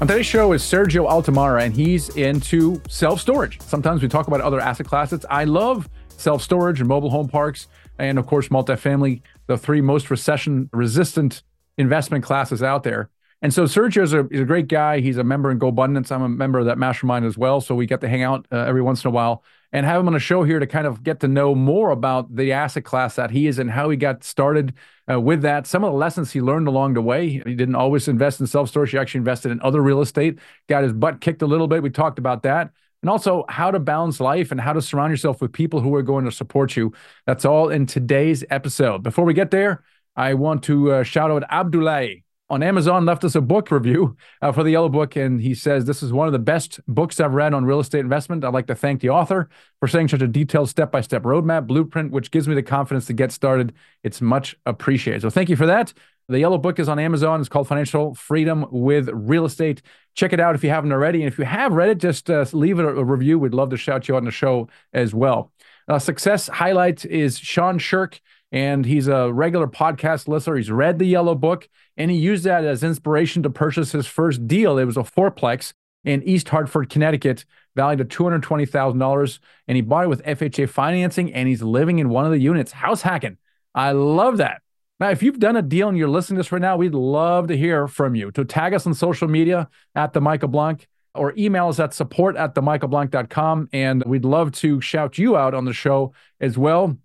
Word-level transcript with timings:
On 0.00 0.06
today's 0.06 0.24
show 0.24 0.54
is 0.54 0.62
Sergio 0.62 1.06
Altomare, 1.06 1.62
and 1.62 1.76
he's 1.76 2.08
into 2.16 2.80
self 2.88 3.20
storage. 3.20 3.60
Sometimes 3.60 4.00
we 4.00 4.08
talk 4.08 4.28
about 4.28 4.40
other 4.40 4.58
asset 4.58 4.86
classes. 4.86 5.26
I 5.28 5.44
love 5.44 5.90
self 6.08 6.42
storage 6.42 6.80
and 6.80 6.88
mobile 6.88 7.10
home 7.10 7.28
parks, 7.28 7.68
and 7.98 8.18
of 8.18 8.26
course, 8.26 8.48
multifamily, 8.48 9.20
the 9.46 9.58
three 9.58 9.82
most 9.82 10.10
recession 10.10 10.70
resistant 10.72 11.42
investment 11.76 12.24
classes 12.24 12.62
out 12.62 12.82
there. 12.82 13.10
And 13.42 13.52
so 13.52 13.64
Sergio 13.64 14.02
is 14.02 14.14
a, 14.14 14.20
a 14.20 14.44
great 14.46 14.68
guy. 14.68 15.00
He's 15.00 15.18
a 15.18 15.24
member 15.24 15.50
in 15.50 15.58
GoBundance. 15.58 16.10
I'm 16.10 16.22
a 16.22 16.30
member 16.30 16.58
of 16.58 16.64
that 16.64 16.78
mastermind 16.78 17.26
as 17.26 17.36
well. 17.36 17.60
So 17.60 17.74
we 17.74 17.84
get 17.84 18.00
to 18.00 18.08
hang 18.08 18.22
out 18.22 18.46
uh, 18.50 18.56
every 18.56 18.80
once 18.80 19.04
in 19.04 19.08
a 19.08 19.10
while 19.10 19.44
and 19.72 19.86
have 19.86 20.00
him 20.00 20.08
on 20.08 20.14
a 20.14 20.20
show 20.20 20.42
here 20.42 20.58
to 20.58 20.66
kind 20.66 20.86
of 20.86 21.02
get 21.02 21.20
to 21.20 21.28
know 21.28 21.54
more 21.54 21.90
about 21.90 22.34
the 22.34 22.52
asset 22.52 22.84
class 22.84 23.16
that 23.16 23.30
he 23.30 23.46
is 23.46 23.58
and 23.58 23.70
how 23.70 23.88
he 23.90 23.96
got 23.96 24.24
started 24.24 24.74
uh, 25.10 25.20
with 25.20 25.42
that. 25.42 25.66
Some 25.66 25.84
of 25.84 25.92
the 25.92 25.98
lessons 25.98 26.32
he 26.32 26.40
learned 26.40 26.68
along 26.68 26.94
the 26.94 27.02
way. 27.02 27.28
He 27.28 27.54
didn't 27.54 27.76
always 27.76 28.08
invest 28.08 28.40
in 28.40 28.46
self 28.46 28.68
storage. 28.68 28.90
He 28.90 28.98
actually 28.98 29.18
invested 29.18 29.52
in 29.52 29.60
other 29.62 29.80
real 29.80 30.00
estate, 30.00 30.38
got 30.68 30.82
his 30.82 30.92
butt 30.92 31.20
kicked 31.20 31.42
a 31.42 31.46
little 31.46 31.68
bit. 31.68 31.82
We 31.82 31.90
talked 31.90 32.18
about 32.18 32.42
that. 32.42 32.70
And 33.02 33.08
also 33.08 33.46
how 33.48 33.70
to 33.70 33.78
balance 33.78 34.20
life 34.20 34.50
and 34.50 34.60
how 34.60 34.74
to 34.74 34.82
surround 34.82 35.10
yourself 35.10 35.40
with 35.40 35.52
people 35.52 35.80
who 35.80 35.94
are 35.94 36.02
going 36.02 36.26
to 36.26 36.32
support 36.32 36.76
you. 36.76 36.92
That's 37.26 37.46
all 37.46 37.70
in 37.70 37.86
today's 37.86 38.44
episode. 38.50 39.02
Before 39.02 39.24
we 39.24 39.32
get 39.32 39.50
there, 39.50 39.82
I 40.16 40.34
want 40.34 40.64
to 40.64 40.92
uh, 40.92 41.02
shout 41.02 41.30
out 41.30 41.48
Abdoulaye 41.48 42.24
on 42.50 42.64
Amazon 42.64 43.06
left 43.06 43.22
us 43.22 43.36
a 43.36 43.40
book 43.40 43.70
review 43.70 44.16
uh, 44.42 44.50
for 44.50 44.64
the 44.64 44.72
Yellow 44.72 44.88
Book, 44.88 45.14
and 45.14 45.40
he 45.40 45.54
says 45.54 45.84
this 45.84 46.02
is 46.02 46.12
one 46.12 46.26
of 46.26 46.32
the 46.32 46.38
best 46.40 46.80
books 46.88 47.20
I've 47.20 47.32
read 47.32 47.54
on 47.54 47.64
real 47.64 47.78
estate 47.78 48.00
investment. 48.00 48.44
I'd 48.44 48.52
like 48.52 48.66
to 48.66 48.74
thank 48.74 49.00
the 49.00 49.10
author 49.10 49.48
for 49.78 49.86
saying 49.86 50.08
such 50.08 50.20
a 50.20 50.26
detailed 50.26 50.68
step-by-step 50.68 51.22
roadmap 51.22 51.68
blueprint, 51.68 52.10
which 52.10 52.32
gives 52.32 52.48
me 52.48 52.56
the 52.56 52.62
confidence 52.62 53.06
to 53.06 53.12
get 53.12 53.30
started. 53.30 53.72
It's 54.02 54.20
much 54.20 54.56
appreciated. 54.66 55.22
So 55.22 55.30
thank 55.30 55.48
you 55.48 55.54
for 55.54 55.66
that. 55.66 55.92
The 56.28 56.40
Yellow 56.40 56.58
Book 56.58 56.78
is 56.78 56.88
on 56.88 56.98
Amazon. 56.98 57.40
It's 57.40 57.48
called 57.48 57.68
Financial 57.68 58.14
Freedom 58.14 58.66
with 58.70 59.08
Real 59.12 59.44
Estate. 59.44 59.82
Check 60.14 60.32
it 60.32 60.40
out 60.40 60.56
if 60.56 60.64
you 60.64 60.70
haven't 60.70 60.92
already, 60.92 61.22
and 61.22 61.32
if 61.32 61.38
you 61.38 61.44
have 61.44 61.72
read 61.72 61.90
it, 61.90 61.98
just 61.98 62.28
uh, 62.28 62.44
leave 62.52 62.80
it 62.80 62.84
a, 62.84 63.04
review. 63.04 63.38
We'd 63.38 63.54
love 63.54 63.70
to 63.70 63.76
shout 63.76 64.08
you 64.08 64.16
out 64.16 64.18
on 64.18 64.24
the 64.24 64.32
show 64.32 64.68
as 64.92 65.14
well. 65.14 65.52
Uh, 65.86 65.98
success 66.00 66.48
highlight 66.48 67.04
is 67.04 67.38
Sean 67.38 67.78
Shirk 67.78 68.20
and 68.52 68.84
he's 68.84 69.08
a 69.08 69.32
regular 69.32 69.66
podcast 69.66 70.28
listener. 70.28 70.56
He's 70.56 70.70
read 70.70 70.98
the 70.98 71.06
Yellow 71.06 71.34
Book 71.34 71.68
and 71.96 72.10
he 72.10 72.16
used 72.16 72.44
that 72.44 72.64
as 72.64 72.82
inspiration 72.82 73.42
to 73.42 73.50
purchase 73.50 73.92
his 73.92 74.06
first 74.06 74.46
deal. 74.46 74.78
It 74.78 74.84
was 74.84 74.96
a 74.96 75.00
fourplex 75.00 75.72
in 76.04 76.22
East 76.22 76.48
Hartford, 76.48 76.90
Connecticut, 76.90 77.44
valued 77.76 78.00
at 78.00 78.08
$220,000. 78.08 79.38
And 79.68 79.76
he 79.76 79.82
bought 79.82 80.04
it 80.04 80.08
with 80.08 80.24
FHA 80.24 80.68
financing 80.68 81.32
and 81.32 81.48
he's 81.48 81.62
living 81.62 81.98
in 81.98 82.08
one 82.08 82.24
of 82.24 82.32
the 82.32 82.40
units. 82.40 82.72
House 82.72 83.02
hacking. 83.02 83.38
I 83.74 83.92
love 83.92 84.38
that. 84.38 84.62
Now, 84.98 85.10
if 85.10 85.22
you've 85.22 85.38
done 85.38 85.56
a 85.56 85.62
deal 85.62 85.88
and 85.88 85.96
you're 85.96 86.08
listening 86.08 86.36
to 86.36 86.40
this 86.40 86.52
right 86.52 86.60
now, 86.60 86.76
we'd 86.76 86.94
love 86.94 87.46
to 87.48 87.56
hear 87.56 87.88
from 87.88 88.14
you. 88.14 88.30
To 88.32 88.44
tag 88.44 88.74
us 88.74 88.86
on 88.86 88.92
social 88.92 89.28
media 89.28 89.68
at 89.94 90.12
the 90.12 90.20
Michael 90.20 90.48
Blank 90.48 90.88
or 91.14 91.32
email 91.38 91.68
us 91.68 91.80
at 91.80 91.94
support 91.94 92.36
at 92.36 92.54
themichaelblank.com. 92.54 93.70
And 93.72 94.04
we'd 94.04 94.24
love 94.24 94.52
to 94.52 94.80
shout 94.80 95.16
you 95.16 95.36
out 95.36 95.54
on 95.54 95.64
the 95.64 95.72
show 95.72 96.12
as 96.40 96.58
well. 96.58 96.98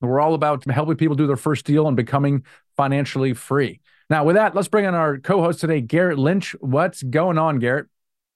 We're 0.00 0.20
all 0.20 0.34
about 0.34 0.64
helping 0.64 0.96
people 0.96 1.16
do 1.16 1.26
their 1.26 1.36
first 1.36 1.64
deal 1.66 1.86
and 1.86 1.96
becoming 1.96 2.44
financially 2.76 3.34
free. 3.34 3.80
Now, 4.08 4.24
with 4.24 4.36
that, 4.36 4.54
let's 4.54 4.68
bring 4.68 4.84
in 4.84 4.94
our 4.94 5.18
co 5.18 5.42
host 5.42 5.60
today, 5.60 5.80
Garrett 5.80 6.18
Lynch. 6.18 6.56
What's 6.60 7.02
going 7.02 7.38
on, 7.38 7.58
Garrett? 7.58 7.86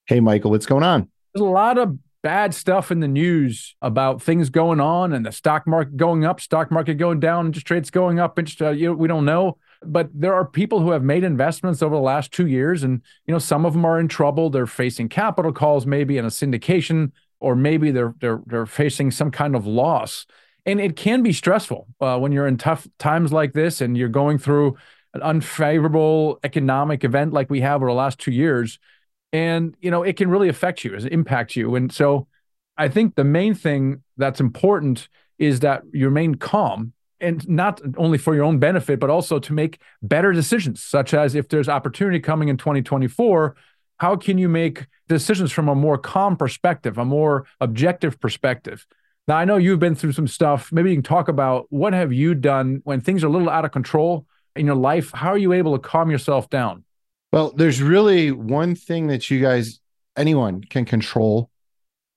Hey, 0.05 0.19
Michael, 0.19 0.51
what's 0.51 0.65
going 0.65 0.83
on? 0.83 1.09
There's 1.33 1.41
a 1.41 1.49
lot 1.49 1.77
of 1.77 1.97
bad 2.21 2.55
stuff 2.55 2.91
in 2.91 3.01
the 3.01 3.07
news 3.07 3.75
about 3.81 4.21
things 4.21 4.49
going 4.49 4.79
on 4.79 5.13
and 5.13 5.25
the 5.25 5.31
stock 5.31 5.67
market 5.67 5.97
going 5.97 6.23
up, 6.23 6.39
stock 6.39 6.71
market 6.71 6.95
going 6.95 7.19
down, 7.19 7.47
interest 7.47 7.69
rates 7.69 7.89
going 7.89 8.19
up. 8.19 8.39
Interest, 8.39 8.61
uh, 8.61 8.69
you 8.69 8.87
know, 8.87 8.93
we 8.93 9.07
don't 9.07 9.25
know. 9.25 9.57
But 9.83 10.09
there 10.13 10.33
are 10.33 10.45
people 10.45 10.79
who 10.79 10.91
have 10.91 11.03
made 11.03 11.23
investments 11.23 11.81
over 11.81 11.95
the 11.95 12.01
last 12.01 12.31
two 12.31 12.47
years, 12.47 12.83
and 12.83 13.01
you 13.27 13.31
know 13.31 13.39
some 13.39 13.65
of 13.65 13.73
them 13.73 13.85
are 13.85 13.99
in 13.99 14.07
trouble. 14.07 14.49
They're 14.49 14.65
facing 14.65 15.09
capital 15.09 15.51
calls, 15.51 15.85
maybe 15.85 16.17
in 16.17 16.25
a 16.25 16.29
syndication, 16.29 17.11
or 17.39 17.55
maybe 17.55 17.91
they're 17.91 18.15
they're 18.21 18.41
they're 18.45 18.65
facing 18.65 19.11
some 19.11 19.29
kind 19.29 19.55
of 19.55 19.67
loss 19.67 20.25
and 20.65 20.79
it 20.79 20.95
can 20.95 21.21
be 21.23 21.33
stressful 21.33 21.87
uh, 22.01 22.17
when 22.17 22.31
you're 22.31 22.47
in 22.47 22.57
tough 22.57 22.87
times 22.97 23.31
like 23.31 23.53
this 23.53 23.81
and 23.81 23.97
you're 23.97 24.09
going 24.09 24.37
through 24.37 24.77
an 25.13 25.21
unfavorable 25.21 26.39
economic 26.43 27.03
event 27.03 27.33
like 27.33 27.49
we 27.49 27.61
have 27.61 27.81
over 27.81 27.87
the 27.87 27.93
last 27.93 28.19
two 28.19 28.31
years. 28.31 28.79
And 29.31 29.75
you 29.79 29.91
know 29.91 30.03
it 30.03 30.17
can 30.17 30.29
really 30.29 30.49
affect 30.49 30.83
you 30.83 30.95
as 30.95 31.05
impact 31.05 31.55
you. 31.55 31.75
And 31.75 31.91
so 31.91 32.27
i 32.77 32.87
think 32.87 33.15
the 33.15 33.23
main 33.23 33.53
thing 33.53 34.03
that's 34.17 34.39
important 34.39 35.07
is 35.39 35.61
that 35.61 35.83
you 35.93 36.05
remain 36.05 36.35
calm 36.35 36.93
and 37.19 37.47
not 37.47 37.81
only 37.97 38.17
for 38.17 38.35
your 38.35 38.43
own 38.43 38.59
benefit 38.59 38.99
but 38.99 39.09
also 39.09 39.39
to 39.39 39.53
make 39.53 39.79
better 40.01 40.31
decisions 40.31 40.83
such 40.83 41.13
as 41.13 41.35
if 41.35 41.47
there's 41.49 41.69
opportunity 41.69 42.19
coming 42.19 42.49
in 42.49 42.57
2024 42.57 43.55
how 43.97 44.15
can 44.15 44.37
you 44.37 44.49
make 44.49 44.87
decisions 45.07 45.51
from 45.51 45.69
a 45.69 45.75
more 45.75 45.97
calm 45.97 46.35
perspective 46.35 46.97
a 46.97 47.05
more 47.05 47.45
objective 47.61 48.19
perspective 48.19 48.85
now, 49.27 49.37
I 49.37 49.45
know 49.45 49.57
you've 49.57 49.79
been 49.79 49.95
through 49.95 50.11
some 50.11 50.27
stuff. 50.27 50.71
Maybe 50.71 50.91
you 50.91 50.95
can 50.95 51.03
talk 51.03 51.29
about 51.29 51.65
what 51.69 51.93
have 51.93 52.13
you 52.13 52.35
done 52.35 52.81
when 52.83 53.01
things 53.01 53.23
are 53.23 53.27
a 53.27 53.29
little 53.29 53.49
out 53.49 53.65
of 53.65 53.71
control 53.71 54.27
in 54.55 54.67
your 54.67 54.75
life? 54.75 55.11
How 55.13 55.29
are 55.29 55.37
you 55.37 55.53
able 55.53 55.73
to 55.73 55.79
calm 55.79 56.11
yourself 56.11 56.49
down? 56.49 56.83
Well, 57.31 57.51
there's 57.55 57.81
really 57.81 58.31
one 58.31 58.75
thing 58.75 59.07
that 59.07 59.29
you 59.29 59.41
guys, 59.41 59.79
anyone 60.15 60.61
can 60.61 60.85
control, 60.85 61.49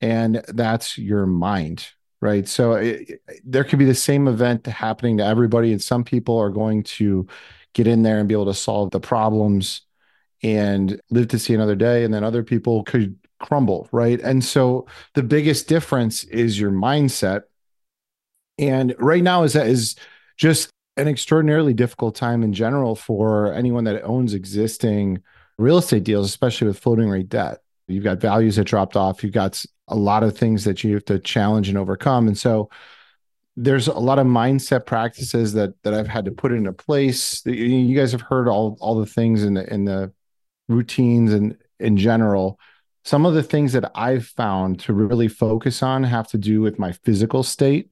and 0.00 0.44
that's 0.48 0.98
your 0.98 1.24
mind, 1.24 1.88
right? 2.20 2.46
So 2.46 2.74
it, 2.74 3.20
there 3.42 3.64
could 3.64 3.78
be 3.78 3.86
the 3.86 3.94
same 3.94 4.28
event 4.28 4.66
happening 4.66 5.16
to 5.16 5.24
everybody, 5.24 5.72
and 5.72 5.82
some 5.82 6.04
people 6.04 6.38
are 6.38 6.50
going 6.50 6.82
to 6.84 7.26
get 7.72 7.86
in 7.86 8.02
there 8.02 8.18
and 8.18 8.28
be 8.28 8.34
able 8.34 8.46
to 8.46 8.54
solve 8.54 8.90
the 8.90 9.00
problems 9.00 9.80
and 10.42 11.00
live 11.10 11.28
to 11.28 11.38
see 11.38 11.54
another 11.54 11.74
day. 11.74 12.04
And 12.04 12.12
then 12.12 12.22
other 12.22 12.42
people 12.44 12.84
could 12.84 13.18
crumble, 13.38 13.88
right? 13.92 14.20
And 14.20 14.44
so 14.44 14.86
the 15.14 15.22
biggest 15.22 15.68
difference 15.68 16.24
is 16.24 16.58
your 16.58 16.70
mindset. 16.70 17.42
And 18.58 18.94
right 18.98 19.22
now 19.22 19.44
is 19.44 19.52
that 19.52 19.66
is 19.66 19.96
just 20.36 20.70
an 20.96 21.08
extraordinarily 21.08 21.74
difficult 21.74 22.16
time 22.16 22.42
in 22.42 22.52
general 22.52 22.96
for 22.96 23.52
anyone 23.52 23.84
that 23.84 24.02
owns 24.02 24.34
existing 24.34 25.22
real 25.58 25.78
estate 25.78 26.04
deals, 26.04 26.26
especially 26.26 26.66
with 26.66 26.78
floating 26.78 27.08
rate 27.08 27.28
debt. 27.28 27.58
You've 27.86 28.04
got 28.04 28.20
values 28.20 28.56
that 28.56 28.64
dropped 28.64 28.96
off. 28.96 29.22
You've 29.22 29.32
got 29.32 29.64
a 29.86 29.96
lot 29.96 30.22
of 30.22 30.36
things 30.36 30.64
that 30.64 30.84
you 30.84 30.94
have 30.94 31.04
to 31.06 31.18
challenge 31.18 31.68
and 31.68 31.78
overcome. 31.78 32.28
And 32.28 32.36
so 32.36 32.68
there's 33.56 33.88
a 33.88 33.98
lot 33.98 34.18
of 34.18 34.26
mindset 34.26 34.86
practices 34.86 35.52
that 35.54 35.74
that 35.82 35.94
I've 35.94 36.06
had 36.06 36.26
to 36.26 36.30
put 36.30 36.52
into 36.52 36.72
place. 36.72 37.44
You 37.44 37.96
guys 37.96 38.12
have 38.12 38.20
heard 38.20 38.46
all 38.48 38.76
all 38.80 38.96
the 38.98 39.06
things 39.06 39.42
in 39.42 39.54
the 39.54 39.72
in 39.72 39.84
the 39.84 40.12
routines 40.68 41.32
and 41.32 41.56
in 41.80 41.96
general 41.96 42.58
some 43.08 43.24
of 43.24 43.32
the 43.32 43.42
things 43.42 43.72
that 43.72 43.90
I've 43.94 44.26
found 44.26 44.80
to 44.80 44.92
really 44.92 45.28
focus 45.28 45.82
on 45.82 46.04
have 46.04 46.28
to 46.28 46.36
do 46.36 46.60
with 46.60 46.78
my 46.78 46.92
physical 46.92 47.42
state. 47.42 47.90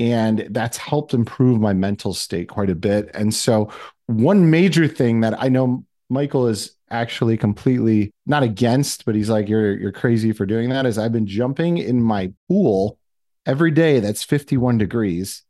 And 0.00 0.48
that's 0.50 0.76
helped 0.76 1.14
improve 1.14 1.60
my 1.60 1.72
mental 1.72 2.12
state 2.12 2.48
quite 2.48 2.68
a 2.68 2.74
bit. 2.74 3.08
And 3.14 3.32
so, 3.32 3.70
one 4.06 4.50
major 4.50 4.88
thing 4.88 5.20
that 5.20 5.40
I 5.40 5.48
know 5.48 5.84
Michael 6.08 6.48
is 6.48 6.74
actually 6.90 7.36
completely 7.36 8.12
not 8.26 8.42
against, 8.42 9.04
but 9.04 9.14
he's 9.14 9.30
like, 9.30 9.48
You're 9.48 9.78
you're 9.78 9.92
crazy 9.92 10.32
for 10.32 10.44
doing 10.44 10.70
that. 10.70 10.86
Is 10.86 10.98
I've 10.98 11.12
been 11.12 11.26
jumping 11.26 11.78
in 11.78 12.02
my 12.02 12.32
pool 12.48 12.98
every 13.46 13.70
day 13.70 14.00
that's 14.00 14.24
51 14.24 14.78
degrees. 14.78 15.42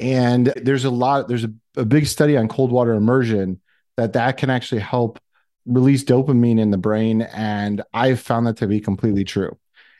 And 0.00 0.52
there's 0.56 0.84
a 0.84 0.90
lot, 0.90 1.28
there's 1.28 1.44
a, 1.44 1.52
a 1.76 1.84
big 1.84 2.06
study 2.06 2.36
on 2.36 2.48
cold 2.48 2.72
water 2.72 2.94
immersion 2.94 3.60
that 3.96 4.14
that 4.14 4.38
can 4.38 4.50
actually 4.50 4.80
help 4.80 5.20
release 5.66 6.04
dopamine 6.04 6.58
in 6.58 6.70
the 6.70 6.78
brain. 6.78 7.22
And 7.22 7.82
I've 7.92 8.20
found 8.20 8.46
that 8.46 8.56
to 8.58 8.66
be 8.66 8.80
completely 8.80 9.24
true. 9.24 9.56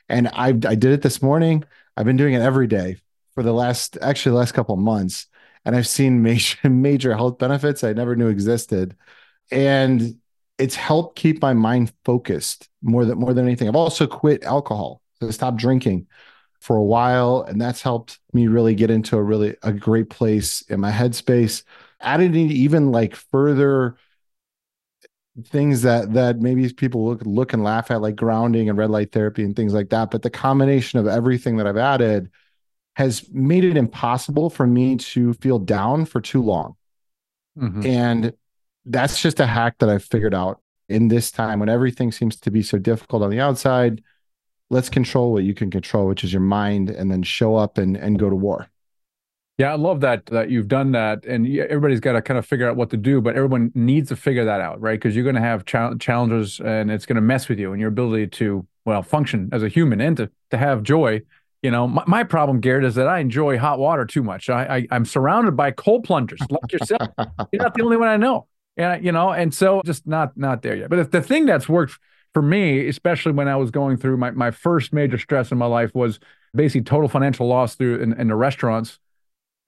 And 0.09 0.27
I 0.29 0.47
I 0.49 0.75
did 0.75 0.85
it 0.85 1.01
this 1.01 1.21
morning. 1.21 1.63
I've 1.95 2.05
been 2.05 2.17
doing 2.17 2.33
it 2.33 2.41
every 2.41 2.67
day 2.67 2.97
for 3.33 3.43
the 3.43 3.53
last 3.53 3.97
actually 4.01 4.31
the 4.31 4.39
last 4.39 4.53
couple 4.53 4.75
months. 4.75 5.27
And 5.65 5.75
I've 5.75 5.87
seen 5.87 6.21
major 6.23 6.69
major 6.69 7.15
health 7.15 7.37
benefits 7.37 7.83
I 7.83 7.93
never 7.93 8.15
knew 8.15 8.27
existed. 8.27 8.95
And 9.51 10.15
it's 10.57 10.75
helped 10.75 11.15
keep 11.17 11.41
my 11.41 11.53
mind 11.53 11.91
focused 12.05 12.69
more 12.81 13.05
than 13.05 13.17
more 13.19 13.33
than 13.33 13.45
anything. 13.45 13.67
I've 13.67 13.75
also 13.75 14.07
quit 14.07 14.43
alcohol. 14.43 15.01
So 15.19 15.27
I 15.27 15.31
stopped 15.31 15.57
drinking 15.57 16.07
for 16.59 16.75
a 16.75 16.83
while. 16.83 17.41
And 17.41 17.59
that's 17.59 17.81
helped 17.81 18.19
me 18.33 18.47
really 18.47 18.75
get 18.75 18.91
into 18.91 19.17
a 19.17 19.23
really 19.23 19.55
a 19.63 19.73
great 19.73 20.09
place 20.09 20.61
in 20.63 20.79
my 20.79 20.91
headspace. 20.91 21.63
Adding 21.99 22.35
even 22.35 22.91
like 22.91 23.15
further 23.15 23.97
things 25.45 25.81
that 25.83 26.13
that 26.13 26.39
maybe 26.39 26.71
people 26.73 27.05
look 27.05 27.21
look 27.23 27.53
and 27.53 27.63
laugh 27.63 27.89
at 27.89 28.01
like 28.01 28.15
grounding 28.15 28.67
and 28.67 28.77
red 28.77 28.89
light 28.89 29.11
therapy 29.11 29.43
and 29.43 29.55
things 29.55 29.73
like 29.73 29.89
that 29.89 30.11
but 30.11 30.21
the 30.21 30.29
combination 30.29 30.99
of 30.99 31.07
everything 31.07 31.55
that 31.55 31.65
i've 31.65 31.77
added 31.77 32.29
has 32.97 33.29
made 33.31 33.63
it 33.63 33.77
impossible 33.77 34.49
for 34.49 34.67
me 34.67 34.97
to 34.97 35.33
feel 35.35 35.57
down 35.57 36.03
for 36.05 36.19
too 36.19 36.41
long. 36.41 36.75
Mm-hmm. 37.57 37.85
and 37.85 38.33
that's 38.85 39.21
just 39.21 39.39
a 39.39 39.45
hack 39.45 39.77
that 39.79 39.89
i've 39.89 40.03
figured 40.03 40.33
out 40.33 40.61
in 40.87 41.07
this 41.07 41.31
time 41.31 41.59
when 41.59 41.69
everything 41.69 42.11
seems 42.11 42.35
to 42.37 42.51
be 42.51 42.61
so 42.61 42.77
difficult 42.77 43.23
on 43.23 43.29
the 43.29 43.39
outside. 43.39 44.03
Let's 44.69 44.89
control 44.89 45.33
what 45.33 45.43
you 45.43 45.53
can 45.53 45.69
control 45.69 46.07
which 46.07 46.23
is 46.23 46.31
your 46.31 46.41
mind 46.41 46.89
and 46.89 47.11
then 47.11 47.23
show 47.23 47.55
up 47.55 47.77
and 47.77 47.97
and 47.97 48.17
go 48.17 48.29
to 48.29 48.35
war 48.35 48.70
yeah, 49.57 49.71
I 49.71 49.75
love 49.75 49.99
that 50.01 50.25
that 50.27 50.49
you've 50.49 50.67
done 50.67 50.91
that, 50.93 51.25
and 51.25 51.45
everybody's 51.45 51.99
got 51.99 52.13
to 52.13 52.21
kind 52.21 52.37
of 52.37 52.45
figure 52.45 52.67
out 52.67 52.75
what 52.75 52.89
to 52.91 52.97
do. 52.97 53.21
But 53.21 53.35
everyone 53.35 53.71
needs 53.75 54.09
to 54.09 54.15
figure 54.15 54.45
that 54.45 54.59
out, 54.59 54.81
right? 54.81 54.99
Because 54.99 55.15
you're 55.15 55.23
going 55.23 55.35
to 55.35 55.41
have 55.41 55.65
challenges, 55.65 56.59
and 56.59 56.89
it's 56.89 57.05
going 57.05 57.15
to 57.17 57.21
mess 57.21 57.47
with 57.47 57.59
you 57.59 57.71
and 57.71 57.79
your 57.79 57.89
ability 57.89 58.27
to 58.27 58.65
well 58.85 59.03
function 59.03 59.49
as 59.51 59.61
a 59.61 59.67
human 59.67 60.01
and 60.01 60.17
to 60.17 60.31
to 60.49 60.57
have 60.57 60.83
joy. 60.83 61.21
You 61.61 61.69
know, 61.69 61.87
my, 61.87 62.03
my 62.07 62.23
problem, 62.23 62.59
Garrett, 62.59 62.85
is 62.85 62.95
that 62.95 63.07
I 63.07 63.19
enjoy 63.19 63.59
hot 63.59 63.77
water 63.77 64.03
too 64.03 64.23
much. 64.23 64.49
I, 64.49 64.87
I 64.89 64.95
am 64.95 65.05
surrounded 65.05 65.55
by 65.55 65.69
cold 65.69 66.05
plungers 66.05 66.39
like 66.49 66.71
yourself. 66.71 67.07
you're 67.51 67.61
not 67.61 67.75
the 67.75 67.83
only 67.83 67.97
one 67.97 68.07
I 68.07 68.17
know, 68.17 68.47
and 68.77 69.05
you 69.05 69.11
know, 69.11 69.31
and 69.31 69.53
so 69.53 69.83
just 69.85 70.07
not 70.07 70.35
not 70.35 70.63
there 70.63 70.75
yet. 70.75 70.89
But 70.89 71.11
the 71.11 71.21
thing 71.21 71.45
that's 71.45 71.69
worked 71.69 71.99
for 72.33 72.41
me, 72.41 72.87
especially 72.87 73.33
when 73.33 73.47
I 73.47 73.57
was 73.57 73.69
going 73.69 73.97
through 73.97 74.17
my 74.17 74.31
my 74.31 74.49
first 74.49 74.91
major 74.91 75.19
stress 75.19 75.51
in 75.51 75.59
my 75.59 75.67
life, 75.67 75.93
was 75.93 76.19
basically 76.55 76.81
total 76.81 77.09
financial 77.09 77.47
loss 77.47 77.75
through 77.75 78.01
in, 78.01 78.13
in 78.13 78.29
the 78.29 78.35
restaurants 78.35 78.99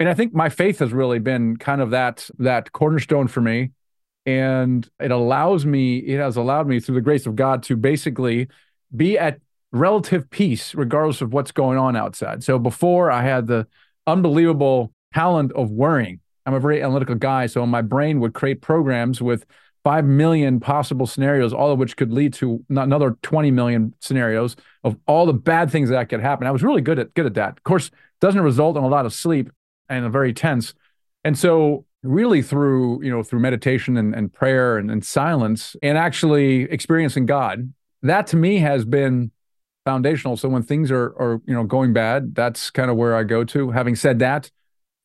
and 0.04 0.10
I 0.10 0.16
think 0.16 0.34
my 0.34 0.50
faith 0.50 0.80
has 0.80 0.92
really 0.92 1.20
been 1.20 1.56
kind 1.56 1.80
of 1.80 1.92
that 1.92 2.30
that 2.40 2.74
cornerstone 2.74 3.30
for 3.30 3.40
me. 3.40 3.72
And 4.26 4.86
it 5.00 5.12
allows 5.12 5.66
me, 5.66 6.00
it 6.00 6.18
has 6.18 6.36
allowed 6.36 6.68
me 6.68 6.82
through 6.82 6.96
the 6.96 7.02
grace 7.02 7.26
of 7.26 7.38
God 7.38 7.64
to 7.64 7.78
basically 7.78 8.50
be 8.94 9.18
at 9.18 9.40
relative 9.72 10.30
peace, 10.30 10.76
regardless 10.76 11.22
of 11.22 11.32
what's 11.32 11.54
going 11.54 11.78
on 11.78 11.96
outside. 11.96 12.44
So 12.44 12.60
before 12.60 13.12
I 13.12 13.22
had 13.24 13.48
the 13.48 13.66
unbelievable 14.06 14.94
talent 15.14 15.54
of 15.54 15.72
worrying. 15.72 16.20
I'm 16.46 16.54
a 16.54 16.60
very 16.60 16.84
analytical 16.84 17.16
guy. 17.16 17.46
So 17.46 17.66
my 17.66 17.82
brain 17.82 18.20
would 18.20 18.34
create 18.34 18.62
programs 18.62 19.22
with 19.22 19.46
5 19.86 20.04
million 20.04 20.60
possible 20.60 21.08
scenarios, 21.08 21.54
all 21.54 21.72
of 21.72 21.80
which 21.80 21.96
could 21.96 22.12
lead 22.12 22.34
to 22.34 22.62
another 22.70 23.18
20 23.22 23.52
million 23.52 23.94
scenarios 24.02 24.58
of 24.84 24.98
all 25.08 25.26
the 25.26 25.34
bad 25.34 25.72
things 25.72 25.90
that 25.92 26.10
could 26.10 26.20
happen. 26.20 26.46
I 26.46 26.52
was 26.52 26.62
really 26.62 26.82
good 26.82 27.00
at 27.00 27.14
good 27.14 27.26
at 27.26 27.36
that. 27.36 27.52
Of 27.58 27.64
course, 27.64 27.90
doesn't 28.20 28.42
result 28.42 28.76
in 28.76 28.84
a 28.84 28.88
lot 28.88 29.06
of 29.06 29.14
sleep, 29.14 29.50
and 29.90 30.12
very 30.12 30.34
tense. 30.34 30.74
And 31.24 31.38
so 31.38 31.86
really 32.04 32.42
through, 32.42 33.04
you 33.04 33.10
know, 33.10 33.24
through 33.24 33.40
meditation 33.40 33.98
and, 33.98 34.14
and 34.14 34.32
prayer 34.32 34.78
and, 34.78 34.92
and 34.92 35.04
silence 35.04 35.76
and 35.82 35.98
actually 35.98 36.64
experiencing 36.64 37.26
God, 37.26 37.74
that 38.02 38.28
to 38.28 38.36
me 38.36 38.60
has 38.60 38.86
been 38.86 39.32
foundational. 39.86 40.38
So 40.38 40.50
when 40.50 40.64
things 40.64 40.92
are 40.92 41.16
are, 41.18 41.42
you 41.46 41.54
know, 41.54 41.64
going 41.64 41.94
bad, 41.94 42.36
that's 42.36 42.70
kind 42.70 42.92
of 42.92 42.98
where 42.98 43.16
I 43.16 43.24
go 43.24 43.44
to. 43.46 43.72
Having 43.72 43.96
said 43.96 44.20
that, 44.20 44.52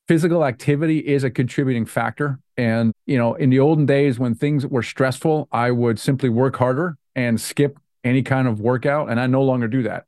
physical 0.09 0.45
activity 0.45 0.99
is 0.99 1.23
a 1.25 1.31
contributing 1.31 1.87
factor. 1.87 2.41
And, 2.57 2.93
you 3.07 3.19
know, 3.19 3.35
in 3.35 3.51
the 3.51 3.61
olden 3.61 3.87
days 3.87 4.19
when 4.19 4.35
things 4.35 4.67
were 4.67 4.83
stressful, 4.83 5.49
I 5.53 5.71
would 5.71 6.01
simply 6.01 6.29
work 6.29 6.57
harder 6.57 6.97
and 7.15 7.41
skip 7.41 7.79
any 8.03 8.23
kind 8.23 8.49
of 8.49 8.61
workout. 8.61 9.11
And 9.11 9.21
I 9.21 9.27
no 9.27 9.43
longer 9.43 9.69
do 9.69 9.83
that. 9.85 10.07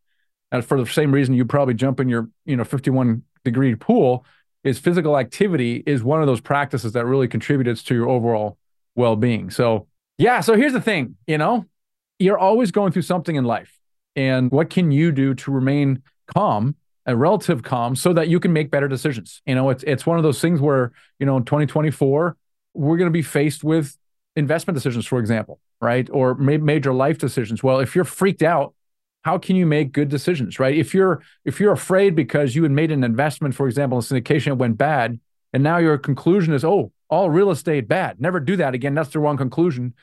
And 0.51 0.65
for 0.65 0.81
the 0.83 0.91
same 0.91 1.13
reason 1.13 1.35
you 1.35 1.45
probably 1.45 1.75
jump 1.75 2.01
in 2.01 2.09
your, 2.09 2.29
you 2.45 2.57
know, 2.57 2.65
51 2.65 3.23
degree 3.45 3.75
pool 3.75 4.25
is 4.65 4.79
physical 4.79 5.19
activity 5.19 5.83
is 5.87 6.03
one 6.03 6.21
of 6.21 6.27
those 6.27 6.41
practices 6.41 6.93
that 6.93 7.07
really 7.07 7.29
contributes 7.29 7.83
to 7.85 7.95
your 7.95 8.09
overall 8.09 8.59
well-being. 8.95 9.51
So, 9.51 9.87
yeah, 10.19 10.41
so 10.41 10.55
here's 10.55 10.73
the 10.73 10.81
thing, 10.81 11.17
you 11.27 11.39
know, 11.39 11.67
you're 12.19 12.39
always 12.39 12.71
going 12.71 12.93
through 12.93 13.03
something 13.03 13.37
in 13.37 13.45
life. 13.45 13.79
And 14.17 14.51
what 14.51 14.71
can 14.71 14.93
you 14.93 15.13
do 15.13 15.35
to 15.35 15.51
remain 15.51 16.03
calm, 16.27 16.75
a 17.07 17.17
relative 17.17 17.63
calm 17.63 17.97
so 17.97 18.13
that 18.13 18.29
you 18.29 18.39
can 18.41 18.53
make 18.53 18.71
better 18.71 18.89
decisions? 18.89 19.41
You 19.47 19.55
know, 19.55 19.71
it's 19.71 19.83
it's 19.85 20.05
one 20.05 20.19
of 20.19 20.23
those 20.23 20.41
things 20.41 20.61
where, 20.61 20.93
you 21.19 21.27
know, 21.27 21.37
in 21.37 21.45
2024, 21.45 22.37
we're 22.75 22.97
going 22.97 23.07
to 23.07 23.13
be 23.13 23.23
faced 23.23 23.65
with 23.65 23.97
investment 24.37 24.75
decisions, 24.75 25.07
for 25.07 25.19
example, 25.19 25.61
right? 25.81 26.09
Or 26.13 26.35
ma- 26.35 26.59
major 26.59 26.93
life 26.93 27.19
decisions. 27.19 27.63
Well, 27.63 27.81
if 27.81 27.95
you're 27.95 28.05
freaked 28.05 28.43
out 28.43 28.75
how 29.23 29.37
can 29.39 29.57
you 29.57 29.67
make 29.67 29.93
good 29.93 30.09
decisions 30.09 30.59
right? 30.59 30.77
If 30.77 30.95
you're 30.95 31.23
if 31.45 31.61
you're 31.61 31.73
afraid 31.73 32.15
because 32.15 32.55
you 32.55 32.63
had 32.63 32.73
made 32.73 32.91
an 32.91 33.05
investment 33.05 33.55
for 33.55 33.67
example 33.67 33.99
in 33.99 34.03
syndication 34.03 34.49
it 34.49 34.59
went 34.59 34.79
bad 34.79 35.21
and 35.53 35.63
now 35.63 35.79
your 35.79 35.99
conclusion 35.99 36.55
is 36.55 36.65
oh 36.65 36.93
all 37.11 37.29
real 37.29 37.51
estate 37.51 37.89
bad. 37.89 38.21
Never 38.21 38.41
do 38.41 38.57
that 38.57 38.73
again. 38.75 38.95
That's 38.95 39.11
the 39.11 39.19
wrong 39.19 39.37
conclusion 39.37 39.95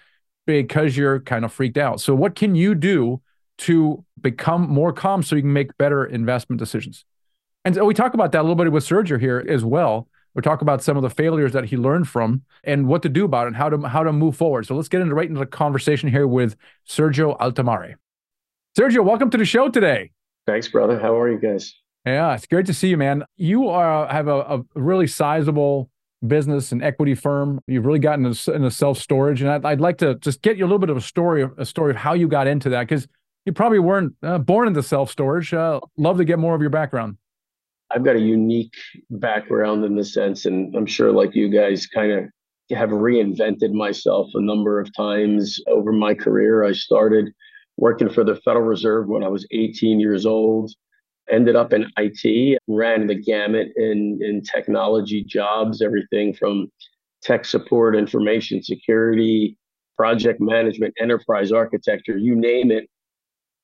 because 0.46 0.96
you're 0.96 1.22
kind 1.22 1.46
of 1.46 1.54
freaked 1.54 1.78
out. 1.78 2.02
So 2.02 2.14
what 2.14 2.36
can 2.36 2.54
you 2.54 2.76
do 2.76 3.22
to 3.60 4.06
become 4.20 4.70
more 4.70 4.94
calm 4.94 5.24
so 5.24 5.36
you 5.36 5.42
can 5.42 5.54
make 5.54 5.78
better 5.78 6.06
investment 6.06 6.60
decisions? 6.60 7.06
And 7.66 7.76
so 7.76 7.86
we 7.86 7.94
talk 7.94 8.14
about 8.14 8.32
that 8.34 8.42
a 8.42 8.44
little 8.44 8.56
bit 8.56 8.72
with 8.72 8.86
sergio 8.86 9.20
here 9.20 9.44
as 9.48 9.66
well. 9.66 10.08
We 10.36 10.42
talk 10.42 10.62
about 10.62 10.84
some 10.84 10.98
of 10.98 11.04
the 11.04 11.10
failures 11.10 11.54
that 11.54 11.66
he 11.66 11.78
learned 11.78 12.08
from 12.08 12.44
and 12.64 12.88
what 12.88 13.02
to 13.02 13.10
do 13.10 13.26
about 13.26 13.46
it 13.46 13.48
and 13.48 13.56
how 13.56 13.70
to 13.70 13.88
how 13.88 14.04
to 14.04 14.14
move 14.14 14.38
forward. 14.38 14.68
So 14.68 14.76
let's 14.76 14.88
get 14.88 15.02
into 15.02 15.16
right 15.16 15.28
into 15.28 15.40
the 15.40 15.48
conversation 15.48 16.10
here 16.10 16.28
with 16.28 16.56
sergio 16.88 17.38
altomare 17.40 17.96
Sergio, 18.78 19.04
welcome 19.04 19.32
to 19.32 19.40
the 19.40 19.46
show 19.46 19.70
today. 19.70 20.12
Thanks, 20.46 20.68
brother. 20.68 21.00
How 21.00 21.20
are 21.20 21.32
you 21.32 21.40
guys? 21.40 21.74
Yeah, 22.06 22.36
it's 22.36 22.46
great 22.46 22.68
to 22.68 22.76
see 22.76 22.90
you, 22.90 22.98
man. 22.98 23.24
You 23.36 23.70
are 23.70 24.08
have 24.08 24.28
a, 24.28 24.38
a 24.38 24.64
really 24.76 25.08
sizable 25.08 25.90
business 26.28 26.72
and 26.72 26.84
equity 26.84 27.16
firm. 27.16 27.60
You've 27.66 27.88
really 27.88 27.98
gotten 27.98 28.24
into 28.28 28.70
self 28.70 29.00
storage, 29.00 29.42
and 29.42 29.50
I'd, 29.50 29.66
I'd, 29.66 29.82
like 29.82 29.98
to 29.98 30.14
just 30.20 30.44
get 30.44 30.58
you 30.58 30.64
a 30.64 30.68
little 30.68 30.78
bit 30.78 30.92
of 30.92 30.98
a 30.98 31.02
story, 31.02 31.44
a 31.58 31.66
story 31.66 31.90
of 31.90 31.98
how 31.98 32.14
you 32.14 32.28
got 32.28 32.46
into 32.46 32.70
that, 32.70 32.82
because 32.82 33.08
you 33.46 33.52
probably 33.52 33.80
weren't 33.80 34.14
uh, 34.22 34.38
born 34.38 34.68
into 34.68 34.84
self 34.84 35.10
storage. 35.10 35.56
Uh, 35.56 35.80
love 35.98 36.18
to 36.18 36.26
get 36.26 36.38
more 36.38 36.54
of 36.54 36.62
your 36.62 36.70
background. 36.70 37.18
I've 37.90 38.06
got 38.06 38.16
a 38.16 38.22
unique 38.22 38.76
background 39.10 39.86
in 39.86 39.96
the 39.96 40.06
sense, 40.06 40.46
and 40.46 40.76
I'm 40.76 40.86
sure, 40.86 41.12
like 41.12 41.34
you 41.34 41.50
guys, 41.50 41.88
kind 41.88 42.12
of 42.12 42.78
have 42.78 42.90
reinvented 42.90 43.72
myself 43.72 44.30
a 44.36 44.42
number 44.42 44.80
of 44.80 44.96
times 44.96 45.60
over 45.66 45.92
my 45.92 46.14
career. 46.14 46.64
I 46.64 46.74
started 46.74 47.34
working 47.78 48.10
for 48.10 48.24
the 48.24 48.36
Federal 48.36 48.66
Reserve 48.66 49.08
when 49.08 49.24
I 49.24 49.28
was 49.28 49.48
18 49.52 50.00
years 50.00 50.26
old. 50.26 50.72
Ended 51.30 51.56
up 51.56 51.74
in 51.74 51.86
IT, 51.98 52.60
ran 52.68 53.08
the 53.08 53.16
gamut 53.16 53.70
in, 53.76 54.20
in 54.22 54.42
technology 54.42 55.24
jobs, 55.24 55.82
everything 55.82 56.34
from 56.34 56.72
tech 57.22 57.44
support, 57.44 57.96
information 57.96 58.64
security, 58.64 59.58
project 59.98 60.40
management, 60.40 60.94
enterprise 61.00 61.52
architecture, 61.52 62.18
you 62.18 62.36
name 62.36 62.72
it. 62.72 62.90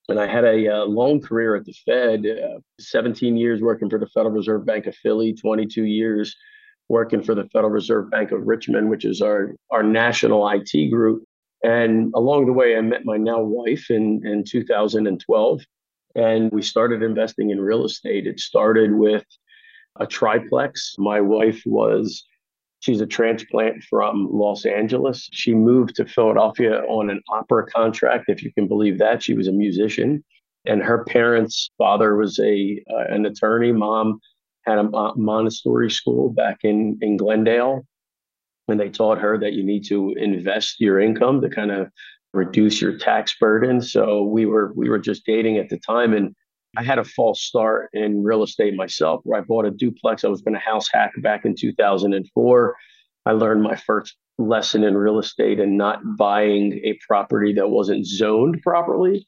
And 0.10 0.20
I 0.20 0.28
had 0.28 0.44
a 0.44 0.84
long 0.84 1.22
career 1.22 1.56
at 1.56 1.64
the 1.64 1.74
Fed, 1.86 2.26
uh, 2.26 2.60
17 2.80 3.38
years 3.38 3.62
working 3.62 3.90
for 3.90 3.98
the 3.98 4.08
Federal 4.08 4.34
Reserve 4.34 4.66
Bank 4.66 4.86
of 4.86 4.96
Philly, 4.96 5.34
22 5.34 5.86
years 5.86 6.36
working 6.90 7.24
for 7.24 7.34
the 7.34 7.46
Federal 7.54 7.72
Reserve 7.72 8.10
Bank 8.10 8.32
of 8.32 8.46
Richmond, 8.46 8.90
which 8.90 9.06
is 9.06 9.22
our, 9.22 9.56
our 9.72 9.84
national 9.84 10.48
IT 10.50 10.90
group. 10.90 11.24
And 11.64 12.12
along 12.14 12.46
the 12.46 12.54
way, 12.54 12.76
I 12.76 12.82
met 12.82 13.06
my 13.06 13.18
now 13.18 13.42
wife 13.42 13.90
in, 13.90 14.22
in 14.26 14.44
2012, 14.44 15.62
and 16.16 16.52
we 16.52 16.62
started 16.62 17.02
investing 17.02 17.52
in 17.52 17.62
real 17.62 17.86
estate. 17.86 18.28
It 18.28 18.40
started 18.42 18.94
with 18.94 19.24
a 20.00 20.06
triplex. 20.06 20.96
My 20.98 21.22
wife 21.22 21.64
was, 21.66 22.26
she's 22.82 23.00
a 23.00 23.08
transplant 23.08 23.84
from 23.84 24.28
Los 24.30 24.66
Angeles. 24.66 25.30
She 25.32 25.54
moved 25.54 25.96
to 25.96 26.06
Philadelphia 26.06 26.82
on 26.90 27.10
an 27.10 27.22
opera 27.30 27.66
contract, 27.68 28.26
if 28.28 28.44
you 28.44 28.52
can 28.54 28.68
believe 28.68 28.98
that. 29.00 29.24
She 29.24 29.34
was 29.34 29.48
a 29.48 29.54
musician. 29.54 30.24
And 30.66 30.84
her 30.84 31.06
parents' 31.06 31.72
father 31.78 32.16
was 32.16 32.40
a 32.40 32.82
uh, 32.90 33.14
an 33.14 33.26
attorney. 33.26 33.72
Mom 33.72 34.20
had 34.66 34.78
a 34.78 35.14
Montessori 35.16 35.92
school 35.92 36.30
back 36.30 36.60
in, 36.64 36.98
in 37.02 37.18
Glendale 37.18 37.86
and 38.68 38.80
they 38.80 38.90
taught 38.90 39.20
her 39.20 39.38
that 39.40 39.54
you 39.54 39.64
need 39.64 39.86
to 39.88 40.14
invest 40.18 40.80
your 40.80 41.00
income 41.00 41.42
to 41.42 41.50
kind 41.50 41.72
of 41.72 41.90
reduce 42.34 42.82
your 42.82 42.98
tax 42.98 43.36
burden. 43.40 43.82
So 43.82 44.24
we 44.24 44.46
were 44.46 44.74
we 44.76 44.90
were 44.90 45.00
just 45.00 45.26
dating 45.26 45.58
at 45.58 45.70
the 45.70 45.78
time 45.78 46.14
and 46.14 46.36
I 46.76 46.84
had 46.84 46.98
a 46.98 47.04
false 47.04 47.42
start 47.42 47.90
in 47.94 48.24
real 48.24 48.42
estate 48.42 48.76
myself 48.76 49.22
where 49.24 49.40
I 49.40 49.44
bought 49.44 49.66
a 49.66 49.72
duplex. 49.72 50.24
I 50.24 50.30
was 50.30 50.42
going 50.42 50.56
to 50.56 50.60
house 50.60 50.88
hack 50.92 51.12
back 51.22 51.46
in 51.46 51.56
2004. 51.56 52.76
I 53.26 53.32
learned 53.32 53.62
my 53.62 53.76
first 53.76 54.16
lesson 54.40 54.84
in 54.84 54.98
real 54.98 55.20
estate 55.20 55.60
and 55.60 55.78
not 55.78 56.00
buying 56.18 56.74
a 56.84 56.98
property 57.08 57.54
that 57.54 57.70
wasn't 57.70 58.08
zoned 58.08 58.62
properly. 58.64 59.28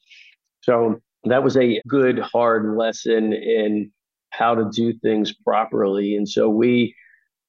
So 0.62 1.00
that 1.24 1.44
was 1.44 1.56
a 1.56 1.80
good 1.86 2.18
hard 2.18 2.76
lesson 2.76 3.32
in 3.32 3.92
how 4.30 4.56
to 4.56 4.68
do 4.72 4.92
things 4.98 5.32
properly. 5.32 6.16
And 6.16 6.28
so 6.28 6.48
we 6.48 6.94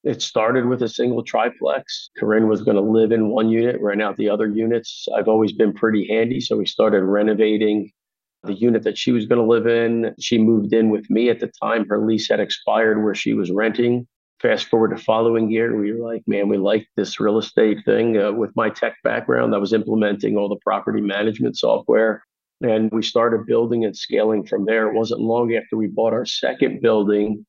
it 0.07 0.21
started 0.21 0.67
with 0.67 0.81
a 0.81 0.87
single 0.87 1.21
triplex. 1.21 2.09
Corinne 2.17 2.47
was 2.47 2.61
going 2.61 2.77
to 2.77 2.81
live 2.81 3.11
in 3.11 3.27
one 3.27 3.49
unit, 3.49 3.81
rent 3.81 4.01
out 4.01 4.15
the 4.15 4.29
other 4.29 4.47
units. 4.47 5.05
I've 5.13 5.27
always 5.27 5.51
been 5.51 5.73
pretty 5.73 6.07
handy. 6.07 6.39
So 6.39 6.55
we 6.55 6.65
started 6.65 7.03
renovating 7.03 7.91
the 8.43 8.53
unit 8.53 8.83
that 8.83 8.97
she 8.97 9.11
was 9.11 9.25
going 9.25 9.41
to 9.41 9.47
live 9.47 9.67
in. 9.67 10.15
She 10.17 10.37
moved 10.37 10.71
in 10.71 10.91
with 10.91 11.09
me 11.09 11.29
at 11.29 11.41
the 11.41 11.51
time. 11.61 11.85
Her 11.89 12.05
lease 12.05 12.29
had 12.29 12.39
expired 12.39 13.03
where 13.03 13.15
she 13.15 13.33
was 13.33 13.51
renting. 13.51 14.07
fast 14.39 14.67
forward 14.67 14.95
to 14.95 15.03
following 15.03 15.51
year, 15.51 15.77
we 15.77 15.91
were 15.91 16.07
like, 16.07 16.23
man, 16.25 16.47
we 16.47 16.57
like 16.57 16.87
this 16.95 17.19
real 17.19 17.37
estate 17.37 17.79
thing. 17.83 18.17
Uh, 18.17 18.31
with 18.31 18.55
my 18.55 18.69
tech 18.69 18.95
background, 19.03 19.53
I 19.53 19.57
was 19.57 19.73
implementing 19.73 20.37
all 20.37 20.47
the 20.47 20.63
property 20.63 21.01
management 21.01 21.57
software. 21.57 22.23
And 22.61 22.89
we 22.91 23.03
started 23.03 23.45
building 23.45 23.83
and 23.83 23.95
scaling 23.95 24.45
from 24.45 24.65
there. 24.65 24.87
It 24.87 24.95
wasn't 24.95 25.21
long 25.21 25.53
after 25.53 25.75
we 25.75 25.87
bought 25.87 26.13
our 26.13 26.25
second 26.25 26.81
building, 26.81 27.45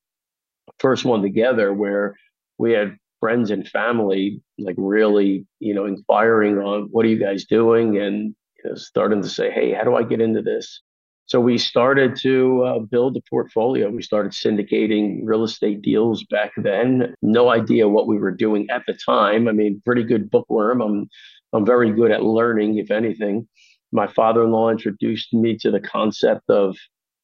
first 0.79 1.05
one 1.05 1.21
together, 1.21 1.73
where 1.73 2.15
we 2.59 2.73
had 2.73 2.95
friends 3.19 3.49
and 3.49 3.67
family 3.67 4.41
like 4.59 4.75
really, 4.77 5.45
you 5.59 5.73
know, 5.73 5.85
inquiring 5.85 6.57
on 6.59 6.89
what 6.91 7.05
are 7.05 7.09
you 7.09 7.19
guys 7.19 7.45
doing 7.45 7.97
and 7.97 8.35
you 8.63 8.69
know, 8.69 8.75
starting 8.75 9.21
to 9.21 9.29
say, 9.29 9.49
hey, 9.49 9.73
how 9.73 9.83
do 9.83 9.95
I 9.95 10.03
get 10.03 10.21
into 10.21 10.41
this? 10.41 10.81
So 11.25 11.39
we 11.39 11.59
started 11.59 12.15
to 12.21 12.63
uh, 12.63 12.79
build 12.79 13.15
a 13.15 13.21
portfolio. 13.29 13.89
We 13.91 14.01
started 14.01 14.31
syndicating 14.31 15.19
real 15.23 15.43
estate 15.43 15.81
deals 15.83 16.23
back 16.25 16.51
then. 16.57 17.13
No 17.21 17.49
idea 17.49 17.87
what 17.87 18.07
we 18.07 18.17
were 18.17 18.31
doing 18.31 18.67
at 18.71 18.81
the 18.87 18.97
time. 19.05 19.47
I 19.47 19.51
mean, 19.51 19.81
pretty 19.85 20.03
good 20.03 20.29
bookworm. 20.29 20.81
I'm 20.81 21.07
I'm 21.53 21.65
very 21.65 21.91
good 21.91 22.11
at 22.11 22.23
learning, 22.23 22.77
if 22.77 22.91
anything. 22.91 23.47
My 23.91 24.07
father-in-law 24.07 24.69
introduced 24.71 25.33
me 25.33 25.55
to 25.57 25.71
the 25.71 25.79
concept 25.79 26.49
of 26.49 26.75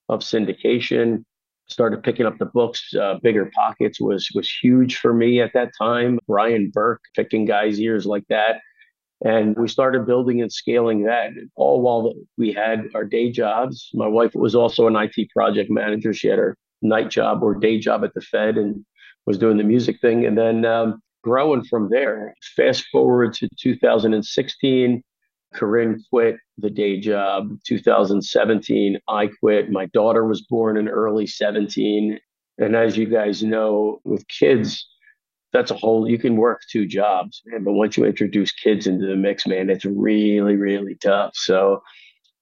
of 0.07 0.19
syndication. 0.19 1.23
Started 1.67 2.03
picking 2.03 2.25
up 2.25 2.37
the 2.37 2.45
books. 2.45 2.93
Uh, 2.93 3.15
Bigger 3.23 3.51
Pockets 3.55 3.99
was 3.99 4.29
was 4.35 4.49
huge 4.49 4.97
for 4.97 5.13
me 5.13 5.41
at 5.41 5.51
that 5.53 5.71
time. 5.77 6.19
Brian 6.27 6.69
Burke, 6.71 7.01
picking 7.15 7.45
guys' 7.45 7.79
ears 7.79 8.05
like 8.05 8.25
that 8.29 8.61
and 9.23 9.55
we 9.57 9.67
started 9.67 10.05
building 10.05 10.41
and 10.41 10.51
scaling 10.51 11.03
that 11.03 11.31
all 11.55 11.81
while 11.81 12.13
we 12.37 12.51
had 12.51 12.87
our 12.93 13.05
day 13.05 13.31
jobs. 13.31 13.89
My 13.93 14.07
wife 14.07 14.35
was 14.35 14.55
also 14.55 14.87
an 14.87 14.95
IT 14.95 15.29
project 15.29 15.71
manager. 15.71 16.13
She 16.13 16.27
had 16.27 16.39
her 16.39 16.57
night 16.81 17.09
job 17.09 17.41
or 17.41 17.55
day 17.55 17.79
job 17.79 18.03
at 18.03 18.13
the 18.13 18.21
Fed 18.21 18.57
and 18.57 18.85
was 19.25 19.37
doing 19.37 19.57
the 19.57 19.63
music 19.63 19.99
thing. 20.01 20.25
And 20.25 20.37
then 20.37 20.65
um, 20.65 21.01
growing 21.23 21.63
from 21.63 21.89
there. 21.89 22.35
Fast 22.55 22.85
forward 22.91 23.33
to 23.35 23.47
2016, 23.57 25.01
Corinne 25.55 26.03
quit 26.09 26.37
the 26.57 26.69
day 26.69 26.99
job. 26.99 27.57
2017, 27.65 28.99
I 29.07 29.27
quit. 29.27 29.71
My 29.71 29.87
daughter 29.87 30.25
was 30.25 30.45
born 30.49 30.77
in 30.77 30.87
early 30.87 31.27
17. 31.27 32.19
And 32.57 32.75
as 32.75 32.97
you 32.97 33.05
guys 33.05 33.43
know, 33.43 33.99
with 34.03 34.25
kids, 34.27 34.87
that's 35.55 35.71
a 35.71 35.75
whole 35.75 36.07
you 36.09 36.19
can 36.19 36.35
work 36.35 36.61
two 36.69 36.85
jobs 36.85 37.41
man 37.45 37.63
but 37.63 37.71
once 37.71 37.95
you 37.95 38.03
introduce 38.03 38.51
kids 38.51 38.87
into 38.87 39.05
the 39.05 39.15
mix 39.15 39.47
man 39.47 39.69
it's 39.69 39.85
really 39.85 40.57
really 40.57 40.95
tough 40.95 41.31
so 41.33 41.81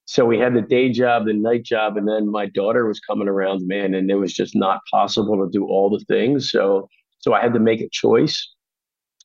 so 0.06 0.26
we 0.26 0.40
had 0.40 0.56
the 0.56 0.62
day 0.62 0.92
job 0.92 1.26
the 1.26 1.34
night 1.34 1.64
job 1.64 1.96
and 1.96 2.08
then 2.08 2.30
my 2.30 2.48
daughter 2.48 2.88
was 2.88 3.00
coming 3.00 3.28
around 3.28 3.68
man 3.68 3.94
and 3.94 4.10
it 4.10 4.16
was 4.16 4.34
just 4.34 4.56
not 4.56 4.82
possible 4.90 5.38
to 5.38 5.48
do 5.52 5.64
all 5.66 5.92
the 5.92 6.04
things 6.06 6.50
so 6.50 6.90
so 7.20 7.34
i 7.34 7.40
had 7.40 7.54
to 7.54 7.60
make 7.60 7.82
a 7.82 7.90
choice 7.92 8.52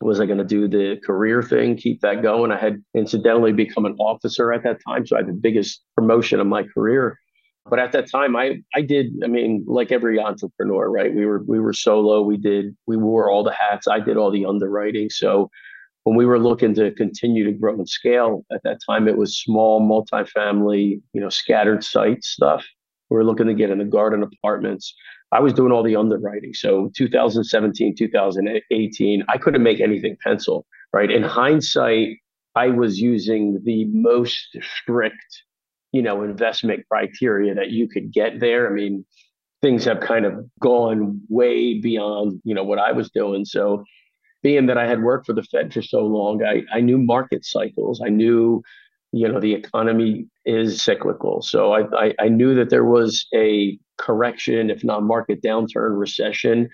was 0.01 0.21
i 0.21 0.27
going 0.27 0.39
to 0.39 0.45
do 0.45 0.69
the 0.69 0.97
career 1.05 1.43
thing 1.43 1.77
keep 1.77 2.01
that 2.01 2.23
going? 2.23 2.53
I 2.53 2.59
had 2.59 2.83
incidentally 2.95 3.53
become 3.53 3.85
an 3.85 3.97
officer 3.99 4.53
at 4.53 4.63
that 4.63 4.79
time 4.87 5.07
so 5.07 5.17
i 5.17 5.21
had 5.21 5.29
the 5.29 5.33
biggest 5.33 5.83
promotion 5.97 6.41
of 6.41 6.47
my 6.47 6.63
career. 6.63 7.19
But 7.69 7.79
at 7.79 7.93
that 7.93 8.11
time 8.11 8.37
i 8.37 8.63
i 8.75 8.81
did 8.81 9.07
i 9.25 9.27
mean 9.27 9.65
like 9.67 9.93
every 9.93 10.19
entrepreneur 10.21 10.91
right? 10.91 11.15
We 11.15 11.27
were 11.27 11.43
we 11.47 11.59
were 11.61 11.73
solo 11.73 12.23
we 12.23 12.37
did 12.37 12.77
we 12.87 12.97
wore 12.97 13.31
all 13.31 13.43
the 13.45 13.53
hats 13.53 13.89
i 13.89 14.01
did 14.01 14.17
all 14.17 14.31
the 14.31 14.47
underwriting. 14.47 15.11
So 15.11 15.51
when 16.05 16.17
we 16.17 16.25
were 16.25 16.39
looking 16.39 16.75
to 16.75 16.93
continue 16.93 17.45
to 17.45 17.53
grow 17.53 17.75
and 17.75 17.89
scale 17.89 18.45
at 18.53 18.63
that 18.63 18.79
time 18.89 19.09
it 19.09 19.19
was 19.19 19.39
small 19.39 19.81
multifamily 19.81 21.01
you 21.13 21.21
know 21.21 21.29
scattered 21.29 21.83
site 21.85 22.25
stuff. 22.25 22.65
We 23.11 23.17
were 23.17 23.25
looking 23.25 23.47
to 23.47 23.55
get 23.55 23.71
in 23.71 23.79
the 23.79 23.85
garden 23.85 24.23
apartments 24.23 24.95
i 25.33 25.41
was 25.41 25.53
doing 25.53 25.73
all 25.73 25.83
the 25.83 25.97
underwriting. 25.97 26.55
So 26.55 26.91
2017 26.97 27.95
2018 27.97 29.25
i 29.29 29.39
couldn't 29.39 29.63
make 29.63 29.81
anything 29.81 30.17
pencil 30.23 30.67
right? 30.93 31.11
In 31.11 31.23
hindsight 31.23 32.17
i 32.55 32.69
was 32.69 32.99
using 32.99 33.61
the 33.65 33.85
most 33.87 34.57
strict 34.61 35.43
you 35.93 36.03
know 36.03 36.23
investment 36.23 36.85
criteria 36.91 37.55
that 37.55 37.71
you 37.71 37.89
could 37.89 38.13
get 38.13 38.41
there. 38.41 38.69
I 38.69 38.73
mean 38.73 39.05
things 39.61 39.85
have 39.85 40.01
kind 40.01 40.25
of 40.25 40.35
gone 40.61 41.21
way 41.29 41.81
beyond 41.81 42.41
you 42.45 42.55
know 42.55 42.65
what 42.65 42.79
i 42.79 42.93
was 42.93 43.11
doing. 43.11 43.45
So 43.45 43.85
being 44.43 44.67
that 44.67 44.79
i 44.79 44.87
had 44.87 45.03
worked 45.03 45.27
for 45.27 45.33
the 45.33 45.43
fed 45.43 45.73
for 45.73 45.83
so 45.83 46.01
long 46.01 46.45
i, 46.45 46.63
I 46.73 46.81
knew 46.81 46.99
market 46.99 47.45
cycles. 47.45 48.01
I 48.05 48.09
knew 48.09 48.63
you 49.13 49.29
know 49.29 49.41
the 49.41 49.55
economy 49.55 50.27
is 50.45 50.83
cyclical 50.83 51.43
so 51.43 51.73
I, 51.73 52.07
I, 52.07 52.15
I 52.21 52.29
knew 52.29 52.55
that 52.55 52.71
there 52.71 52.85
was 52.85 53.27
a 53.35 53.79
correction 53.97 54.71
if 54.71 54.85
not 54.85 55.03
market 55.03 55.43
downturn 55.43 55.99
recession 55.99 56.69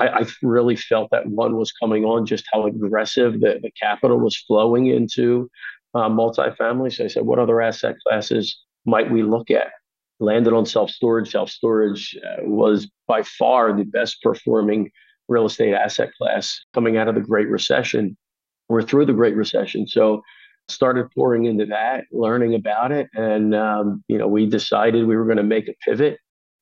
I, 0.00 0.08
I 0.08 0.26
really 0.42 0.76
felt 0.76 1.10
that 1.10 1.26
one 1.26 1.56
was 1.56 1.72
coming 1.72 2.04
on 2.04 2.26
just 2.26 2.46
how 2.52 2.66
aggressive 2.66 3.40
the, 3.40 3.60
the 3.62 3.70
capital 3.72 4.18
was 4.18 4.36
flowing 4.36 4.86
into 4.86 5.50
uh, 5.94 6.08
multifamily. 6.08 6.92
So 6.92 7.04
I 7.04 7.08
said, 7.08 7.26
what 7.26 7.38
other 7.38 7.60
asset 7.60 7.96
classes 8.06 8.58
might 8.86 9.10
we 9.10 9.22
look 9.22 9.50
at? 9.50 9.68
Landed 10.18 10.52
on 10.52 10.66
self 10.66 10.90
storage. 10.90 11.30
Self 11.30 11.50
storage 11.50 12.16
uh, 12.24 12.42
was 12.42 12.90
by 13.06 13.22
far 13.22 13.72
the 13.74 13.84
best 13.84 14.22
performing 14.22 14.90
real 15.28 15.46
estate 15.46 15.74
asset 15.74 16.10
class 16.18 16.60
coming 16.74 16.96
out 16.96 17.08
of 17.08 17.14
the 17.14 17.20
Great 17.20 17.48
Recession. 17.48 18.16
We're 18.68 18.82
through 18.82 19.06
the 19.06 19.12
Great 19.12 19.36
Recession. 19.36 19.86
So 19.86 20.22
started 20.70 21.10
pouring 21.14 21.44
into 21.44 21.66
that, 21.66 22.04
learning 22.12 22.54
about 22.54 22.92
it. 22.92 23.08
And, 23.14 23.54
um, 23.54 24.04
you 24.08 24.18
know, 24.18 24.28
we 24.28 24.46
decided 24.46 25.06
we 25.06 25.16
were 25.16 25.24
going 25.24 25.36
to 25.36 25.42
make 25.42 25.68
a 25.68 25.74
pivot. 25.84 26.18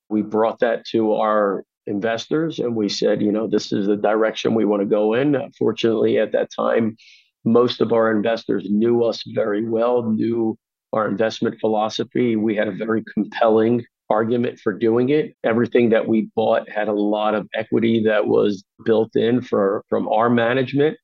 We 0.09 0.23
brought 0.23 0.61
that 0.61 0.85
to 0.87 1.15
our 1.15 1.65
investors 1.87 2.59
and 2.59 2.77
we 2.77 2.89
said, 2.89 3.23
you 3.23 3.33
know, 3.33 3.47
this 3.47 3.73
is 3.73 3.87
the 3.87 3.97
direction 3.97 4.55
we 4.55 4.65
want 4.65 4.83
to 4.83 4.87
go 4.87 5.15
in. 5.15 5.37
Fortunately, 5.59 6.19
at 6.19 6.33
that 6.33 6.49
time, 6.55 6.97
most 7.45 7.81
of 7.81 7.93
our 7.93 8.11
investors 8.11 8.67
knew 8.69 9.05
us 9.05 9.23
very 9.35 9.67
well, 9.67 10.03
knew 10.03 10.57
our 10.93 11.09
investment 11.09 11.59
philosophy. 11.61 12.37
We 12.37 12.57
had 12.57 12.69
a 12.69 12.73
very 12.73 13.05
compelling 13.15 13.85
argument 14.11 14.59
for 14.59 14.73
doing 14.73 15.11
it. 15.11 15.35
Everything 15.45 15.91
that 15.91 16.07
we 16.07 16.31
bought 16.35 16.69
had 16.69 16.89
a 16.89 16.93
lot 16.93 17.35
of 17.35 17.47
equity 17.55 18.03
that 18.05 18.27
was 18.27 18.65
built 18.85 19.15
in 19.15 19.43
for 19.43 19.85
from 19.89 20.09
our 20.09 20.31
management. 20.31 20.97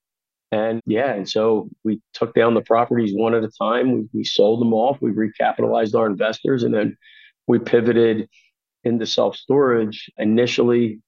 And 0.54 0.80
yeah, 0.86 1.12
and 1.12 1.28
so 1.28 1.68
we 1.82 2.00
took 2.12 2.32
down 2.32 2.54
the 2.54 2.62
properties 2.62 3.12
one 3.12 3.34
at 3.34 3.42
a 3.42 3.50
time. 3.60 3.90
We, 3.92 4.08
we 4.12 4.24
sold 4.24 4.60
them 4.60 4.72
off. 4.72 4.98
We 5.00 5.10
recapitalized 5.10 5.98
our 5.98 6.06
investors, 6.06 6.62
and 6.62 6.72
then 6.72 6.96
we 7.48 7.58
pivoted 7.58 8.28
into 8.84 9.04
self 9.04 9.34
storage. 9.34 10.08
Initially, 10.16 11.00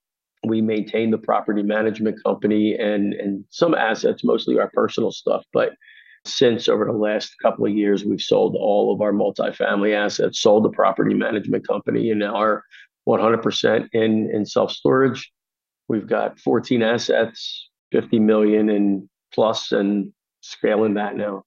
we 0.43 0.61
maintained 0.61 1.13
the 1.13 1.17
property 1.17 1.63
management 1.63 2.21
company 2.25 2.75
and 2.75 3.13
and 3.13 3.45
some 3.49 3.73
assets, 3.73 4.25
mostly 4.25 4.59
our 4.59 4.69
personal 4.73 5.11
stuff, 5.11 5.45
but 5.53 5.71
since 6.25 6.67
over 6.67 6.83
the 6.83 6.91
last 6.91 7.33
couple 7.41 7.65
of 7.65 7.71
years, 7.71 8.03
we've 8.03 8.19
sold 8.19 8.53
all 8.59 8.93
of 8.93 8.99
our 8.99 9.13
multifamily 9.13 9.95
assets, 9.95 10.41
sold 10.41 10.65
the 10.65 10.69
property 10.69 11.13
management 11.13 11.65
company, 11.65 12.11
and 12.11 12.19
now 12.19 12.35
are 12.35 12.63
100% 13.07 13.87
in, 13.93 14.29
in 14.33 14.45
self 14.45 14.73
storage. 14.73 15.31
We've 15.87 16.07
got 16.07 16.37
14 16.39 16.81
assets, 16.81 17.69
50 17.93 18.19
million 18.19 18.69
and 18.69 19.07
plus, 19.33 19.71
and 19.71 20.11
scaling 20.41 20.95
that 20.95 21.15
now. 21.15 21.43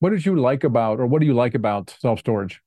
What 0.00 0.10
did 0.10 0.26
you 0.26 0.36
like 0.36 0.64
about, 0.64 1.00
or 1.00 1.06
what 1.06 1.20
do 1.20 1.26
you 1.26 1.34
like 1.34 1.54
about 1.54 1.94
self 2.00 2.20
storage? 2.20 2.60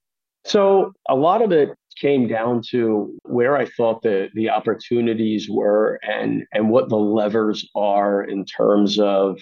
So 0.46 0.94
a 1.10 1.16
lot 1.16 1.42
of 1.42 1.52
it 1.52 1.70
came 2.00 2.28
down 2.28 2.62
to 2.70 3.18
where 3.24 3.58
I 3.58 3.66
thought 3.66 4.04
the 4.04 4.30
the 4.36 4.50
opportunities 4.50 5.50
were 5.50 6.00
and 6.04 6.44
and 6.54 6.70
what 6.70 6.90
the 6.90 6.98
levers 6.98 7.68
are 7.76 8.24
in 8.24 8.46
terms 8.46 9.00
of 9.00 9.40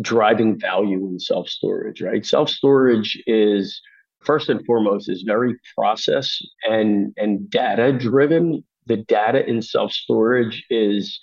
driving 0.00 0.58
value 0.58 1.06
in 1.06 1.18
self 1.18 1.48
storage, 1.48 2.02
right? 2.02 2.24
Self 2.24 2.50
storage 2.50 3.20
is 3.26 3.80
first 4.20 4.48
and 4.48 4.64
foremost 4.66 5.08
is 5.08 5.22
very 5.22 5.56
process 5.74 6.38
and 6.68 7.12
and 7.16 7.48
data 7.50 7.92
driven. 7.92 8.62
The 8.86 8.98
data 8.98 9.46
in 9.48 9.62
self 9.62 9.92
storage 9.92 10.64
is 10.70 11.18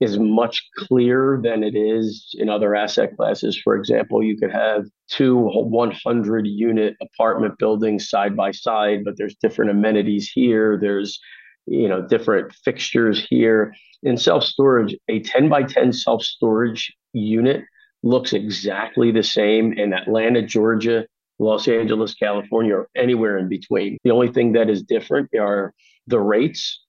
is 0.00 0.18
much 0.18 0.66
clearer 0.76 1.40
than 1.42 1.62
it 1.62 1.76
is 1.76 2.34
in 2.38 2.48
other 2.48 2.74
asset 2.74 3.16
classes. 3.16 3.60
For 3.62 3.76
example, 3.76 4.22
you 4.22 4.36
could 4.38 4.50
have 4.50 4.86
two 5.08 5.36
100 5.36 6.46
unit 6.46 6.96
apartment 7.02 7.58
buildings 7.58 8.08
side 8.08 8.34
by 8.34 8.50
side, 8.50 9.04
but 9.04 9.14
there's 9.18 9.36
different 9.36 9.70
amenities 9.70 10.30
here. 10.32 10.78
There's 10.80 11.20
you 11.66 11.88
know 11.88 12.06
different 12.06 12.52
fixtures 12.64 13.24
here. 13.28 13.74
In 14.02 14.16
self 14.16 14.44
storage, 14.44 14.96
a 15.08 15.20
10 15.20 15.50
by 15.50 15.62
10 15.64 15.92
self 15.92 16.22
storage 16.22 16.92
unit 17.12 17.62
looks 18.02 18.32
exactly 18.32 19.12
the 19.12 19.22
same 19.22 19.74
in 19.74 19.92
Atlanta, 19.92 20.40
Georgia, 20.40 21.06
Los 21.38 21.68
Angeles, 21.68 22.14
California, 22.14 22.74
or 22.74 22.88
anywhere 22.96 23.36
in 23.36 23.48
between. 23.48 23.98
The 24.04 24.10
only 24.10 24.32
thing 24.32 24.52
that 24.52 24.70
is 24.70 24.82
different 24.82 25.28
are 25.38 25.74
the 26.06 26.20
rates, 26.20 26.82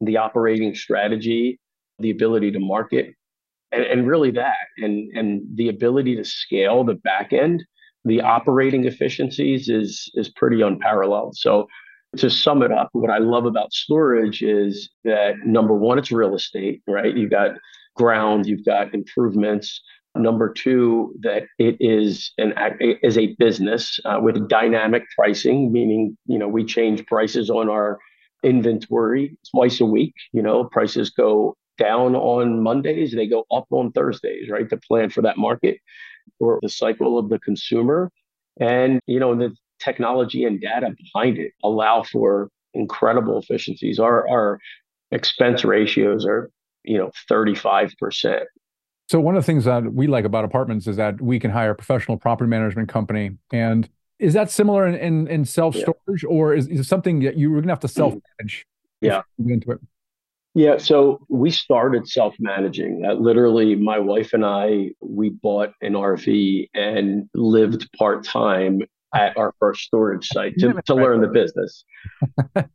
the 0.00 0.16
operating 0.16 0.74
strategy, 0.74 1.58
the 1.98 2.10
ability 2.10 2.50
to 2.52 2.60
market, 2.60 3.14
and, 3.72 3.84
and 3.84 4.06
really 4.06 4.30
that, 4.32 4.66
and, 4.78 5.10
and 5.16 5.42
the 5.54 5.68
ability 5.68 6.16
to 6.16 6.24
scale 6.24 6.84
the 6.84 6.94
back 6.94 7.32
end. 7.32 7.64
The 8.06 8.20
operating 8.20 8.84
efficiencies 8.84 9.68
is 9.68 10.10
is 10.14 10.28
pretty 10.28 10.60
unparalleled. 10.60 11.36
So 11.36 11.66
to 12.18 12.30
sum 12.30 12.62
it 12.62 12.70
up, 12.70 12.88
what 12.92 13.10
I 13.10 13.18
love 13.18 13.46
about 13.46 13.72
storage 13.72 14.42
is 14.42 14.90
that 15.04 15.38
number 15.44 15.74
one, 15.74 15.98
it's 15.98 16.12
real 16.12 16.34
estate, 16.34 16.82
right? 16.86 17.16
You've 17.16 17.30
got 17.30 17.52
ground, 17.96 18.46
you've 18.46 18.64
got 18.64 18.94
improvements. 18.94 19.80
Number 20.16 20.52
two, 20.52 21.12
that 21.22 21.44
it 21.58 21.76
is 21.80 22.32
an 22.38 22.54
is 23.02 23.18
a 23.18 23.34
business 23.38 23.98
uh, 24.04 24.20
with 24.22 24.48
dynamic 24.48 25.02
pricing, 25.16 25.72
meaning 25.72 26.16
you 26.26 26.38
know 26.38 26.46
we 26.46 26.64
change 26.64 27.04
prices 27.06 27.50
on 27.50 27.68
our 27.68 27.98
inventory 28.44 29.36
twice 29.50 29.80
a 29.80 29.86
week. 29.86 30.14
You 30.32 30.42
know, 30.42 30.64
prices 30.64 31.10
go 31.10 31.56
down 31.78 32.14
on 32.14 32.62
Mondays, 32.62 33.12
they 33.12 33.26
go 33.26 33.44
up 33.50 33.66
on 33.70 33.92
Thursdays, 33.92 34.48
right? 34.50 34.68
To 34.68 34.76
plan 34.76 35.10
for 35.10 35.22
that 35.22 35.36
market 35.36 35.78
or 36.40 36.58
the 36.62 36.68
cycle 36.68 37.18
of 37.18 37.28
the 37.28 37.38
consumer. 37.38 38.10
And, 38.60 39.00
you 39.06 39.18
know, 39.18 39.34
the 39.34 39.54
technology 39.80 40.44
and 40.44 40.60
data 40.60 40.94
behind 40.96 41.38
it 41.38 41.52
allow 41.62 42.02
for 42.02 42.48
incredible 42.72 43.38
efficiencies. 43.38 43.98
Our, 43.98 44.28
our 44.28 44.58
expense 45.10 45.64
ratios 45.64 46.24
are, 46.26 46.50
you 46.84 46.98
know, 46.98 47.10
35%. 47.30 48.44
So 49.08 49.20
one 49.20 49.36
of 49.36 49.42
the 49.42 49.46
things 49.46 49.64
that 49.64 49.92
we 49.92 50.06
like 50.06 50.24
about 50.24 50.44
apartments 50.44 50.86
is 50.86 50.96
that 50.96 51.20
we 51.20 51.38
can 51.38 51.50
hire 51.50 51.72
a 51.72 51.74
professional 51.74 52.16
property 52.16 52.48
management 52.48 52.88
company. 52.88 53.32
And 53.52 53.88
is 54.18 54.32
that 54.34 54.50
similar 54.50 54.86
in, 54.86 54.94
in, 54.94 55.28
in 55.28 55.44
self 55.44 55.74
storage 55.76 56.22
yeah. 56.22 56.28
or 56.28 56.54
is, 56.54 56.68
is 56.68 56.80
it 56.80 56.84
something 56.84 57.20
that 57.20 57.36
you're 57.36 57.50
going 57.52 57.64
to 57.64 57.68
have 57.70 57.80
to 57.80 57.88
self 57.88 58.14
manage? 58.38 58.66
Mm. 59.02 59.08
Yeah. 59.08 59.22
Into 59.38 59.72
it? 59.72 59.80
Yeah, 60.54 60.78
so 60.78 61.26
we 61.28 61.50
started 61.50 62.08
self 62.08 62.36
managing. 62.38 63.02
Uh, 63.04 63.14
literally, 63.14 63.74
my 63.74 63.98
wife 63.98 64.32
and 64.32 64.44
I, 64.44 64.90
we 65.00 65.30
bought 65.30 65.72
an 65.82 65.94
RV 65.94 66.68
and 66.74 67.28
lived 67.34 67.90
part 67.98 68.24
time 68.24 68.82
at 69.14 69.36
our 69.36 69.52
first 69.58 69.82
storage 69.82 70.26
site 70.28 70.54
to, 70.58 70.80
to 70.86 70.94
learn 70.94 71.20
the 71.20 71.28
business. 71.28 71.84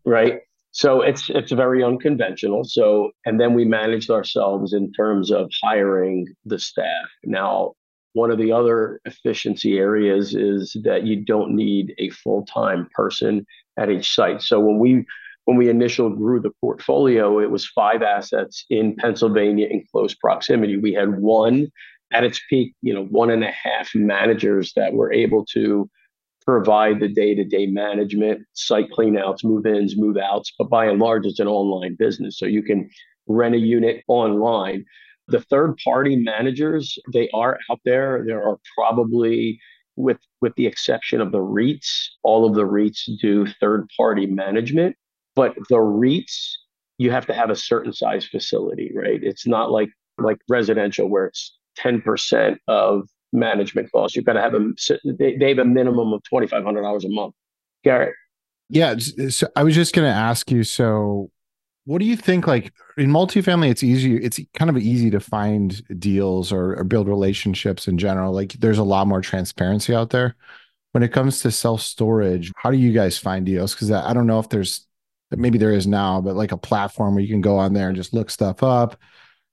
right. 0.06 0.42
So 0.72 1.02
it's 1.02 1.30
it's 1.30 1.52
very 1.52 1.84
unconventional. 1.84 2.64
So 2.64 3.12
and 3.26 3.40
then 3.40 3.54
we 3.54 3.66
managed 3.66 4.12
ourselves 4.12 4.74
in 4.74 4.92
terms 4.92 5.32
of 5.32 5.50
hiring 5.64 6.28
the 6.46 6.60
staff. 6.60 7.08
Now, 7.24 7.74
one 8.14 8.30
of 8.30 8.38
the 8.38 8.52
other 8.52 9.00
efficiency 9.06 9.78
areas 9.78 10.36
is 10.36 10.76
that 10.84 11.06
you 11.06 11.24
don't 11.24 11.56
need 11.56 11.94
a 11.98 12.10
full 12.10 12.46
time 12.46 12.88
person 12.94 13.46
at 13.78 13.90
each 13.90 14.14
site. 14.14 14.42
So 14.42 14.60
when 14.60 14.80
we 14.80 15.06
when 15.50 15.58
we 15.58 15.68
initially 15.68 16.16
grew 16.16 16.40
the 16.40 16.52
portfolio, 16.62 17.40
it 17.40 17.50
was 17.50 17.66
five 17.66 18.04
assets 18.04 18.68
in 18.70 18.96
Pennsylvania 18.98 19.66
in 19.66 19.84
close 19.92 20.14
proximity. 20.14 20.78
We 20.78 20.94
had 20.94 21.20
one 21.20 21.70
at 22.14 22.24
its 22.24 22.40
peak, 22.52 22.76
you 22.84 22.94
know, 22.94 23.06
one 23.06 23.32
and 23.32 23.44
a 23.44 23.50
half 23.50 23.90
managers 23.96 24.74
that 24.76 24.94
were 24.94 25.12
able 25.12 25.44
to 25.54 25.90
provide 26.46 27.00
the 27.00 27.08
day-to-day 27.08 27.66
management, 27.66 28.46
site 28.54 28.92
cleanouts, 28.92 29.44
move-ins, 29.44 29.98
move-outs. 29.98 30.54
But 30.56 30.70
by 30.70 30.86
and 30.86 31.00
large, 31.00 31.26
it's 31.26 31.40
an 31.40 31.48
online 31.48 31.96
business, 31.96 32.38
so 32.38 32.46
you 32.46 32.62
can 32.62 32.88
rent 33.26 33.56
a 33.56 33.60
unit 33.60 34.04
online. 34.08 34.86
The 35.30 35.42
third-party 35.42 36.18
managers, 36.18 36.96
they 37.12 37.28
are 37.34 37.58
out 37.72 37.80
there. 37.86 38.24
There 38.24 38.48
are 38.48 38.60
probably 38.78 39.60
with 39.96 40.20
with 40.42 40.54
the 40.58 40.68
exception 40.68 41.22
of 41.22 41.32
the 41.32 41.40
REITs, 41.40 42.10
all 42.22 42.46
of 42.46 42.54
the 42.54 42.68
REITs 42.68 43.20
do 43.20 43.48
third-party 43.60 44.28
management. 44.28 44.96
But 45.36 45.56
the 45.70 45.78
REITs, 45.78 46.54
you 46.98 47.12
have 47.12 47.26
to 47.28 47.34
have 47.34 47.50
a 47.50 47.56
certain 47.56 47.94
size 47.94 48.26
facility, 48.26 48.92
right? 48.96 49.20
It's 49.22 49.48
not 49.48 49.72
like 49.72 49.90
like 50.18 50.38
residential 50.50 51.08
where 51.08 51.28
it's 51.28 51.58
10% 51.80 52.58
of 52.68 53.08
management 53.32 53.92
costs. 53.92 54.16
You've 54.16 54.26
got 54.26 54.34
to 54.34 54.42
have 54.42 54.54
a 54.54 54.72
They, 55.06 55.38
they 55.38 55.50
have 55.50 55.60
a 55.60 55.66
minimum 55.66 56.14
of 56.14 56.24
twenty 56.24 56.48
five 56.48 56.64
hundred 56.64 56.82
dollars 56.82 57.06
a 57.06 57.10
month. 57.10 57.36
Garrett. 57.84 58.14
Yeah, 58.70 58.98
so 58.98 59.48
I 59.56 59.64
was 59.64 59.74
just 59.74 59.96
going 59.96 60.08
to 60.08 60.16
ask 60.16 60.52
you. 60.52 60.64
So, 60.64 61.32
what 61.86 62.00
do 62.00 62.06
you 62.06 62.16
think? 62.16 62.46
Like 62.46 62.72
in 62.98 63.10
multifamily, 63.10 63.70
it's 63.70 63.84
easy. 63.84 64.18
It's 64.18 64.40
kind 64.54 64.70
of 64.70 64.78
easy 64.78 65.10
to 65.12 65.20
find 65.20 65.82
deals 66.00 66.52
or, 66.52 66.76
or 66.78 66.84
build 66.84 67.08
relationships 67.08 67.88
in 67.88 67.98
general. 67.98 68.34
Like 68.34 68.54
there's 68.54 68.78
a 68.78 68.84
lot 68.84 69.08
more 69.08 69.22
transparency 69.22 69.96
out 69.96 70.12
there. 70.12 70.36
When 70.92 71.04
it 71.04 71.14
comes 71.14 71.42
to 71.42 71.52
self 71.52 71.82
storage, 71.82 72.52
how 72.58 72.72
do 72.72 72.78
you 72.78 72.92
guys 72.94 73.18
find 73.18 73.46
deals? 73.46 73.74
Because 73.74 73.92
I 73.92 74.14
don't 74.14 74.28
know 74.28 74.40
if 74.40 74.50
there's 74.50 74.88
maybe 75.32 75.58
there 75.58 75.74
is 75.74 75.88
now, 75.88 76.22
but 76.22 76.36
like 76.36 76.52
a 76.52 76.58
platform 76.58 77.16
where 77.16 77.24
you 77.24 77.30
can 77.30 77.42
go 77.42 77.58
on 77.58 77.74
there 77.74 77.88
and 77.88 77.96
just 77.96 78.14
look 78.14 78.30
stuff 78.30 78.64
up. 78.64 79.00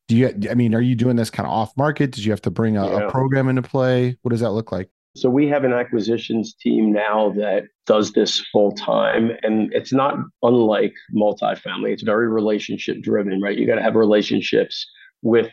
Do 0.09 0.17
you, 0.17 0.33
I 0.51 0.55
mean, 0.55 0.75
are 0.75 0.81
you 0.81 0.95
doing 0.95 1.17
this 1.17 1.31
kind 1.31 1.47
of 1.47 1.53
off 1.53 1.77
market? 1.77 2.13
Did 2.13 2.25
you 2.25 2.31
have 2.31 2.43
to 2.43 2.51
bring 2.51 2.77
a, 2.77 2.87
yeah. 2.87 3.07
a 3.07 3.11
program 3.11 3.49
into 3.49 3.63
play? 3.63 4.17
What 4.23 4.31
does 4.31 4.41
that 4.41 4.53
look 4.53 4.73
like? 4.73 4.89
So 5.17 5.31
we 5.31 5.49
have 5.49 5.65
an 5.65 5.73
acquisitions 5.73 6.55
team 6.55 6.93
now 6.93 7.33
that 7.37 7.65
does 7.87 8.13
this 8.13 8.39
full 8.53 8.73
time. 8.73 9.31
And 9.43 9.73
it's 9.73 9.93
not 9.93 10.19
unlike 10.43 10.95
multifamily. 11.15 11.91
It's 11.91 12.03
very 12.03 12.29
relationship 12.29 13.01
driven, 13.01 13.41
right? 13.41 13.57
You 13.57 13.67
got 13.67 13.77
to 13.77 13.83
have 13.83 13.95
relationships 13.95 14.87
with 15.23 15.51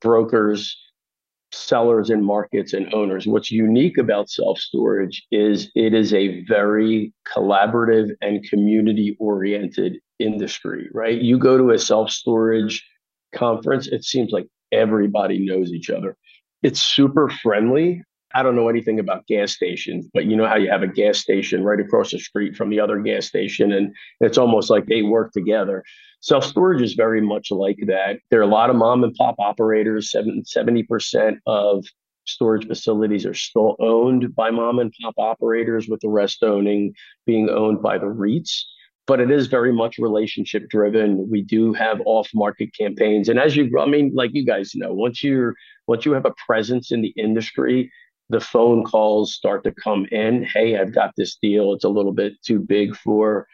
brokers, 0.00 0.76
sellers 1.56 2.10
and 2.10 2.24
markets 2.24 2.72
and 2.72 2.92
owners. 2.92 3.26
What's 3.26 3.50
unique 3.50 3.98
about 3.98 4.30
self 4.30 4.58
storage 4.58 5.26
is 5.30 5.70
it 5.74 5.94
is 5.94 6.12
a 6.12 6.44
very 6.44 7.12
collaborative 7.26 8.10
and 8.20 8.44
community 8.48 9.16
oriented 9.18 9.98
industry, 10.18 10.88
right? 10.92 11.20
You 11.20 11.38
go 11.38 11.58
to 11.58 11.70
a 11.70 11.78
self 11.78 12.10
storage 12.10 12.84
conference, 13.34 13.86
it 13.88 14.04
seems 14.04 14.32
like 14.32 14.46
everybody 14.72 15.44
knows 15.44 15.72
each 15.72 15.90
other. 15.90 16.16
It's 16.62 16.80
super 16.80 17.28
friendly. 17.28 18.02
I 18.34 18.42
don't 18.42 18.56
know 18.56 18.68
anything 18.68 18.98
about 18.98 19.26
gas 19.26 19.52
stations, 19.52 20.06
but 20.12 20.26
you 20.26 20.36
know 20.36 20.46
how 20.46 20.56
you 20.56 20.70
have 20.70 20.82
a 20.82 20.88
gas 20.88 21.18
station 21.18 21.64
right 21.64 21.80
across 21.80 22.10
the 22.10 22.18
street 22.18 22.56
from 22.56 22.70
the 22.70 22.80
other 22.80 23.00
gas 23.00 23.26
station, 23.26 23.72
and 23.72 23.94
it's 24.20 24.36
almost 24.36 24.68
like 24.68 24.86
they 24.86 25.02
work 25.02 25.32
together. 25.32 25.84
Self 26.26 26.44
storage 26.44 26.82
is 26.82 26.94
very 26.94 27.20
much 27.20 27.52
like 27.52 27.78
that. 27.86 28.18
There 28.30 28.40
are 28.40 28.42
a 28.42 28.48
lot 28.48 28.68
of 28.68 28.74
mom 28.74 29.04
and 29.04 29.14
pop 29.14 29.36
operators. 29.38 30.12
70% 30.12 31.38
of 31.46 31.84
storage 32.24 32.66
facilities 32.66 33.24
are 33.24 33.32
still 33.32 33.76
owned 33.78 34.34
by 34.34 34.50
mom 34.50 34.80
and 34.80 34.92
pop 35.00 35.14
operators, 35.18 35.86
with 35.86 36.00
the 36.00 36.08
rest 36.08 36.42
owning 36.42 36.94
being 37.26 37.48
owned 37.48 37.80
by 37.80 37.96
the 37.98 38.06
REITs. 38.06 38.64
But 39.06 39.20
it 39.20 39.30
is 39.30 39.46
very 39.46 39.72
much 39.72 39.98
relationship 39.98 40.68
driven. 40.68 41.30
We 41.30 41.42
do 41.42 41.72
have 41.74 42.00
off 42.04 42.28
market 42.34 42.70
campaigns, 42.76 43.28
and 43.28 43.38
as 43.38 43.54
you, 43.54 43.70
I 43.78 43.86
mean, 43.86 44.10
like 44.12 44.32
you 44.34 44.44
guys 44.44 44.72
know, 44.74 44.92
once 44.92 45.22
you're 45.22 45.54
once 45.86 46.04
you 46.04 46.10
have 46.10 46.26
a 46.26 46.34
presence 46.44 46.90
in 46.90 47.02
the 47.02 47.14
industry, 47.16 47.88
the 48.30 48.40
phone 48.40 48.82
calls 48.82 49.32
start 49.32 49.62
to 49.62 49.70
come 49.70 50.06
in. 50.10 50.42
Hey, 50.42 50.76
I've 50.76 50.92
got 50.92 51.12
this 51.16 51.36
deal. 51.40 51.72
It's 51.72 51.84
a 51.84 51.88
little 51.88 52.12
bit 52.12 52.32
too 52.44 52.58
big 52.58 52.96
for 52.96 53.46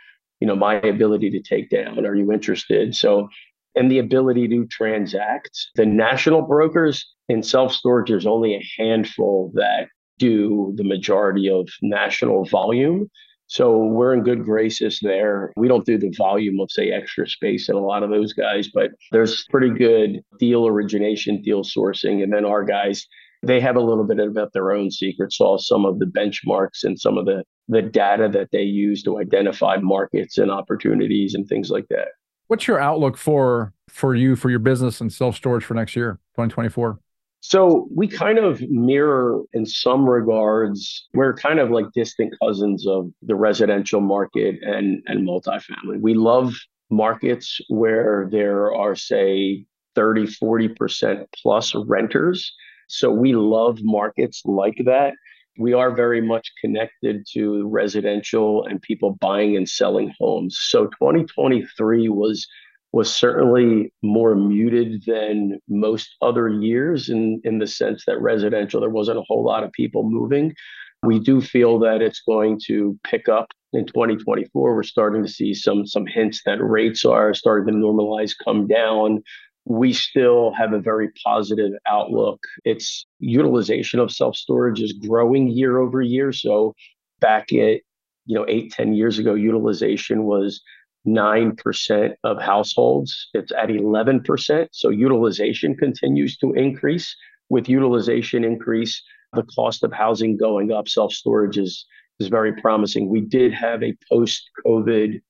you 0.43 0.47
know 0.49 0.57
my 0.57 0.75
ability 0.75 1.31
to 1.31 1.41
take 1.41 1.71
down 1.71 2.05
are 2.05 2.17
you 2.17 2.33
interested 2.33 2.97
so 2.97 3.29
and 3.77 3.89
the 3.89 4.01
ability 4.01 4.49
to 4.49 4.67
transact 4.67 5.69
the 5.77 5.87
national 5.87 6.43
brokers 6.43 7.07
in 7.29 7.45
self-storage 7.45 8.09
there's 8.09 8.27
only 8.27 8.57
a 8.57 8.69
handful 8.77 9.53
that 9.55 9.87
do 10.19 10.73
the 10.75 10.83
majority 10.83 11.49
of 11.49 11.69
national 11.81 12.45
volume 12.45 13.09
so 13.47 13.77
we're 13.77 14.15
in 14.15 14.23
good 14.23 14.45
graces 14.45 14.99
there. 15.03 15.53
We 15.57 15.69
don't 15.69 15.85
do 15.85 15.99
the 15.99 16.15
volume 16.17 16.59
of, 16.59 16.71
say, 16.71 16.91
extra 16.91 17.29
space 17.29 17.69
in 17.69 17.77
a 17.77 17.85
lot 17.85 18.03
of 18.03 18.09
those 18.09 18.33
guys, 18.33 18.71
but 18.73 18.93
there's 19.11 19.45
pretty 19.51 19.69
good 19.69 20.23
deal 20.39 20.67
origination, 20.67 21.43
deal 21.43 21.63
sourcing. 21.63 22.23
And 22.23 22.33
then 22.33 22.47
our 22.47 22.65
guys, 22.65 23.07
they 23.43 23.61
have 23.61 23.77
a 23.77 23.81
little 23.81 24.05
bit 24.05 24.19
about 24.19 24.53
their 24.53 24.73
own 24.73 24.91
secret 24.91 25.33
sauce, 25.33 25.67
some 25.67 25.85
of 25.85 25.99
the 25.99 26.07
benchmarks 26.07 26.85
and 26.85 26.99
some 26.99 27.19
of 27.19 27.27
the 27.27 27.45
the 27.69 27.83
data 27.83 28.29
that 28.29 28.51
they 28.53 28.63
use 28.63 29.03
to 29.05 29.19
identify 29.21 29.77
markets 29.77 30.37
and 30.37 30.51
opportunities 30.51 31.35
and 31.35 31.49
things 31.49 31.71
like 31.71 31.87
that. 31.89 32.09
What's 32.49 32.67
your 32.67 32.79
outlook 32.79 33.17
for 33.17 33.73
for 33.89 34.15
you 34.15 34.37
for 34.37 34.51
your 34.51 34.59
business 34.59 35.01
and 35.01 35.13
self 35.13 35.37
storage 35.37 35.65
for 35.65 35.75
next 35.75 35.97
year, 35.97 36.19
2024? 36.35 36.99
So 37.45 37.89
we 37.93 38.07
kind 38.07 38.39
of 38.39 38.63
mirror 38.71 39.43
in 39.53 39.67
some 39.67 40.09
regards, 40.09 41.09
we're 41.13 41.35
kind 41.35 41.59
of 41.59 41.71
like 41.71 41.87
distant 41.93 42.33
cousins 42.41 42.87
of 42.87 43.11
the 43.21 43.35
residential 43.35 44.01
market 44.01 44.63
and, 44.63 45.03
and 45.07 45.27
multifamily. 45.27 46.01
We 46.01 46.15
love 46.15 46.55
markets 46.89 47.61
where 47.69 48.29
there 48.31 48.73
are, 48.73 48.95
say, 48.95 49.67
30, 49.97 50.27
40% 50.27 51.27
plus 51.43 51.75
renters. 51.75 52.55
So 52.89 53.11
we 53.11 53.35
love 53.35 53.79
markets 53.83 54.43
like 54.45 54.81
that 54.85 55.15
we 55.59 55.73
are 55.73 55.95
very 55.95 56.21
much 56.21 56.51
connected 56.61 57.27
to 57.33 57.69
residential 57.69 58.65
and 58.65 58.81
people 58.81 59.17
buying 59.21 59.57
and 59.57 59.69
selling 59.69 60.13
homes. 60.19 60.59
So 60.61 60.87
2023 60.87 62.09
was 62.09 62.47
was 62.95 63.13
certainly 63.13 63.91
more 64.03 64.35
muted 64.35 65.03
than 65.07 65.59
most 65.67 66.15
other 66.21 66.51
years 66.51 67.09
in, 67.09 67.41
in 67.43 67.59
the 67.59 67.67
sense 67.67 68.05
that 68.07 68.21
residential, 68.21 68.81
there 68.81 68.91
wasn't 68.91 69.19
a 69.19 69.25
whole 69.27 69.43
lot 69.43 69.65
of 69.65 69.73
people 69.73 70.03
moving. 70.03 70.55
We 71.03 71.19
do 71.19 71.41
feel 71.41 71.79
that 71.79 72.03
it's 72.03 72.21
going 72.21 72.61
to 72.67 72.99
pick 73.03 73.31
up 73.31 73.49
in 73.73 73.87
2024. 73.87 74.75
We're 74.75 74.83
starting 74.83 75.23
to 75.23 75.29
see 75.29 75.55
some 75.55 75.87
some 75.87 76.07
hints 76.07 76.43
that 76.45 76.63
rates 76.63 77.05
are 77.05 77.33
starting 77.35 77.73
to 77.73 77.81
normalize, 77.81 78.33
come 78.45 78.67
down 78.67 79.23
we 79.65 79.93
still 79.93 80.53
have 80.53 80.73
a 80.73 80.81
very 80.81 81.11
positive 81.25 81.73
outlook. 81.87 82.41
Its 82.65 83.07
utilization 83.21 84.01
of 84.01 84.11
self 84.11 84.37
storage 84.37 84.81
is 84.81 84.93
growing 84.93 85.49
year 85.49 85.79
over 85.79 86.03
year. 86.03 86.33
So 86.33 86.75
back 87.21 87.53
at 87.53 87.81
you 88.27 88.39
know, 88.39 88.45
eight 88.49 88.73
ten 88.73 88.95
years 88.95 89.19
ago, 89.19 89.35
utilization 89.35 90.25
was 90.25 90.63
9% 91.07 92.15
of 92.23 92.41
households. 92.41 93.29
It's 93.35 93.53
at 93.53 93.69
11%. 93.69 94.69
So 94.73 94.91
utilization 94.91 95.77
continues 95.77 96.37
to 96.39 96.53
increase. 96.53 97.15
With 97.49 97.69
utilization 97.69 98.45
increase, 98.45 99.03
the 99.33 99.43
cost 99.43 99.83
of 99.83 99.93
housing 99.93 100.37
going 100.37 100.73
up, 100.73 100.89
self 100.89 101.13
storage 101.13 101.59
is, 101.59 101.85
is 102.21 102.29
very 102.29 102.55
promising. 102.55 103.09
We 103.09 103.21
did 103.21 103.53
have 103.53 103.83
a 103.83 103.97
post 104.11 104.49
COVID, 104.65 105.21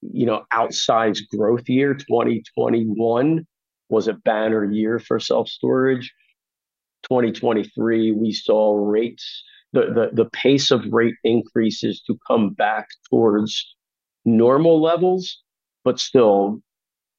you 0.00 0.26
know, 0.26 0.44
outsized 0.52 1.28
growth 1.30 1.68
year. 1.68 1.94
2021 1.94 3.46
was 3.88 4.08
a 4.08 4.14
banner 4.14 4.64
year 4.64 4.98
for 4.98 5.18
self 5.20 5.48
storage. 5.48 6.12
2023, 7.04 8.12
we 8.12 8.32
saw 8.32 8.74
rates, 8.74 9.44
the, 9.72 9.86
the, 10.12 10.24
the 10.24 10.30
pace 10.30 10.70
of 10.70 10.84
rate 10.92 11.14
increases 11.24 12.02
to 12.06 12.18
come 12.26 12.50
back 12.50 12.88
towards 13.08 13.76
normal 14.24 14.82
levels, 14.82 15.42
but 15.84 16.00
still, 16.00 16.60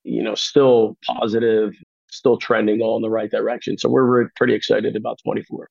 you 0.03 0.21
know, 0.21 0.36
still 0.36 0.97
positive, 1.05 1.73
still 2.12 2.38
trending 2.38 2.82
all 2.82 2.97
in 2.97 3.01
the 3.01 3.10
right 3.10 3.32
direction. 3.32 3.77
So 3.77 3.89
we're, 3.89 4.08
we're 4.08 4.29
pretty 4.36 4.53
excited 4.53 4.95
about 4.95 5.19
24. 5.23 5.69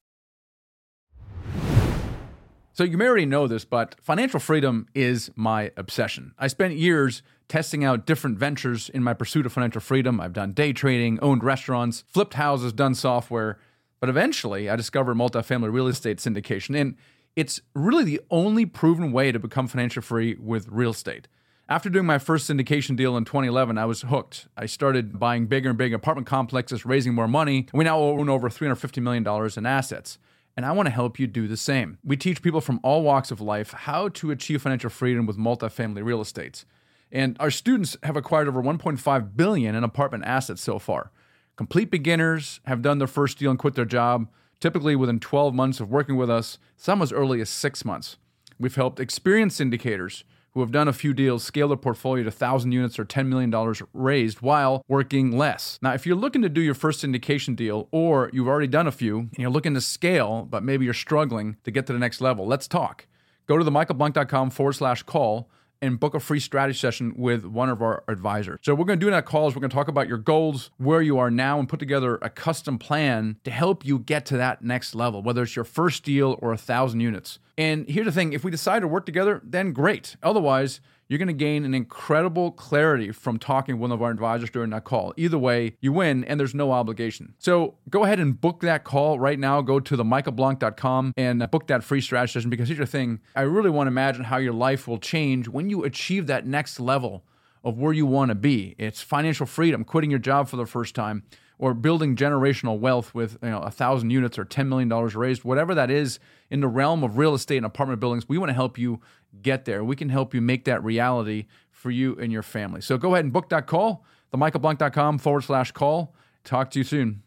So 2.78 2.84
you 2.84 2.96
may 2.96 3.08
already 3.08 3.26
know 3.26 3.48
this, 3.48 3.64
but 3.64 3.96
financial 4.00 4.38
freedom 4.38 4.86
is 4.94 5.32
my 5.34 5.72
obsession. 5.76 6.32
I 6.38 6.46
spent 6.46 6.76
years 6.76 7.24
testing 7.48 7.82
out 7.82 8.06
different 8.06 8.38
ventures 8.38 8.88
in 8.88 9.02
my 9.02 9.14
pursuit 9.14 9.46
of 9.46 9.52
financial 9.52 9.80
freedom. 9.80 10.20
I've 10.20 10.32
done 10.32 10.52
day 10.52 10.72
trading, 10.72 11.18
owned 11.18 11.42
restaurants, 11.42 12.04
flipped 12.06 12.34
houses, 12.34 12.72
done 12.72 12.94
software, 12.94 13.58
but 13.98 14.08
eventually 14.08 14.70
I 14.70 14.76
discovered 14.76 15.16
multifamily 15.16 15.72
real 15.72 15.88
estate 15.88 16.18
syndication. 16.18 16.80
And 16.80 16.94
it's 17.34 17.60
really 17.74 18.04
the 18.04 18.20
only 18.30 18.64
proven 18.64 19.10
way 19.10 19.32
to 19.32 19.40
become 19.40 19.66
financially 19.66 20.04
free 20.04 20.36
with 20.36 20.68
real 20.68 20.90
estate. 20.90 21.26
After 21.68 21.90
doing 21.90 22.06
my 22.06 22.18
first 22.18 22.48
syndication 22.48 22.94
deal 22.94 23.16
in 23.16 23.24
2011, 23.24 23.76
I 23.76 23.86
was 23.86 24.02
hooked. 24.02 24.46
I 24.56 24.66
started 24.66 25.18
buying 25.18 25.46
bigger 25.46 25.70
and 25.70 25.78
bigger 25.78 25.96
apartment 25.96 26.28
complexes, 26.28 26.86
raising 26.86 27.12
more 27.12 27.26
money. 27.26 27.66
We 27.72 27.82
now 27.82 27.98
own 27.98 28.28
over 28.28 28.48
$350 28.48 29.02
million 29.02 29.26
in 29.56 29.66
assets. 29.66 30.18
And 30.58 30.66
I 30.66 30.72
want 30.72 30.86
to 30.86 30.92
help 30.92 31.20
you 31.20 31.28
do 31.28 31.46
the 31.46 31.56
same. 31.56 31.98
We 32.02 32.16
teach 32.16 32.42
people 32.42 32.60
from 32.60 32.80
all 32.82 33.04
walks 33.04 33.30
of 33.30 33.40
life 33.40 33.70
how 33.70 34.08
to 34.08 34.32
achieve 34.32 34.60
financial 34.60 34.90
freedom 34.90 35.24
with 35.24 35.38
multifamily 35.38 36.04
real 36.04 36.20
estate. 36.20 36.64
And 37.12 37.36
our 37.38 37.52
students 37.52 37.96
have 38.02 38.16
acquired 38.16 38.48
over 38.48 38.60
1.5 38.60 39.36
billion 39.36 39.76
in 39.76 39.84
apartment 39.84 40.24
assets 40.24 40.60
so 40.60 40.80
far. 40.80 41.12
Complete 41.54 41.92
beginners 41.92 42.58
have 42.66 42.82
done 42.82 42.98
their 42.98 43.06
first 43.06 43.38
deal 43.38 43.50
and 43.52 43.58
quit 43.60 43.76
their 43.76 43.84
job 43.84 44.26
typically 44.58 44.96
within 44.96 45.20
12 45.20 45.54
months 45.54 45.78
of 45.78 45.92
working 45.92 46.16
with 46.16 46.28
us, 46.28 46.58
some 46.76 47.02
as 47.02 47.12
early 47.12 47.40
as 47.40 47.48
six 47.48 47.84
months. 47.84 48.16
We've 48.58 48.74
helped 48.74 48.98
experienced 48.98 49.60
syndicators 49.60 50.24
who 50.58 50.62
have 50.62 50.72
done 50.72 50.88
a 50.88 50.92
few 50.92 51.14
deals 51.14 51.44
scale 51.44 51.68
their 51.68 51.76
portfolio 51.76 52.24
to 52.24 52.30
1,000 52.30 52.72
units 52.72 52.98
or 52.98 53.04
$10 53.04 53.28
million 53.28 53.54
raised 53.92 54.40
while 54.40 54.82
working 54.88 55.38
less. 55.38 55.78
Now, 55.80 55.94
if 55.94 56.04
you're 56.04 56.16
looking 56.16 56.42
to 56.42 56.48
do 56.48 56.60
your 56.60 56.74
first 56.74 57.04
syndication 57.04 57.54
deal 57.54 57.86
or 57.92 58.28
you've 58.32 58.48
already 58.48 58.66
done 58.66 58.88
a 58.88 58.90
few 58.90 59.18
and 59.18 59.38
you're 59.38 59.52
looking 59.52 59.74
to 59.74 59.80
scale, 59.80 60.42
but 60.42 60.64
maybe 60.64 60.84
you're 60.84 60.94
struggling 60.94 61.58
to 61.62 61.70
get 61.70 61.86
to 61.86 61.92
the 61.92 61.98
next 62.00 62.20
level, 62.20 62.44
let's 62.44 62.66
talk. 62.66 63.06
Go 63.46 63.56
to 63.56 63.64
themichaelblank.com 63.64 64.50
forward 64.50 64.72
slash 64.72 65.04
call 65.04 65.48
and 65.80 65.98
book 65.98 66.14
a 66.14 66.20
free 66.20 66.40
strategy 66.40 66.78
session 66.78 67.14
with 67.16 67.44
one 67.44 67.68
of 67.68 67.82
our 67.82 68.04
advisors. 68.08 68.58
So, 68.62 68.74
we're 68.74 68.84
going 68.84 68.98
to 68.98 69.04
do 69.04 69.08
in 69.08 69.12
that 69.12 69.26
call 69.26 69.48
is 69.48 69.54
we're 69.54 69.60
going 69.60 69.70
to 69.70 69.76
talk 69.76 69.88
about 69.88 70.08
your 70.08 70.18
goals, 70.18 70.70
where 70.78 71.02
you 71.02 71.18
are 71.18 71.30
now, 71.30 71.58
and 71.58 71.68
put 71.68 71.78
together 71.78 72.16
a 72.22 72.30
custom 72.30 72.78
plan 72.78 73.36
to 73.44 73.50
help 73.50 73.84
you 73.84 73.98
get 73.98 74.26
to 74.26 74.36
that 74.36 74.62
next 74.62 74.94
level, 74.94 75.22
whether 75.22 75.42
it's 75.42 75.56
your 75.56 75.64
first 75.64 76.02
deal 76.02 76.38
or 76.40 76.52
a 76.52 76.58
thousand 76.58 77.00
units. 77.00 77.38
And 77.56 77.88
here's 77.88 78.06
the 78.06 78.12
thing 78.12 78.32
if 78.32 78.44
we 78.44 78.50
decide 78.50 78.80
to 78.80 78.88
work 78.88 79.04
together, 79.04 79.40
then 79.44 79.72
great. 79.72 80.16
Otherwise, 80.22 80.80
you're 81.08 81.18
going 81.18 81.28
to 81.28 81.32
gain 81.32 81.64
an 81.64 81.74
incredible 81.74 82.50
clarity 82.50 83.12
from 83.12 83.38
talking 83.38 83.76
with 83.76 83.80
one 83.80 83.92
of 83.92 84.02
our 84.02 84.10
advisors 84.10 84.50
during 84.50 84.70
that 84.70 84.84
call. 84.84 85.14
Either 85.16 85.38
way, 85.38 85.76
you 85.80 85.92
win 85.92 86.24
and 86.24 86.38
there's 86.38 86.54
no 86.54 86.72
obligation. 86.72 87.34
So 87.38 87.76
go 87.88 88.04
ahead 88.04 88.20
and 88.20 88.38
book 88.38 88.60
that 88.60 88.84
call 88.84 89.18
right 89.18 89.38
now. 89.38 89.62
Go 89.62 89.80
to 89.80 89.96
themichaelblank.com 89.96 91.14
and 91.16 91.50
book 91.50 91.66
that 91.68 91.82
free 91.82 92.00
strategy 92.00 92.32
session 92.34 92.50
because 92.50 92.68
here's 92.68 92.78
the 92.78 92.86
thing 92.86 93.20
I 93.34 93.42
really 93.42 93.70
want 93.70 93.86
to 93.86 93.92
imagine 93.92 94.24
how 94.24 94.36
your 94.36 94.52
life 94.52 94.86
will 94.86 94.98
change 94.98 95.48
when 95.48 95.70
you 95.70 95.84
achieve 95.84 96.26
that 96.26 96.46
next 96.46 96.78
level 96.78 97.24
of 97.64 97.78
where 97.78 97.92
you 97.92 98.06
want 98.06 98.28
to 98.30 98.34
be. 98.34 98.74
It's 98.78 99.00
financial 99.00 99.46
freedom, 99.46 99.84
quitting 99.84 100.10
your 100.10 100.20
job 100.20 100.48
for 100.48 100.56
the 100.56 100.66
first 100.66 100.94
time 100.94 101.24
or 101.58 101.74
building 101.74 102.16
generational 102.16 102.78
wealth 102.78 103.14
with 103.14 103.36
you 103.42 103.50
know 103.50 103.60
a 103.60 103.70
thousand 103.70 104.10
units 104.10 104.38
or 104.38 104.44
ten 104.44 104.68
million 104.68 104.88
dollars 104.88 105.14
raised, 105.14 105.44
whatever 105.44 105.74
that 105.74 105.90
is 105.90 106.18
in 106.50 106.60
the 106.60 106.68
realm 106.68 107.02
of 107.02 107.18
real 107.18 107.34
estate 107.34 107.58
and 107.58 107.66
apartment 107.66 108.00
buildings, 108.00 108.28
we 108.28 108.38
want 108.38 108.50
to 108.50 108.54
help 108.54 108.78
you 108.78 109.00
get 109.42 109.64
there. 109.64 109.84
We 109.84 109.96
can 109.96 110.08
help 110.08 110.34
you 110.34 110.40
make 110.40 110.64
that 110.64 110.82
reality 110.82 111.46
for 111.70 111.90
you 111.90 112.16
and 112.18 112.32
your 112.32 112.42
family. 112.42 112.80
So 112.80 112.96
go 112.96 113.14
ahead 113.14 113.24
and 113.24 113.32
book 113.32 113.48
that 113.50 113.66
call, 113.66 114.04
themichaelblank.com 114.32 115.18
forward 115.18 115.42
slash 115.42 115.72
call. 115.72 116.14
Talk 116.44 116.70
to 116.72 116.78
you 116.78 116.84
soon. 116.84 117.22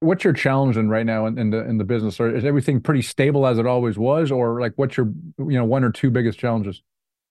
What's 0.00 0.22
your 0.22 0.34
challenge 0.34 0.76
in 0.76 0.90
right 0.90 1.06
now 1.06 1.26
in, 1.26 1.38
in 1.38 1.50
the 1.50 1.64
in 1.64 1.78
the 1.78 1.84
business? 1.84 2.20
Or 2.20 2.34
is 2.34 2.44
everything 2.44 2.80
pretty 2.80 3.00
stable 3.00 3.46
as 3.46 3.58
it 3.58 3.66
always 3.66 3.98
was, 3.98 4.30
or 4.30 4.60
like 4.60 4.74
what's 4.76 4.98
your 4.98 5.06
you 5.38 5.58
know 5.58 5.64
one 5.64 5.82
or 5.82 5.90
two 5.90 6.10
biggest 6.10 6.38
challenges? 6.38 6.82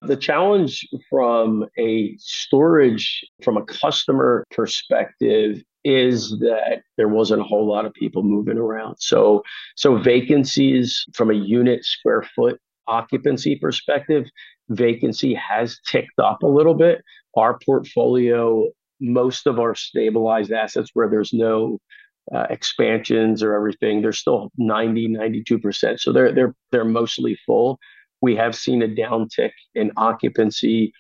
The 0.05 0.17
challenge 0.17 0.87
from 1.09 1.65
a 1.77 2.15
storage, 2.17 3.23
from 3.41 3.57
a 3.57 3.65
customer 3.65 4.45
perspective, 4.51 5.61
is 5.83 6.39
that 6.39 6.83
there 6.97 7.07
wasn't 7.07 7.41
a 7.41 7.45
whole 7.45 7.67
lot 7.67 7.85
of 7.85 7.93
people 7.93 8.23
moving 8.23 8.57
around. 8.57 8.95
So, 8.99 9.43
so 9.75 9.97
vacancies 9.97 11.05
from 11.13 11.29
a 11.29 11.35
unit 11.35 11.83
square 11.83 12.23
foot 12.35 12.59
occupancy 12.87 13.55
perspective, 13.55 14.25
vacancy 14.69 15.33
has 15.33 15.79
ticked 15.87 16.19
up 16.19 16.43
a 16.43 16.47
little 16.47 16.73
bit. 16.73 17.03
Our 17.35 17.59
portfolio, 17.65 18.67
most 18.99 19.47
of 19.47 19.59
our 19.59 19.75
stabilized 19.75 20.51
assets 20.51 20.89
where 20.93 21.09
there's 21.09 21.33
no 21.33 21.79
uh, 22.33 22.47
expansions 22.49 23.43
or 23.43 23.53
everything, 23.53 24.01
they're 24.01 24.13
still 24.13 24.51
90, 24.57 25.09
92%. 25.09 25.99
So 25.99 26.13
they're 26.13 26.31
they're 26.33 26.55
they're 26.71 26.85
mostly 26.85 27.37
full. 27.45 27.79
We 28.23 28.37
have 28.37 28.55
seen 28.55 28.81
a 28.81 28.87
downtick 28.87 29.51
in 29.75 29.91
occupancy, 29.97 30.93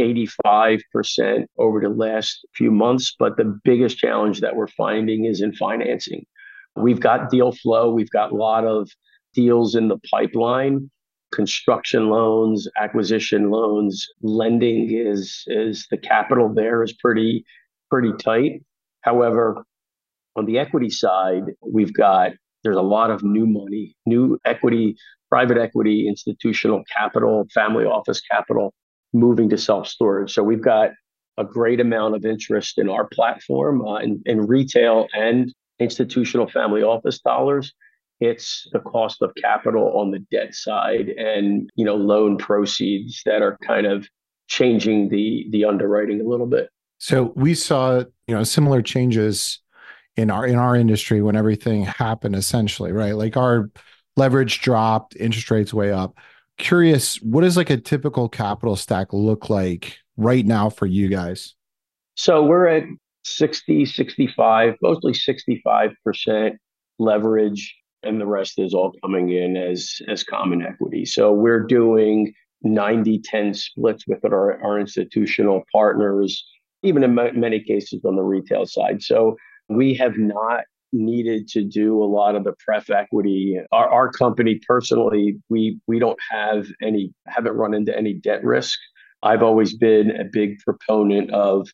85% 0.00 1.46
over 1.56 1.80
the 1.80 1.88
last 1.88 2.44
few 2.56 2.72
months. 2.72 3.14
But 3.16 3.36
the 3.36 3.56
biggest 3.62 3.96
challenge 3.96 4.40
that 4.40 4.56
we're 4.56 4.66
finding 4.66 5.24
is 5.24 5.40
in 5.40 5.52
financing. 5.52 6.26
We've 6.74 6.98
got 6.98 7.30
deal 7.30 7.52
flow, 7.52 7.92
we've 7.92 8.10
got 8.10 8.32
a 8.32 8.34
lot 8.34 8.64
of 8.64 8.90
deals 9.34 9.76
in 9.76 9.86
the 9.86 9.98
pipeline 10.10 10.90
construction 11.32 12.08
loans, 12.08 12.66
acquisition 12.80 13.50
loans, 13.50 14.04
lending 14.22 14.90
is 14.90 15.44
is 15.46 15.86
the 15.92 15.98
capital 15.98 16.52
there 16.52 16.82
is 16.82 16.92
pretty 16.94 17.44
pretty 17.88 18.12
tight. 18.18 18.64
However, 19.02 19.64
on 20.34 20.46
the 20.46 20.58
equity 20.58 20.90
side, 20.90 21.44
we've 21.60 21.92
got 21.92 22.32
there's 22.68 22.76
a 22.76 22.82
lot 22.82 23.10
of 23.10 23.22
new 23.22 23.46
money, 23.46 23.96
new 24.04 24.38
equity 24.44 24.96
private 25.28 25.58
equity, 25.58 26.08
institutional 26.08 26.82
capital, 26.96 27.46
family 27.52 27.84
office 27.84 28.20
capital 28.20 28.72
moving 29.12 29.48
to 29.50 29.58
self 29.58 29.86
storage. 29.86 30.32
So 30.32 30.42
we've 30.42 30.62
got 30.62 30.90
a 31.36 31.44
great 31.44 31.80
amount 31.80 32.16
of 32.16 32.24
interest 32.24 32.78
in 32.78 32.88
our 32.88 33.06
platform 33.06 33.86
uh, 33.86 33.98
in, 33.98 34.22
in 34.26 34.46
retail 34.46 35.06
and 35.12 35.52
institutional 35.78 36.48
family 36.48 36.82
office 36.82 37.20
dollars. 37.20 37.72
It's 38.20 38.68
the 38.72 38.80
cost 38.80 39.22
of 39.22 39.32
capital 39.40 39.92
on 39.96 40.10
the 40.10 40.18
debt 40.30 40.54
side 40.54 41.08
and 41.08 41.70
you 41.76 41.84
know 41.84 41.94
loan 41.94 42.36
proceeds 42.36 43.22
that 43.26 43.42
are 43.42 43.56
kind 43.66 43.86
of 43.86 44.08
changing 44.48 45.08
the 45.08 45.46
the 45.50 45.64
underwriting 45.64 46.20
a 46.20 46.28
little 46.28 46.46
bit. 46.46 46.68
So 46.98 47.32
we 47.36 47.54
saw 47.54 48.04
you 48.26 48.34
know 48.34 48.42
similar 48.42 48.82
changes 48.82 49.60
in 50.18 50.30
our 50.30 50.46
in 50.46 50.56
our 50.56 50.76
industry 50.76 51.22
when 51.22 51.36
everything 51.36 51.84
happened 51.84 52.34
essentially 52.34 52.92
right 52.92 53.14
like 53.14 53.36
our 53.36 53.70
leverage 54.18 54.60
dropped, 54.60 55.16
interest 55.16 55.50
rates 55.50 55.72
way 55.72 55.90
up. 55.90 56.18
Curious, 56.58 57.16
what 57.22 57.42
does 57.42 57.56
like 57.56 57.70
a 57.70 57.76
typical 57.78 58.28
capital 58.28 58.76
stack 58.76 59.12
look 59.12 59.48
like 59.48 59.96
right 60.16 60.44
now 60.44 60.68
for 60.68 60.86
you 60.86 61.08
guys? 61.08 61.54
So 62.16 62.42
we're 62.42 62.66
at 62.66 62.82
60, 63.24 63.86
65, 63.86 64.74
mostly 64.82 65.12
65% 65.12 66.56
leverage, 66.98 67.76
and 68.02 68.20
the 68.20 68.26
rest 68.26 68.58
is 68.58 68.74
all 68.74 68.92
coming 69.02 69.30
in 69.30 69.56
as 69.56 70.00
as 70.08 70.24
common 70.24 70.62
equity. 70.62 71.04
So 71.04 71.32
we're 71.32 71.64
doing 71.64 72.34
90 72.62 73.20
10 73.20 73.54
splits 73.54 74.04
with 74.08 74.24
our, 74.24 74.60
our 74.64 74.80
institutional 74.80 75.62
partners, 75.72 76.44
even 76.82 77.04
in 77.04 77.14
many 77.14 77.60
cases 77.60 78.00
on 78.04 78.16
the 78.16 78.22
retail 78.22 78.66
side. 78.66 79.00
So 79.00 79.36
we 79.68 79.94
have 79.94 80.16
not 80.16 80.64
needed 80.92 81.46
to 81.48 81.62
do 81.62 82.02
a 82.02 82.06
lot 82.06 82.34
of 82.34 82.44
the 82.44 82.54
pref 82.64 82.88
equity. 82.90 83.58
Our, 83.72 83.88
our 83.88 84.10
company 84.10 84.60
personally, 84.66 85.36
we 85.48 85.78
we 85.86 85.98
don't 85.98 86.18
have 86.30 86.66
any 86.82 87.12
haven't 87.26 87.54
run 87.54 87.74
into 87.74 87.96
any 87.96 88.14
debt 88.14 88.44
risk. 88.44 88.78
I've 89.22 89.42
always 89.42 89.76
been 89.76 90.10
a 90.10 90.24
big 90.24 90.58
proponent 90.60 91.30
of 91.32 91.68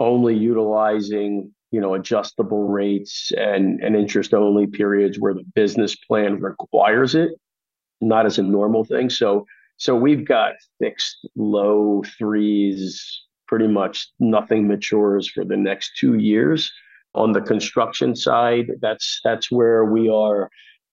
only 0.00 0.36
utilizing 0.36 1.52
you 1.70 1.80
know 1.80 1.94
adjustable 1.94 2.68
rates 2.68 3.32
and 3.36 3.80
and 3.82 3.96
interest 3.96 4.34
only 4.34 4.66
periods 4.66 5.18
where 5.18 5.34
the 5.34 5.44
business 5.54 5.96
plan 5.96 6.40
requires 6.40 7.14
it 7.14 7.30
not 8.02 8.26
as 8.26 8.38
a 8.38 8.42
normal 8.42 8.84
thing. 8.84 9.08
So 9.08 9.46
so 9.78 9.96
we've 9.96 10.26
got 10.26 10.54
fixed 10.78 11.26
low 11.34 12.02
threes, 12.18 13.22
pretty 13.48 13.68
much 13.68 14.08
nothing 14.20 14.68
matures 14.68 15.30
for 15.30 15.44
the 15.44 15.56
next 15.56 15.96
two 15.98 16.18
years. 16.18 16.70
On 17.14 17.32
the 17.32 17.40
construction 17.40 18.16
side, 18.16 18.72
that's 18.80 19.20
that's 19.22 19.50
where 19.50 19.84
we 19.84 20.08
are, 20.08 20.50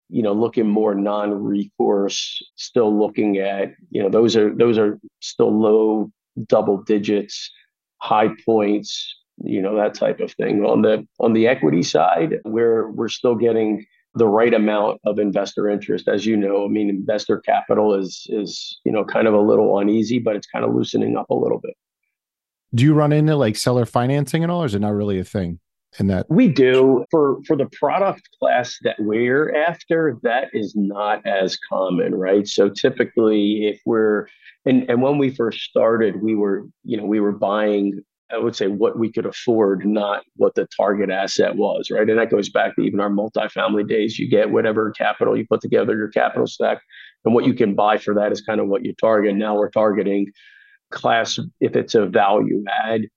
you 0.09 0.21
know, 0.21 0.33
looking 0.33 0.67
more 0.67 0.93
non-recourse, 0.93 2.41
still 2.55 2.97
looking 2.97 3.37
at, 3.37 3.69
you 3.89 4.03
know, 4.03 4.09
those 4.09 4.35
are 4.35 4.53
those 4.53 4.77
are 4.77 4.99
still 5.21 5.57
low 5.57 6.11
double 6.47 6.83
digits, 6.83 7.51
high 7.99 8.29
points, 8.45 9.15
you 9.43 9.61
know, 9.61 9.75
that 9.75 9.93
type 9.93 10.19
of 10.19 10.33
thing. 10.33 10.65
On 10.65 10.81
the 10.81 11.07
on 11.19 11.33
the 11.33 11.47
equity 11.47 11.83
side, 11.83 12.35
we're 12.43 12.89
we're 12.91 13.09
still 13.09 13.35
getting 13.35 13.85
the 14.15 14.27
right 14.27 14.53
amount 14.53 14.99
of 15.05 15.19
investor 15.19 15.69
interest. 15.69 16.07
As 16.07 16.25
you 16.25 16.35
know, 16.35 16.65
I 16.65 16.67
mean, 16.67 16.89
investor 16.89 17.39
capital 17.39 17.93
is 17.93 18.27
is 18.29 18.79
you 18.83 18.91
know 18.91 19.05
kind 19.05 19.27
of 19.27 19.33
a 19.33 19.41
little 19.41 19.77
uneasy, 19.79 20.19
but 20.19 20.35
it's 20.35 20.47
kind 20.47 20.65
of 20.65 20.73
loosening 20.73 21.17
up 21.17 21.29
a 21.29 21.35
little 21.35 21.59
bit. 21.59 21.75
Do 22.73 22.83
you 22.83 22.93
run 22.93 23.11
into 23.11 23.35
like 23.35 23.55
seller 23.55 23.85
financing 23.85 24.43
at 24.43 24.49
all, 24.49 24.63
or 24.63 24.65
is 24.65 24.75
it 24.75 24.79
not 24.79 24.93
really 24.93 25.19
a 25.19 25.23
thing? 25.23 25.59
In 25.97 26.07
that 26.07 26.27
we 26.29 26.47
do 26.47 27.03
for 27.09 27.39
for 27.47 27.55
the 27.55 27.67
product 27.79 28.29
class 28.39 28.77
that 28.83 28.97
we're 28.99 29.55
after, 29.55 30.19
that 30.21 30.49
is 30.53 30.75
not 30.75 31.25
as 31.25 31.57
common, 31.67 32.13
right? 32.13 32.47
So 32.47 32.69
typically, 32.69 33.67
if 33.67 33.81
we're 33.85 34.27
and 34.65 34.87
and 34.89 35.01
when 35.01 35.17
we 35.17 35.31
first 35.31 35.61
started, 35.61 36.21
we 36.21 36.35
were 36.35 36.67
you 36.83 36.95
know 36.95 37.05
we 37.05 37.19
were 37.19 37.31
buying 37.31 38.03
I 38.31 38.37
would 38.37 38.55
say 38.55 38.67
what 38.67 38.99
we 38.99 39.11
could 39.11 39.25
afford, 39.25 39.85
not 39.85 40.23
what 40.35 40.53
the 40.53 40.67
target 40.77 41.09
asset 41.09 41.55
was, 41.55 41.89
right? 41.89 42.07
And 42.07 42.19
that 42.19 42.29
goes 42.29 42.49
back 42.49 42.75
to 42.75 42.81
even 42.81 42.99
our 42.99 43.09
multifamily 43.09 43.87
days. 43.87 44.19
You 44.19 44.29
get 44.29 44.51
whatever 44.51 44.91
capital 44.91 45.35
you 45.35 45.47
put 45.49 45.61
together, 45.61 45.97
your 45.97 46.09
capital 46.09 46.45
stack, 46.45 46.81
and 47.25 47.33
what 47.33 47.45
you 47.45 47.55
can 47.55 47.73
buy 47.73 47.97
for 47.97 48.13
that 48.13 48.31
is 48.31 48.41
kind 48.41 48.61
of 48.61 48.67
what 48.67 48.85
you 48.85 48.93
target. 48.93 49.35
Now 49.35 49.55
we're 49.55 49.71
targeting 49.71 50.27
class, 50.91 51.39
if 51.59 51.75
it's 51.75 51.95
a 51.95 52.05
value 52.05 52.63
add, 52.85 53.07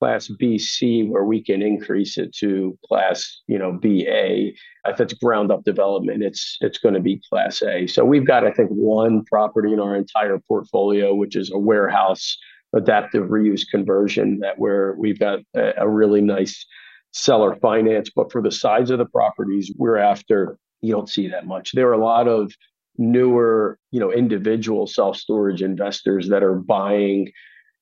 class 0.00 0.28
BC, 0.40 1.08
where 1.08 1.24
we 1.24 1.42
can 1.42 1.62
increase 1.62 2.18
it 2.18 2.34
to 2.36 2.76
class, 2.88 3.42
you 3.46 3.58
know, 3.58 3.72
BA. 3.72 4.52
If 4.86 4.98
it's 4.98 5.12
ground 5.12 5.52
up 5.52 5.62
development, 5.64 6.22
it's 6.22 6.56
it's 6.60 6.78
going 6.78 6.94
to 6.94 7.00
be 7.00 7.22
class 7.30 7.62
A. 7.62 7.86
So 7.86 8.04
we've 8.04 8.26
got, 8.26 8.44
I 8.44 8.50
think, 8.50 8.70
one 8.70 9.24
property 9.26 9.72
in 9.72 9.78
our 9.78 9.94
entire 9.94 10.38
portfolio, 10.38 11.14
which 11.14 11.36
is 11.36 11.50
a 11.52 11.58
warehouse 11.58 12.36
adaptive 12.74 13.24
reuse 13.28 13.62
conversion 13.70 14.38
that 14.40 14.58
where 14.58 14.94
we've 14.98 15.18
got 15.18 15.40
a, 15.54 15.72
a 15.78 15.88
really 15.88 16.20
nice 16.20 16.66
seller 17.12 17.56
finance. 17.56 18.10
But 18.14 18.32
for 18.32 18.40
the 18.42 18.52
size 18.52 18.90
of 18.90 18.98
the 18.98 19.06
properties 19.06 19.72
we're 19.76 19.98
after, 19.98 20.56
you 20.80 20.92
don't 20.92 21.08
see 21.08 21.28
that 21.28 21.46
much. 21.46 21.72
There 21.72 21.88
are 21.88 21.92
a 21.92 22.04
lot 22.04 22.26
of 22.26 22.52
newer, 22.96 23.78
you 23.90 24.00
know, 24.00 24.12
individual 24.12 24.86
self-storage 24.86 25.62
investors 25.62 26.28
that 26.28 26.42
are 26.42 26.54
buying, 26.54 27.30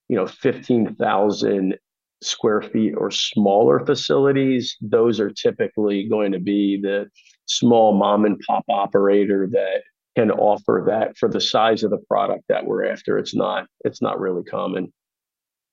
you 0.08 0.16
know, 0.16 0.26
15,000 0.26 1.78
square 2.22 2.62
feet 2.62 2.94
or 2.96 3.10
smaller 3.10 3.84
facilities. 3.84 4.76
Those 4.80 5.20
are 5.20 5.30
typically 5.30 6.08
going 6.08 6.32
to 6.32 6.40
be 6.40 6.80
the 6.80 7.08
small 7.46 7.94
mom 7.94 8.24
and 8.24 8.38
pop 8.46 8.64
operator 8.68 9.48
that 9.52 9.82
can 10.16 10.30
offer 10.30 10.84
that 10.88 11.16
for 11.16 11.28
the 11.28 11.40
size 11.40 11.82
of 11.84 11.90
the 11.90 12.02
product 12.08 12.44
that 12.48 12.66
we're 12.66 12.84
after. 12.84 13.18
It's 13.18 13.34
not 13.34 13.66
it's 13.84 14.02
not 14.02 14.18
really 14.18 14.42
common. 14.42 14.92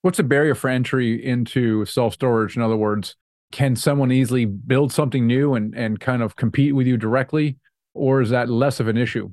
What's 0.01 0.17
the 0.17 0.23
barrier 0.23 0.53
for 0.53 0.69
entry 0.69 1.23
into 1.23 1.85
self 1.85 2.13
storage? 2.13 2.55
In 2.55 2.61
other 2.61 2.77
words, 2.77 3.15
can 3.51 3.75
someone 3.75 4.11
easily 4.11 4.45
build 4.45 4.91
something 4.91 5.25
new 5.25 5.55
and 5.55 5.73
and 5.75 5.99
kind 5.99 6.21
of 6.21 6.35
compete 6.35 6.75
with 6.75 6.85
you 6.85 6.97
directly, 6.97 7.57
or 7.93 8.21
is 8.21 8.29
that 8.29 8.49
less 8.49 8.79
of 8.79 8.87
an 8.87 8.97
issue? 8.97 9.31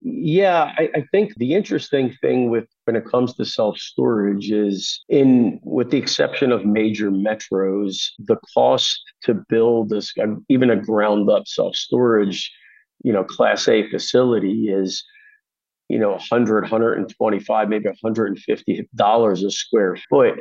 Yeah, 0.00 0.72
I, 0.78 0.90
I, 0.94 1.04
think 1.10 1.34
the 1.36 1.54
interesting 1.54 2.14
thing 2.20 2.50
with 2.50 2.66
when 2.86 2.96
it 2.96 3.04
comes 3.04 3.34
to 3.34 3.44
self 3.44 3.78
storage 3.78 4.50
is, 4.50 5.04
in 5.08 5.60
with 5.62 5.90
the 5.90 5.98
exception 5.98 6.52
of 6.52 6.64
major 6.64 7.10
metros, 7.10 8.08
the 8.18 8.36
cost 8.54 9.00
to 9.24 9.34
build 9.48 9.90
this 9.90 10.12
even 10.48 10.70
a 10.70 10.76
ground 10.76 11.28
up 11.30 11.46
self 11.46 11.76
storage 11.76 12.50
you 13.02 13.12
know, 13.12 13.24
class 13.24 13.68
A 13.68 13.88
facility 13.88 14.68
is, 14.68 15.04
you 15.88 15.98
know, 15.98 16.10
100, 16.10 16.62
125, 16.62 17.68
maybe 17.68 17.84
150 17.84 18.88
dollars 18.94 19.42
a 19.42 19.50
square 19.50 19.96
foot. 20.08 20.38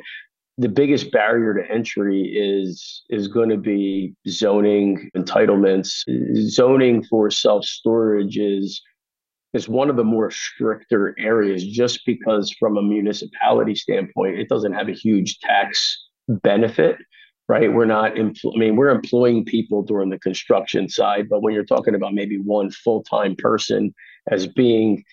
The 0.58 0.69
biggest 0.69 1.12
barrier 1.12 1.53
to 1.53 1.69
entry 1.69 2.21
is 2.23 3.03
is 3.10 3.27
going 3.27 3.49
to 3.49 3.58
be 3.58 4.15
zoning 4.27 5.12
entitlements. 5.15 6.03
Zoning 6.49 7.03
for 7.03 7.29
self 7.29 7.65
storage 7.65 8.38
is 8.38 8.81
is 9.56 9.70
one 9.70 9.89
of 9.89 9.96
the 9.96 10.04
more 10.04 10.30
stricter 10.30 11.15
areas 11.18 11.65
just 11.65 12.02
because 12.06 12.54
from 12.60 12.78
a 12.78 12.82
municipality 12.82 13.76
standpoint 13.76 14.38
it 14.38 14.50
doesn't 14.50 14.74
have 14.74 14.89
a 14.89 14.94
huge 14.94 15.39
tax 15.39 16.08
benefit 16.28 16.98
right? 17.48 17.72
We're 17.72 17.86
not, 17.86 18.15
empl- 18.15 18.56
I 18.56 18.58
mean, 18.58 18.76
we're 18.76 18.89
employing 18.89 19.46
people 19.46 19.84
during 19.84 20.10
the 20.10 20.20
construction 20.20 20.89
side, 20.89 21.30
but 21.30 21.41
when 21.41 21.54
you're 21.54 21.65
talking 21.65 21.96
about 21.96 22.13
maybe 22.13 22.38
one 22.38 22.72
full 22.72 23.04
time 23.04 23.36
person 23.36 23.94
as 24.32 24.48
being 24.48 25.04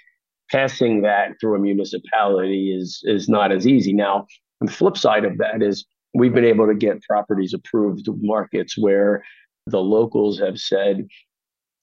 passing 0.51 1.03
that 1.03 1.33
through 1.41 1.57
a 1.57 1.59
municipality 1.59 2.75
is 2.75 3.01
is 3.05 3.29
not 3.29 3.53
as 3.53 3.67
easy. 3.67 3.93
Now, 3.93 4.27
the 4.61 4.71
flip 4.71 4.97
side 4.97 5.25
of 5.25 5.39
that 5.39 5.63
is 5.63 5.85
we've 6.15 6.35
been 6.35 6.45
able 6.45 6.67
to 6.67 6.75
get 6.75 7.03
properties 7.03 7.55
approved 7.55 8.07
markets 8.21 8.77
where 8.79 9.25
the 9.67 9.81
locals 9.81 10.39
have 10.39 10.59
said, 10.59 11.07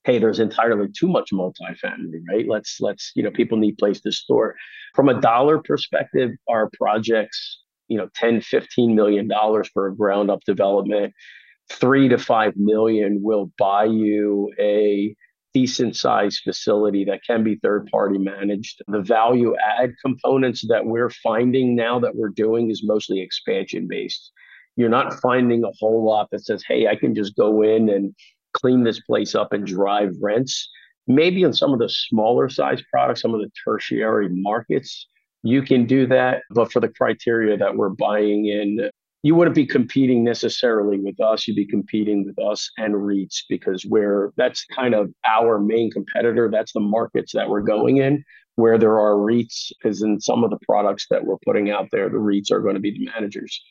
hey 0.09 0.17
there's 0.17 0.39
entirely 0.39 0.87
too 0.91 1.07
much 1.07 1.29
multifamily 1.31 2.21
right? 2.27 2.47
Let's 2.47 2.81
let's 2.81 3.11
you 3.15 3.21
know 3.21 3.29
people 3.29 3.57
need 3.57 3.77
place 3.77 4.01
to 4.01 4.11
store. 4.11 4.55
From 4.95 5.07
a 5.07 5.21
dollar 5.21 5.59
perspective 5.59 6.31
our 6.49 6.69
projects 6.77 7.61
you 7.87 7.97
know 7.97 8.09
10 8.15 8.41
15 8.41 8.95
million 8.95 9.27
dollars 9.27 9.69
for 9.73 9.87
a 9.87 9.95
ground 9.95 10.31
up 10.31 10.41
development 10.45 11.13
three 11.71 12.09
to 12.09 12.17
five 12.17 12.53
million 12.55 13.19
will 13.21 13.51
buy 13.59 13.85
you 13.85 14.51
a 14.59 15.15
decent 15.53 15.95
sized 15.95 16.41
facility 16.43 17.05
that 17.05 17.21
can 17.25 17.43
be 17.43 17.55
third 17.55 17.87
party 17.91 18.17
managed. 18.17 18.81
The 18.87 19.01
value 19.01 19.55
add 19.57 19.91
components 20.03 20.65
that 20.69 20.85
we're 20.85 21.09
finding 21.09 21.75
now 21.75 21.99
that 21.99 22.15
we're 22.15 22.29
doing 22.29 22.71
is 22.71 22.81
mostly 22.83 23.21
expansion 23.21 23.87
based 23.87 24.31
you're 24.75 24.87
not 24.87 25.19
finding 25.19 25.63
a 25.63 25.71
whole 25.79 26.05
lot 26.05 26.29
that 26.31 26.45
says 26.45 26.63
hey 26.65 26.87
i 26.87 26.95
can 26.95 27.13
just 27.13 27.35
go 27.35 27.61
in 27.61 27.89
and 27.89 28.15
clean 28.59 28.83
this 28.83 28.99
place 29.01 29.35
up 29.35 29.53
and 29.53 29.65
drive 29.65 30.13
rents 30.21 30.69
maybe 31.07 31.43
in 31.43 31.53
some 31.53 31.73
of 31.73 31.79
the 31.79 31.89
smaller 31.89 32.49
size 32.49 32.81
products 32.91 33.21
some 33.21 33.33
of 33.33 33.41
the 33.41 33.49
tertiary 33.65 34.29
markets 34.29 35.07
you 35.43 35.61
can 35.61 35.85
do 35.85 36.07
that. 36.07 36.43
But 36.51 36.71
for 36.71 36.79
the 36.79 36.89
criteria 36.89 37.57
that 37.57 37.75
we're 37.75 37.89
buying 37.89 38.47
in, 38.47 38.89
you 39.23 39.35
wouldn't 39.35 39.55
be 39.55 39.65
competing 39.65 40.23
necessarily 40.23 40.97
with 40.99 41.19
us. 41.19 41.47
You'd 41.47 41.55
be 41.55 41.65
competing 41.65 42.25
with 42.25 42.39
us 42.39 42.69
and 42.77 42.93
REITs 42.93 43.43
because 43.49 43.85
we're 43.85 44.31
that's 44.37 44.65
kind 44.65 44.93
of 44.93 45.11
our 45.27 45.59
main 45.59 45.91
competitor. 45.91 46.49
That's 46.49 46.71
the 46.71 46.79
markets 46.79 47.33
that 47.33 47.49
we're 47.49 47.61
going 47.61 47.97
in 47.97 48.23
where 48.55 48.77
there 48.77 48.99
are 48.99 49.15
REITs, 49.15 49.71
because 49.81 50.01
in 50.01 50.19
some 50.19 50.43
of 50.43 50.49
the 50.49 50.59
products 50.65 51.07
that 51.09 51.25
we're 51.25 51.37
putting 51.45 51.69
out 51.69 51.87
there, 51.91 52.09
the 52.09 52.17
REITs 52.17 52.51
are 52.51 52.59
going 52.59 52.75
to 52.75 52.81
be 52.81 52.91
the 52.91 53.05
managers. 53.05 53.61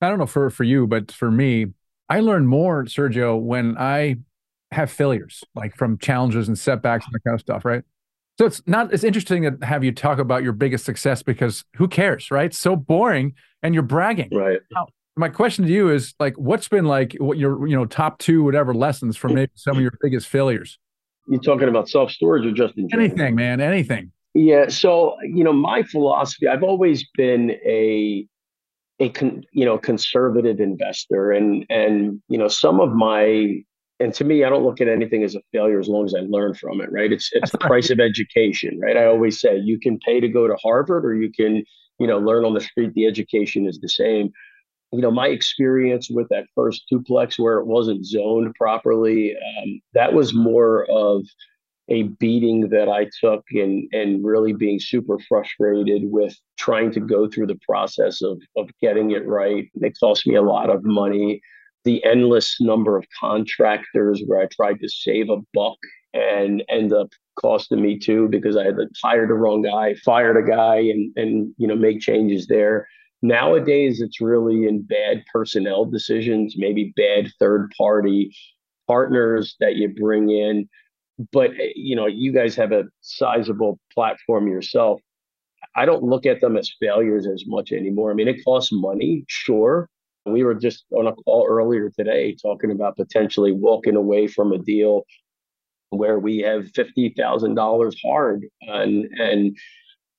I 0.00 0.08
don't 0.08 0.18
know 0.18 0.26
for 0.26 0.48
for 0.48 0.64
you, 0.64 0.86
but 0.86 1.10
for 1.10 1.30
me, 1.30 1.66
I 2.08 2.20
learn 2.20 2.46
more, 2.46 2.84
Sergio, 2.84 3.40
when 3.40 3.76
I 3.78 4.16
have 4.70 4.90
failures, 4.90 5.44
like 5.54 5.76
from 5.76 5.98
challenges 5.98 6.48
and 6.48 6.58
setbacks 6.58 7.04
and 7.06 7.14
that 7.14 7.24
kind 7.24 7.34
of 7.34 7.40
stuff, 7.40 7.64
right? 7.64 7.82
So 8.38 8.46
it's 8.46 8.62
not 8.66 8.92
it's 8.92 9.04
interesting 9.04 9.42
to 9.42 9.66
have 9.66 9.82
you 9.82 9.92
talk 9.92 10.18
about 10.18 10.42
your 10.42 10.52
biggest 10.52 10.84
success 10.84 11.22
because 11.22 11.64
who 11.76 11.88
cares, 11.88 12.30
right? 12.30 12.54
so 12.54 12.76
boring 12.76 13.34
and 13.62 13.74
you're 13.74 13.82
bragging. 13.82 14.28
Right. 14.32 14.60
Now, 14.72 14.86
my 15.16 15.28
question 15.28 15.66
to 15.66 15.72
you 15.72 15.90
is 15.90 16.14
like 16.20 16.36
what's 16.36 16.68
been 16.68 16.84
like 16.84 17.16
what 17.18 17.36
your 17.36 17.66
you 17.66 17.74
know 17.74 17.84
top 17.84 18.18
two 18.18 18.44
whatever 18.44 18.72
lessons 18.72 19.16
from 19.16 19.34
maybe 19.34 19.50
some 19.56 19.76
of 19.76 19.82
your 19.82 19.92
biggest 20.00 20.28
failures? 20.28 20.78
You're 21.26 21.40
talking 21.40 21.68
about 21.68 21.88
self 21.88 22.12
storage 22.12 22.46
or 22.46 22.52
just 22.52 22.78
in 22.78 22.88
general? 22.88 23.10
anything, 23.10 23.34
man, 23.34 23.60
anything. 23.60 24.12
Yeah, 24.34 24.68
so 24.68 25.16
you 25.22 25.42
know 25.42 25.52
my 25.52 25.82
philosophy 25.82 26.46
I've 26.46 26.62
always 26.62 27.04
been 27.16 27.50
a 27.66 28.24
a 29.00 29.08
con, 29.10 29.44
you 29.52 29.64
know 29.64 29.78
conservative 29.78 30.60
investor 30.60 31.30
and 31.30 31.64
and 31.70 32.20
you 32.28 32.38
know 32.38 32.48
some 32.48 32.80
of 32.80 32.92
my 32.92 33.62
and 34.00 34.14
to 34.14 34.24
me, 34.24 34.44
I 34.44 34.48
don't 34.48 34.64
look 34.64 34.80
at 34.80 34.88
anything 34.88 35.24
as 35.24 35.34
a 35.34 35.40
failure 35.52 35.80
as 35.80 35.88
long 35.88 36.04
as 36.04 36.14
I 36.14 36.20
learn 36.20 36.54
from 36.54 36.80
it, 36.80 36.90
right? 36.92 37.12
It's 37.12 37.30
it's 37.32 37.50
the 37.50 37.58
price 37.58 37.90
of 37.90 37.98
education, 37.98 38.78
right? 38.80 38.96
I 38.96 39.06
always 39.06 39.40
say 39.40 39.56
you 39.56 39.78
can 39.80 39.98
pay 39.98 40.20
to 40.20 40.28
go 40.28 40.46
to 40.46 40.56
Harvard 40.62 41.04
or 41.04 41.14
you 41.14 41.30
can, 41.32 41.64
you 41.98 42.06
know, 42.06 42.18
learn 42.18 42.44
on 42.44 42.54
the 42.54 42.60
street. 42.60 42.94
The 42.94 43.06
education 43.06 43.66
is 43.66 43.80
the 43.80 43.88
same. 43.88 44.30
You 44.92 45.00
know, 45.00 45.10
my 45.10 45.28
experience 45.28 46.08
with 46.08 46.28
that 46.28 46.46
first 46.54 46.84
duplex 46.88 47.38
where 47.38 47.58
it 47.58 47.66
wasn't 47.66 48.06
zoned 48.06 48.54
properly, 48.54 49.34
um, 49.34 49.80
that 49.94 50.14
was 50.14 50.32
more 50.32 50.86
of 50.90 51.24
a 51.90 52.04
beating 52.04 52.68
that 52.68 52.88
I 52.88 53.06
took 53.20 53.44
and 53.52 53.88
and 53.92 54.24
really 54.24 54.52
being 54.52 54.78
super 54.80 55.18
frustrated 55.28 56.02
with 56.04 56.36
trying 56.58 56.90
to 56.92 57.00
go 57.00 57.28
through 57.28 57.46
the 57.46 57.58
process 57.66 58.22
of 58.22 58.40
of 58.56 58.70
getting 58.80 59.10
it 59.12 59.26
right. 59.26 59.66
It 59.74 59.96
cost 59.98 60.26
me 60.26 60.34
a 60.34 60.42
lot 60.42 60.70
of 60.70 60.84
money 60.84 61.40
the 61.84 62.04
endless 62.04 62.60
number 62.60 62.98
of 62.98 63.06
contractors 63.18 64.22
where 64.26 64.40
I 64.40 64.46
tried 64.46 64.80
to 64.80 64.88
save 64.88 65.30
a 65.30 65.38
buck 65.54 65.78
and 66.12 66.62
end 66.68 66.92
up 66.92 67.08
costing 67.40 67.80
me 67.80 67.98
too 67.98 68.28
because 68.28 68.56
I 68.56 68.64
had 68.64 68.76
hire 69.02 69.26
the 69.26 69.34
wrong 69.34 69.62
guy, 69.62 69.94
fired 70.04 70.36
a 70.36 70.46
guy, 70.46 70.76
and 70.76 71.12
and 71.16 71.54
you 71.56 71.66
know 71.66 71.76
make 71.76 72.00
changes 72.00 72.46
there. 72.46 72.86
Nowadays, 73.22 74.00
it's 74.00 74.20
really 74.20 74.66
in 74.66 74.82
bad 74.82 75.24
personnel 75.32 75.84
decisions, 75.84 76.54
maybe 76.56 76.92
bad 76.96 77.30
third 77.38 77.72
party 77.76 78.34
partners 78.86 79.56
that 79.60 79.76
you 79.76 79.88
bring 79.88 80.30
in. 80.30 80.68
But 81.32 81.50
eh, 81.52 81.72
you 81.74 81.96
know, 81.96 82.06
you 82.06 82.32
guys 82.32 82.54
have 82.56 82.72
a 82.72 82.84
sizable 83.00 83.78
platform 83.92 84.48
yourself. 84.48 85.00
I 85.76 85.84
don't 85.84 86.02
look 86.02 86.26
at 86.26 86.40
them 86.40 86.56
as 86.56 86.72
failures 86.80 87.26
as 87.26 87.44
much 87.46 87.72
anymore. 87.72 88.10
I 88.10 88.14
mean, 88.14 88.28
it 88.28 88.44
costs 88.44 88.72
money, 88.72 89.24
sure. 89.28 89.88
We 90.26 90.44
were 90.44 90.54
just 90.54 90.84
on 90.92 91.06
a 91.06 91.14
call 91.14 91.46
earlier 91.48 91.90
today 91.90 92.36
talking 92.40 92.70
about 92.70 92.96
potentially 92.96 93.52
walking 93.52 93.96
away 93.96 94.26
from 94.26 94.52
a 94.52 94.58
deal 94.58 95.04
where 95.90 96.18
we 96.18 96.38
have 96.38 96.70
fifty 96.74 97.14
thousand 97.16 97.54
dollars 97.54 97.98
hard, 98.04 98.44
and 98.62 99.06
and 99.18 99.56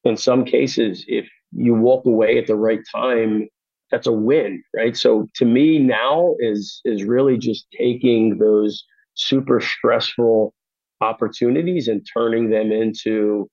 in 0.03 0.17
some 0.17 0.45
cases, 0.45 1.05
if 1.07 1.27
you 1.51 1.75
walk 1.75 2.05
away 2.05 2.38
at 2.38 2.47
the 2.47 2.55
right 2.55 2.81
time, 2.91 3.47
that's 3.91 4.07
a 4.07 4.12
win, 4.12 4.63
right? 4.75 4.95
So 4.95 5.27
to 5.35 5.45
me 5.45 5.79
now 5.79 6.35
is 6.39 6.81
is 6.85 7.03
really 7.03 7.38
just 7.38 7.67
taking 7.77 8.38
those 8.38 8.83
super 9.15 9.59
stressful 9.59 10.53
opportunities 11.01 11.88
and 11.88 12.05
turning 12.13 12.49
them 12.49 12.71
into 12.71 13.49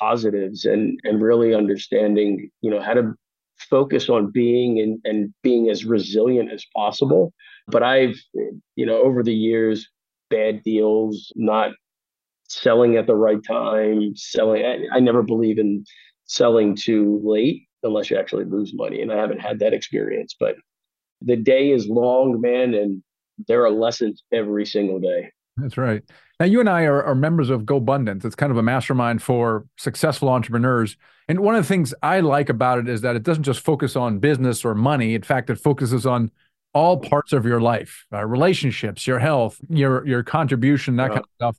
positives 0.00 0.64
and 0.64 0.98
and 1.04 1.22
really 1.22 1.54
understanding 1.54 2.50
you 2.60 2.70
know 2.70 2.80
how 2.80 2.92
to 2.92 3.12
focus 3.58 4.08
on 4.08 4.30
being 4.30 4.80
and 4.80 4.98
and 5.04 5.32
being 5.42 5.70
as 5.70 5.84
resilient 5.84 6.52
as 6.52 6.64
possible. 6.74 7.32
But 7.68 7.82
i've 7.82 8.16
you 8.74 8.86
know 8.86 9.00
over 9.02 9.22
the 9.22 9.34
years 9.34 9.88
bad 10.30 10.62
deals 10.62 11.32
not 11.36 11.72
selling 12.48 12.96
at 12.96 13.06
the 13.06 13.16
right 13.16 13.42
time 13.44 14.12
selling 14.14 14.64
i, 14.64 14.96
I 14.96 15.00
never 15.00 15.22
believe 15.22 15.58
in 15.58 15.84
selling 16.26 16.76
too 16.76 17.20
late 17.24 17.62
unless 17.82 18.08
you 18.08 18.16
actually 18.16 18.44
lose 18.44 18.72
money 18.74 19.02
and 19.02 19.12
i 19.12 19.16
haven't 19.16 19.40
had 19.40 19.58
that 19.60 19.72
experience. 19.72 20.34
But 20.38 20.56
the 21.20 21.36
day 21.36 21.70
is 21.70 21.88
long 21.88 22.40
man 22.40 22.74
and 22.74 23.02
there 23.48 23.64
are 23.64 23.70
lessons 23.70 24.22
every 24.32 24.66
single 24.66 25.00
day. 25.00 25.30
That's 25.56 25.76
right. 25.76 26.02
Now, 26.38 26.46
you 26.46 26.60
and 26.60 26.68
I 26.68 26.82
are, 26.82 27.02
are 27.02 27.14
members 27.14 27.48
of 27.48 27.62
GoBundance. 27.62 28.24
It's 28.24 28.34
kind 28.34 28.52
of 28.52 28.58
a 28.58 28.62
mastermind 28.62 29.22
for 29.22 29.66
successful 29.78 30.28
entrepreneurs. 30.28 30.96
And 31.28 31.40
one 31.40 31.54
of 31.54 31.64
the 31.64 31.68
things 31.68 31.94
I 32.02 32.20
like 32.20 32.50
about 32.50 32.78
it 32.78 32.88
is 32.88 33.00
that 33.00 33.16
it 33.16 33.22
doesn't 33.22 33.44
just 33.44 33.60
focus 33.60 33.96
on 33.96 34.18
business 34.18 34.64
or 34.64 34.74
money. 34.74 35.14
In 35.14 35.22
fact, 35.22 35.48
it 35.48 35.56
focuses 35.56 36.04
on 36.04 36.30
all 36.74 36.98
parts 36.98 37.32
of 37.32 37.46
your 37.46 37.60
life, 37.60 38.04
uh, 38.12 38.26
relationships, 38.26 39.06
your 39.06 39.18
health, 39.18 39.58
your 39.70 40.06
your 40.06 40.22
contribution, 40.22 40.96
that 40.96 41.04
yeah. 41.04 41.08
kind 41.08 41.20
of 41.20 41.30
stuff. 41.36 41.56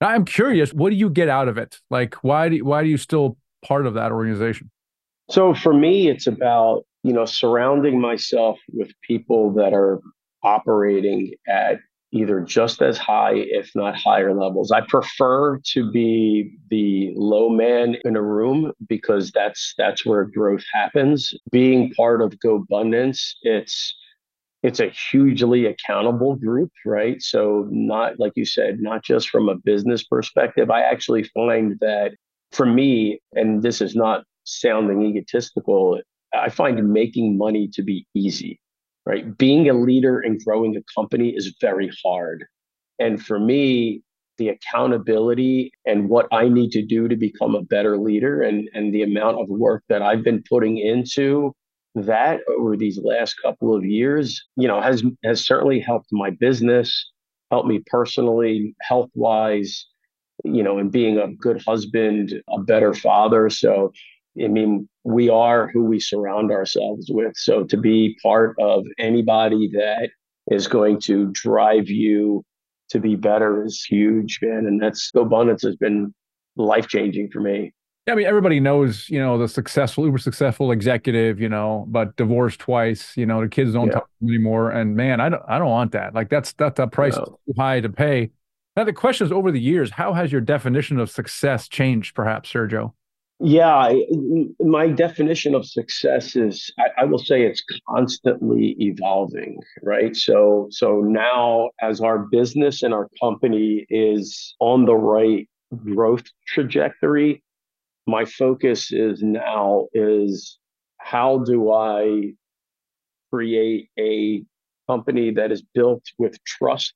Now, 0.00 0.08
I'm 0.10 0.24
curious, 0.24 0.72
what 0.72 0.90
do 0.90 0.96
you 0.96 1.10
get 1.10 1.28
out 1.28 1.48
of 1.48 1.58
it? 1.58 1.80
Like, 1.90 2.14
why 2.22 2.48
do 2.48 2.64
why 2.64 2.84
do 2.84 2.88
you 2.88 2.96
still 2.96 3.36
part 3.64 3.84
of 3.84 3.94
that 3.94 4.12
organization? 4.12 4.70
So 5.28 5.54
for 5.54 5.74
me, 5.74 6.08
it's 6.08 6.28
about 6.28 6.84
you 7.02 7.12
know 7.12 7.24
surrounding 7.24 8.00
myself 8.00 8.60
with 8.72 8.92
people 9.02 9.52
that 9.54 9.72
are 9.72 10.00
operating 10.44 11.32
at 11.48 11.80
either 12.12 12.40
just 12.40 12.82
as 12.82 12.98
high, 12.98 13.34
if 13.34 13.70
not 13.74 13.96
higher 13.96 14.34
levels. 14.34 14.72
I 14.72 14.80
prefer 14.82 15.58
to 15.72 15.90
be 15.90 16.56
the 16.70 17.12
low 17.14 17.48
man 17.48 17.96
in 18.04 18.16
a 18.16 18.22
room 18.22 18.72
because 18.88 19.30
that's 19.32 19.74
that's 19.78 20.04
where 20.04 20.24
growth 20.24 20.64
happens. 20.72 21.32
Being 21.50 21.92
part 21.94 22.22
of 22.22 22.32
GoBundance, 22.44 23.20
it's 23.42 23.94
it's 24.62 24.80
a 24.80 24.92
hugely 25.10 25.66
accountable 25.66 26.36
group, 26.36 26.70
right? 26.84 27.22
So 27.22 27.66
not 27.70 28.18
like 28.18 28.32
you 28.36 28.44
said, 28.44 28.80
not 28.80 29.02
just 29.04 29.30
from 29.30 29.48
a 29.48 29.56
business 29.56 30.04
perspective. 30.04 30.70
I 30.70 30.82
actually 30.82 31.24
find 31.24 31.78
that 31.80 32.12
for 32.52 32.66
me, 32.66 33.20
and 33.32 33.62
this 33.62 33.80
is 33.80 33.94
not 33.94 34.24
sounding 34.44 35.04
egotistical, 35.04 36.00
I 36.34 36.48
find 36.48 36.92
making 36.92 37.38
money 37.38 37.68
to 37.68 37.82
be 37.82 38.06
easy 38.14 38.60
right? 39.06 39.36
Being 39.38 39.68
a 39.68 39.74
leader 39.74 40.20
and 40.20 40.42
growing 40.44 40.76
a 40.76 40.82
company 40.94 41.30
is 41.30 41.54
very 41.60 41.90
hard. 42.04 42.44
And 42.98 43.22
for 43.22 43.38
me, 43.38 44.02
the 44.38 44.48
accountability 44.48 45.70
and 45.86 46.08
what 46.08 46.26
I 46.32 46.48
need 46.48 46.70
to 46.72 46.82
do 46.84 47.08
to 47.08 47.16
become 47.16 47.54
a 47.54 47.62
better 47.62 47.98
leader 47.98 48.42
and, 48.42 48.68
and 48.72 48.92
the 48.92 49.02
amount 49.02 49.38
of 49.38 49.48
work 49.48 49.84
that 49.88 50.02
I've 50.02 50.24
been 50.24 50.42
putting 50.48 50.78
into 50.78 51.54
that 51.94 52.40
over 52.58 52.76
these 52.76 52.98
last 53.02 53.34
couple 53.42 53.74
of 53.74 53.84
years, 53.84 54.42
you 54.56 54.68
know, 54.68 54.80
has 54.80 55.02
has 55.24 55.44
certainly 55.44 55.80
helped 55.80 56.08
my 56.12 56.30
business, 56.30 57.10
helped 57.50 57.68
me 57.68 57.82
personally, 57.86 58.74
health 58.80 59.10
wise, 59.14 59.86
you 60.44 60.62
know, 60.62 60.78
and 60.78 60.92
being 60.92 61.18
a 61.18 61.32
good 61.34 61.62
husband, 61.66 62.32
a 62.48 62.60
better 62.60 62.94
father. 62.94 63.50
So 63.50 63.92
I 64.42 64.48
mean, 64.48 64.88
we 65.04 65.28
are 65.28 65.68
who 65.68 65.84
we 65.84 66.00
surround 66.00 66.50
ourselves 66.50 67.06
with. 67.10 67.36
So 67.36 67.64
to 67.64 67.76
be 67.76 68.16
part 68.22 68.56
of 68.60 68.84
anybody 68.98 69.68
that 69.72 70.10
is 70.50 70.66
going 70.66 71.00
to 71.02 71.30
drive 71.32 71.88
you 71.88 72.44
to 72.90 72.98
be 72.98 73.16
better 73.16 73.64
is 73.64 73.84
huge, 73.88 74.40
man. 74.42 74.66
And 74.66 74.82
that's 74.82 75.10
GoBundance 75.12 75.62
has 75.62 75.76
been 75.76 76.14
life 76.56 76.88
changing 76.88 77.30
for 77.30 77.40
me. 77.40 77.72
Yeah, 78.06 78.14
I 78.14 78.16
mean, 78.16 78.26
everybody 78.26 78.60
knows, 78.60 79.08
you 79.08 79.20
know, 79.20 79.38
the 79.38 79.46
successful, 79.46 80.04
uber 80.04 80.18
successful 80.18 80.72
executive, 80.72 81.40
you 81.40 81.48
know, 81.48 81.84
but 81.88 82.16
divorced 82.16 82.58
twice, 82.58 83.16
you 83.16 83.26
know, 83.26 83.40
the 83.42 83.48
kids 83.48 83.74
don't 83.74 83.88
yeah. 83.88 83.94
talk 83.94 84.08
anymore. 84.22 84.70
And 84.70 84.96
man, 84.96 85.20
I 85.20 85.28
don't, 85.28 85.42
I 85.46 85.58
don't 85.58 85.68
want 85.68 85.92
that. 85.92 86.14
Like 86.14 86.30
that's 86.30 86.52
that's 86.54 86.78
a 86.80 86.86
price 86.86 87.16
no. 87.16 87.24
too 87.24 87.54
high 87.56 87.80
to 87.80 87.88
pay. 87.88 88.30
Now 88.76 88.84
the 88.84 88.92
question 88.92 89.26
is, 89.26 89.32
over 89.32 89.52
the 89.52 89.60
years, 89.60 89.90
how 89.90 90.14
has 90.14 90.32
your 90.32 90.40
definition 90.40 90.98
of 90.98 91.10
success 91.10 91.68
changed, 91.68 92.14
perhaps, 92.14 92.52
Sergio? 92.52 92.94
Yeah, 93.42 93.90
my 94.60 94.88
definition 94.88 95.54
of 95.54 95.64
success 95.64 96.36
is 96.36 96.70
I, 96.78 97.02
I, 97.02 97.04
will 97.06 97.18
say 97.18 97.42
it's 97.42 97.64
constantly 97.88 98.76
evolving, 98.78 99.58
right? 99.82 100.14
So 100.14 100.66
so 100.70 101.00
now 101.00 101.70
as 101.80 102.02
our 102.02 102.18
business 102.18 102.82
and 102.82 102.92
our 102.92 103.08
company 103.18 103.86
is 103.88 104.54
on 104.60 104.84
the 104.84 104.94
right 104.94 105.48
growth 105.82 106.24
trajectory, 106.48 107.42
my 108.06 108.26
focus 108.26 108.92
is 108.92 109.22
now 109.22 109.86
is 109.94 110.58
how 110.98 111.38
do 111.38 111.72
I 111.72 112.32
create 113.32 113.88
a 113.98 114.44
company 114.86 115.30
that 115.30 115.50
is 115.50 115.62
built 115.74 116.02
with 116.18 116.36
trust 116.44 116.92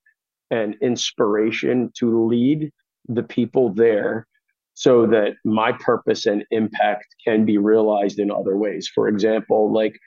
and 0.51 0.77
inspiration 0.83 1.91
to 2.01 2.27
lead 2.27 2.71
the 3.09 3.23
people 3.23 3.73
there 3.73 4.27
so 4.75 5.07
that 5.07 5.35
my 5.45 5.73
purpose 5.73 6.27
and 6.27 6.45
impact 6.51 7.07
can 7.25 7.45
be 7.45 7.59
realized 7.59 8.19
in 8.19 8.31
other 8.31 8.57
ways. 8.57 8.91
For 8.93 9.09
example, 9.09 9.73
like 9.73 9.99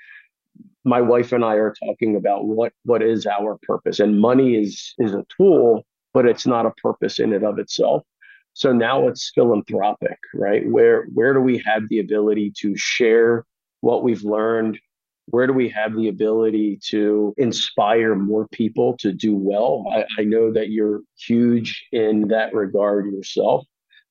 my 0.84 1.01
wife 1.01 1.32
and 1.32 1.43
I 1.43 1.56
are 1.56 1.73
talking 1.86 2.15
about 2.15 2.45
what 2.45 2.73
what 2.84 3.01
is 3.01 3.25
our 3.25 3.58
purpose 3.63 3.99
and 3.99 4.19
money 4.19 4.56
is 4.56 4.93
is 4.97 5.13
a 5.13 5.25
tool 5.38 5.86
but 6.17 6.25
it's 6.25 6.47
not 6.47 6.65
a 6.65 6.71
purpose 6.82 7.19
in 7.19 7.32
and 7.32 7.45
of 7.45 7.60
itself. 7.60 8.03
So 8.53 8.73
now 8.73 9.08
it's 9.08 9.32
philanthropic, 9.36 10.17
right? 10.34 10.67
Where 10.67 11.06
where 11.13 11.32
do 11.32 11.39
we 11.39 11.62
have 11.63 11.84
the 11.89 11.99
ability 11.99 12.53
to 12.62 12.75
share 12.75 13.45
what 13.82 14.03
we've 14.03 14.23
learned? 14.23 14.80
Where 15.27 15.45
do 15.45 15.53
we 15.53 15.69
have 15.69 15.95
the 15.95 16.08
ability 16.08 16.80
to 16.88 17.36
inspire 17.38 18.15
more 18.15 18.47
people 18.47 18.97
to 18.97 19.12
do 19.12 19.36
well? 19.36 19.86
I, 19.91 20.06
I 20.19 20.23
know 20.23 20.51
that 20.53 20.69
you're 20.69 21.01
huge 21.19 21.86
in 21.91 22.30
that 22.30 22.56
regard 22.56 23.06
yourself. 23.06 23.63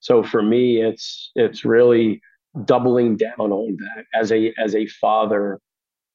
So 0.07 0.23
for 0.23 0.41
me, 0.41 0.81
it's 0.81 1.33
it's 1.35 1.65
really 1.65 2.21
doubling 2.65 3.17
down 3.17 3.51
on 3.51 3.77
that 3.77 4.05
as 4.15 4.31
a 4.31 4.55
as 4.57 4.77
a 4.77 4.87
father. 4.87 5.59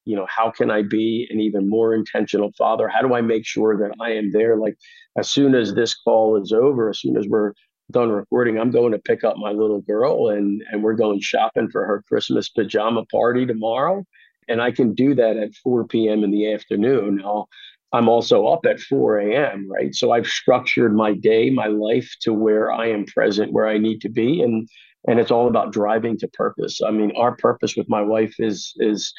You 0.05 0.15
know, 0.15 0.25
how 0.29 0.49
can 0.49 0.71
I 0.71 0.81
be 0.81 1.27
an 1.29 1.41
even 1.41 1.69
more 1.69 1.93
intentional 1.93 2.53
father? 2.57 2.87
How 2.87 3.01
do 3.01 3.13
I 3.13 3.19
make 3.19 3.45
sure 3.45 3.77
that 3.77 3.93
I 3.99 4.11
am 4.13 4.31
there? 4.31 4.55
Like 4.55 4.77
as 5.17 5.29
soon 5.29 5.55
as 5.55 5.73
this 5.73 5.93
call 5.93 6.41
is 6.41 6.53
over, 6.53 6.89
as 6.89 7.01
soon 7.01 7.17
as 7.17 7.27
we're 7.27 7.51
done 7.91 8.11
recording, 8.11 8.57
I'm 8.57 8.71
going 8.71 8.93
to 8.93 8.97
pick 8.97 9.25
up 9.25 9.35
my 9.35 9.51
little 9.51 9.81
girl 9.81 10.29
and 10.29 10.63
and 10.71 10.81
we're 10.81 10.93
going 10.93 11.19
shopping 11.19 11.69
for 11.69 11.85
her 11.85 12.01
Christmas 12.07 12.47
pajama 12.47 13.03
party 13.07 13.45
tomorrow. 13.45 14.05
And 14.47 14.61
I 14.61 14.71
can 14.71 14.93
do 14.93 15.15
that 15.15 15.35
at 15.35 15.53
4 15.55 15.85
p.m. 15.87 16.23
in 16.23 16.31
the 16.31 16.53
afternoon. 16.53 17.17
Now, 17.17 17.47
I'm 17.93 18.07
also 18.07 18.47
up 18.47 18.65
at 18.65 18.79
4 18.79 19.19
a.m., 19.19 19.67
right? 19.69 19.93
So 19.93 20.11
I've 20.11 20.27
structured 20.27 20.95
my 20.95 21.13
day, 21.13 21.49
my 21.49 21.67
life 21.67 22.09
to 22.21 22.33
where 22.33 22.71
I 22.71 22.87
am 22.87 23.05
present, 23.05 23.51
where 23.51 23.67
I 23.67 23.77
need 23.77 24.01
to 24.01 24.09
be. 24.09 24.41
And 24.41 24.67
and 25.07 25.19
it's 25.19 25.31
all 25.31 25.47
about 25.47 25.73
driving 25.73 26.17
to 26.19 26.27
purpose. 26.27 26.79
I 26.85 26.91
mean, 26.91 27.11
our 27.17 27.35
purpose 27.35 27.75
with 27.75 27.89
my 27.89 28.01
wife 28.01 28.35
is 28.39 28.73
is 28.77 29.13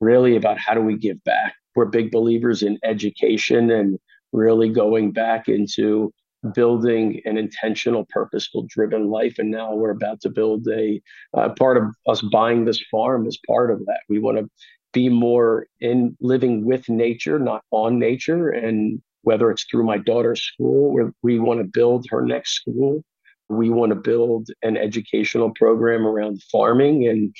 really 0.00 0.36
about 0.36 0.58
how 0.58 0.74
do 0.74 0.80
we 0.80 0.96
give 0.96 1.22
back. 1.24 1.54
We're 1.74 1.86
big 1.86 2.10
believers 2.10 2.62
in 2.62 2.78
education 2.84 3.70
and 3.70 3.98
really 4.32 4.68
going 4.68 5.12
back 5.12 5.48
into 5.48 6.12
building 6.52 7.20
an 7.24 7.38
intentional, 7.38 8.06
purposeful 8.10 8.66
driven 8.68 9.08
life. 9.08 9.36
And 9.38 9.50
now 9.50 9.74
we're 9.74 9.90
about 9.90 10.20
to 10.22 10.28
build 10.28 10.66
a 10.68 11.00
uh, 11.34 11.50
part 11.58 11.78
of 11.78 11.84
us 12.06 12.20
buying 12.20 12.64
this 12.64 12.82
farm 12.90 13.26
is 13.26 13.40
part 13.48 13.70
of 13.70 13.78
that. 13.86 14.00
We 14.08 14.18
want 14.18 14.38
to 14.38 14.50
be 14.94 15.10
more 15.10 15.66
in 15.80 16.16
living 16.20 16.64
with 16.64 16.88
nature, 16.88 17.38
not 17.38 17.62
on 17.70 17.98
nature. 17.98 18.48
And 18.48 19.02
whether 19.22 19.50
it's 19.50 19.66
through 19.70 19.84
my 19.84 19.98
daughter's 19.98 20.42
school, 20.42 20.92
where 20.94 21.12
we 21.22 21.38
want 21.38 21.60
to 21.60 21.64
build 21.64 22.06
her 22.10 22.22
next 22.22 22.52
school, 22.52 23.02
We 23.48 23.68
want 23.68 23.90
to 23.90 23.96
build 23.96 24.48
an 24.62 24.76
educational 24.76 25.50
program 25.54 26.06
around 26.06 26.42
farming 26.50 27.06
and 27.08 27.34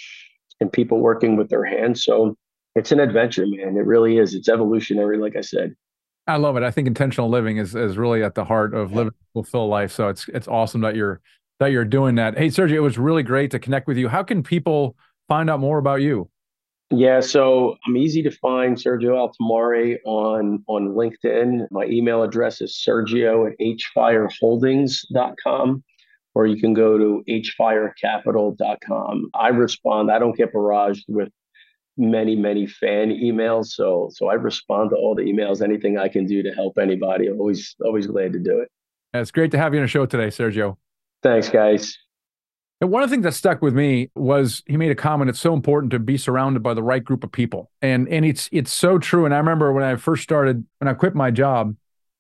and 0.61 0.73
people 0.73 1.01
working 1.01 1.37
with 1.37 1.49
their 1.49 1.65
hands. 1.65 2.05
So 2.05 2.37
it's 2.75 2.93
an 2.93 3.01
adventure, 3.01 3.47
man. 3.47 3.77
It 3.77 3.87
really 3.87 4.19
is. 4.19 4.35
It's 4.35 4.49
evolutionary, 4.49 5.19
like 5.19 5.37
I 5.37 5.41
said. 5.41 5.75
I 6.27 6.37
love 6.37 6.57
it. 6.57 6.63
I 6.63 6.71
think 6.71 6.87
intentional 6.87 7.29
living 7.29 7.59
is 7.59 7.75
is 7.75 7.97
really 7.97 8.23
at 8.23 8.35
the 8.35 8.45
heart 8.45 8.75
of 8.75 8.93
living 8.93 9.13
a 9.13 9.33
fulfill 9.33 9.69
life. 9.69 9.93
So 9.93 10.09
it's 10.09 10.29
it's 10.29 10.49
awesome 10.49 10.81
that 10.83 10.95
you're 10.97 11.21
that 11.61 11.69
you're 11.69 11.85
doing 11.85 12.17
that. 12.17 12.37
Hey, 12.37 12.49
Sergio, 12.49 12.75
it 12.75 12.81
was 12.81 12.99
really 12.99 13.23
great 13.23 13.51
to 13.53 13.59
connect 13.59 13.87
with 13.87 13.97
you. 13.97 14.09
How 14.09 14.23
can 14.23 14.43
people 14.43 14.97
find 15.29 15.49
out 15.49 15.61
more 15.61 15.79
about 15.79 16.03
you? 16.03 16.29
Yeah, 16.97 17.21
so 17.21 17.77
I'm 17.87 17.97
easy 17.97 18.23
to 18.23 18.31
find 18.31 18.77
Sergio 18.77 19.17
Altomare 19.17 19.99
on 20.05 20.63
on 20.69 20.89
LinkedIn. 20.89 21.67
My 21.71 21.85
email 21.85 22.23
address 22.23 22.61
is 22.61 22.79
sergio 22.87 23.51
at 23.51 23.59
hfireholdings.com 23.59 25.83
or 26.35 26.47
you 26.47 26.61
can 26.61 26.75
go 26.75 26.99
to 26.99 27.25
hfirecapital.com. 27.29 29.31
I 29.35 29.49
respond. 29.49 30.11
I 30.11 30.19
don't 30.19 30.37
get 30.37 30.53
barraged 30.53 31.05
with 31.09 31.31
many 31.97 32.35
many 32.35 32.67
fan 32.67 33.11
emails 33.11 33.67
so 33.67 34.11
so 34.13 34.27
i 34.27 34.35
respond 34.35 34.91
to 34.91 34.97
all 34.97 35.15
the 35.15 35.23
emails 35.23 35.63
anything 35.63 35.97
i 35.97 36.09
can 36.09 36.27
do 36.27 36.43
to 36.43 36.51
help 36.51 36.77
anybody 36.77 37.29
i'm 37.29 37.39
always 37.39 37.77
always 37.85 38.09
glad 38.09 38.33
to 38.33 38.41
do 38.41 38.59
it 38.59 38.69
it's 39.13 39.31
great 39.31 39.53
to 39.53 39.59
have 39.59 39.73
you 39.73 39.79
on 39.79 39.85
the 39.85 39.89
show 39.89 40.05
today 40.05 40.27
sergio 40.27 40.77
thanks 41.23 41.49
guys 41.49 41.97
and 42.85 42.93
one 42.93 43.03
of 43.03 43.09
the 43.09 43.15
things 43.15 43.25
that 43.25 43.33
stuck 43.33 43.63
with 43.63 43.75
me 43.75 44.11
was 44.15 44.63
he 44.67 44.77
made 44.77 44.91
a 44.91 44.95
comment 44.95 45.31
it's 45.31 45.41
so 45.41 45.55
important 45.55 45.91
to 45.91 45.99
be 45.99 46.19
surrounded 46.19 46.63
by 46.63 46.75
the 46.75 46.83
right 46.83 47.03
group 47.03 47.25
of 47.25 47.33
people 47.33 47.71
and 47.81 48.07
and 48.09 48.25
it's 48.25 48.49
it's 48.53 48.73
so 48.73 48.99
true 48.99 49.25
and 49.25 49.35
i 49.35 49.39
remember 49.39 49.73
when 49.73 49.83
i 49.83 49.97
first 49.97 50.23
started 50.23 50.65
when 50.79 50.89
i 50.89 50.93
quit 50.93 51.15
my 51.15 51.31
job 51.31 51.75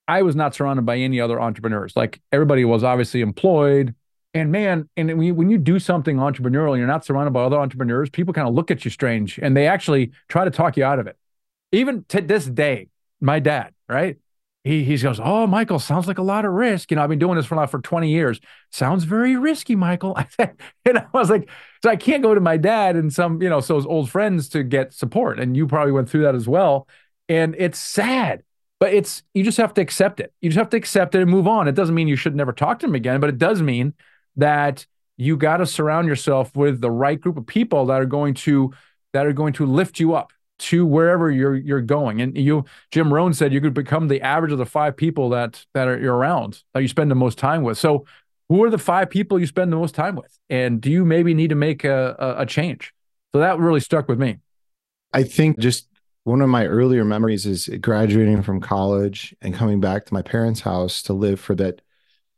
i 0.08 0.22
was 0.22 0.34
not 0.34 0.54
surrounded 0.54 0.86
by 0.86 0.96
any 0.96 1.20
other 1.20 1.40
entrepreneurs 1.40 1.92
like 1.94 2.20
everybody 2.32 2.64
was 2.64 2.82
obviously 2.82 3.20
employed 3.20 3.94
and 4.36 4.50
man, 4.50 4.88
and 4.96 5.08
when 5.16 5.22
you, 5.22 5.34
when 5.34 5.48
you 5.48 5.58
do 5.58 5.78
something 5.78 6.16
entrepreneurial 6.16 6.76
you're 6.76 6.88
not 6.88 7.04
surrounded 7.04 7.30
by 7.30 7.44
other 7.44 7.56
entrepreneurs, 7.56 8.10
people 8.10 8.34
kind 8.34 8.48
of 8.48 8.54
look 8.54 8.72
at 8.72 8.84
you 8.84 8.90
strange 8.90 9.38
and 9.38 9.56
they 9.56 9.68
actually 9.68 10.10
try 10.28 10.44
to 10.44 10.50
talk 10.50 10.76
you 10.76 10.82
out 10.82 10.98
of 10.98 11.06
it. 11.06 11.16
Even 11.70 12.04
to 12.08 12.20
this 12.20 12.44
day, 12.44 12.88
my 13.20 13.38
dad, 13.38 13.72
right? 13.88 14.16
He, 14.64 14.82
he 14.82 14.96
goes, 14.96 15.20
Oh, 15.22 15.46
Michael, 15.46 15.78
sounds 15.78 16.08
like 16.08 16.16
a 16.16 16.22
lot 16.22 16.46
of 16.46 16.52
risk. 16.52 16.90
You 16.90 16.96
know, 16.96 17.02
I've 17.02 17.10
been 17.10 17.18
doing 17.18 17.36
this 17.36 17.44
for, 17.44 17.54
now 17.54 17.66
for 17.66 17.80
20 17.80 18.10
years. 18.10 18.40
Sounds 18.72 19.04
very 19.04 19.36
risky, 19.36 19.76
Michael. 19.76 20.14
I 20.16 20.26
said, 20.30 20.56
and 20.86 20.98
I 20.98 21.06
was 21.12 21.28
like, 21.28 21.50
So 21.82 21.90
I 21.90 21.96
can't 21.96 22.22
go 22.22 22.34
to 22.34 22.40
my 22.40 22.56
dad 22.56 22.96
and 22.96 23.12
some, 23.12 23.42
you 23.42 23.50
know, 23.50 23.60
so 23.60 23.76
his 23.76 23.84
old 23.84 24.10
friends 24.10 24.48
to 24.50 24.62
get 24.62 24.94
support. 24.94 25.38
And 25.38 25.54
you 25.54 25.66
probably 25.66 25.92
went 25.92 26.08
through 26.08 26.22
that 26.22 26.34
as 26.34 26.48
well. 26.48 26.88
And 27.28 27.54
it's 27.58 27.78
sad, 27.78 28.42
but 28.80 28.94
it's, 28.94 29.22
you 29.34 29.44
just 29.44 29.58
have 29.58 29.74
to 29.74 29.82
accept 29.82 30.18
it. 30.18 30.32
You 30.40 30.48
just 30.48 30.58
have 30.58 30.70
to 30.70 30.76
accept 30.78 31.14
it 31.14 31.20
and 31.20 31.30
move 31.30 31.46
on. 31.46 31.68
It 31.68 31.74
doesn't 31.74 31.94
mean 31.94 32.08
you 32.08 32.16
should 32.16 32.34
never 32.34 32.52
talk 32.52 32.78
to 32.80 32.86
him 32.86 32.94
again, 32.94 33.20
but 33.20 33.30
it 33.30 33.38
does 33.38 33.60
mean 33.62 33.94
that 34.36 34.86
you 35.16 35.36
got 35.36 35.58
to 35.58 35.66
surround 35.66 36.08
yourself 36.08 36.56
with 36.56 36.80
the 36.80 36.90
right 36.90 37.20
group 37.20 37.36
of 37.36 37.46
people 37.46 37.86
that 37.86 38.00
are 38.00 38.06
going 38.06 38.34
to 38.34 38.72
that 39.12 39.26
are 39.26 39.32
going 39.32 39.52
to 39.54 39.64
lift 39.64 40.00
you 40.00 40.14
up 40.14 40.32
to 40.58 40.86
wherever 40.86 41.30
you're 41.30 41.56
you're 41.56 41.80
going. 41.80 42.20
And 42.20 42.36
you, 42.36 42.64
Jim 42.90 43.12
Rohn 43.12 43.34
said, 43.34 43.52
you 43.52 43.60
could 43.60 43.74
become 43.74 44.08
the 44.08 44.20
average 44.22 44.52
of 44.52 44.58
the 44.58 44.66
five 44.66 44.96
people 44.96 45.30
that 45.30 45.64
that 45.74 45.88
are 45.88 45.98
you're 45.98 46.14
around 46.14 46.62
that 46.72 46.80
you 46.80 46.88
spend 46.88 47.10
the 47.10 47.16
most 47.16 47.38
time 47.38 47.62
with. 47.62 47.78
So, 47.78 48.06
who 48.48 48.62
are 48.64 48.70
the 48.70 48.78
five 48.78 49.10
people 49.10 49.38
you 49.38 49.46
spend 49.46 49.72
the 49.72 49.76
most 49.76 49.94
time 49.94 50.16
with? 50.16 50.38
And 50.50 50.80
do 50.80 50.90
you 50.90 51.04
maybe 51.04 51.34
need 51.34 51.48
to 51.48 51.54
make 51.54 51.84
a, 51.84 52.16
a, 52.18 52.42
a 52.42 52.46
change? 52.46 52.92
So 53.34 53.40
that 53.40 53.58
really 53.58 53.80
stuck 53.80 54.08
with 54.08 54.18
me. 54.18 54.38
I 55.12 55.24
think 55.24 55.58
just 55.58 55.88
one 56.24 56.40
of 56.40 56.48
my 56.48 56.66
earlier 56.66 57.04
memories 57.04 57.46
is 57.46 57.68
graduating 57.80 58.42
from 58.42 58.60
college 58.60 59.34
and 59.42 59.54
coming 59.54 59.80
back 59.80 60.06
to 60.06 60.14
my 60.14 60.22
parents' 60.22 60.60
house 60.60 61.02
to 61.02 61.12
live 61.12 61.40
for 61.40 61.54
that 61.56 61.80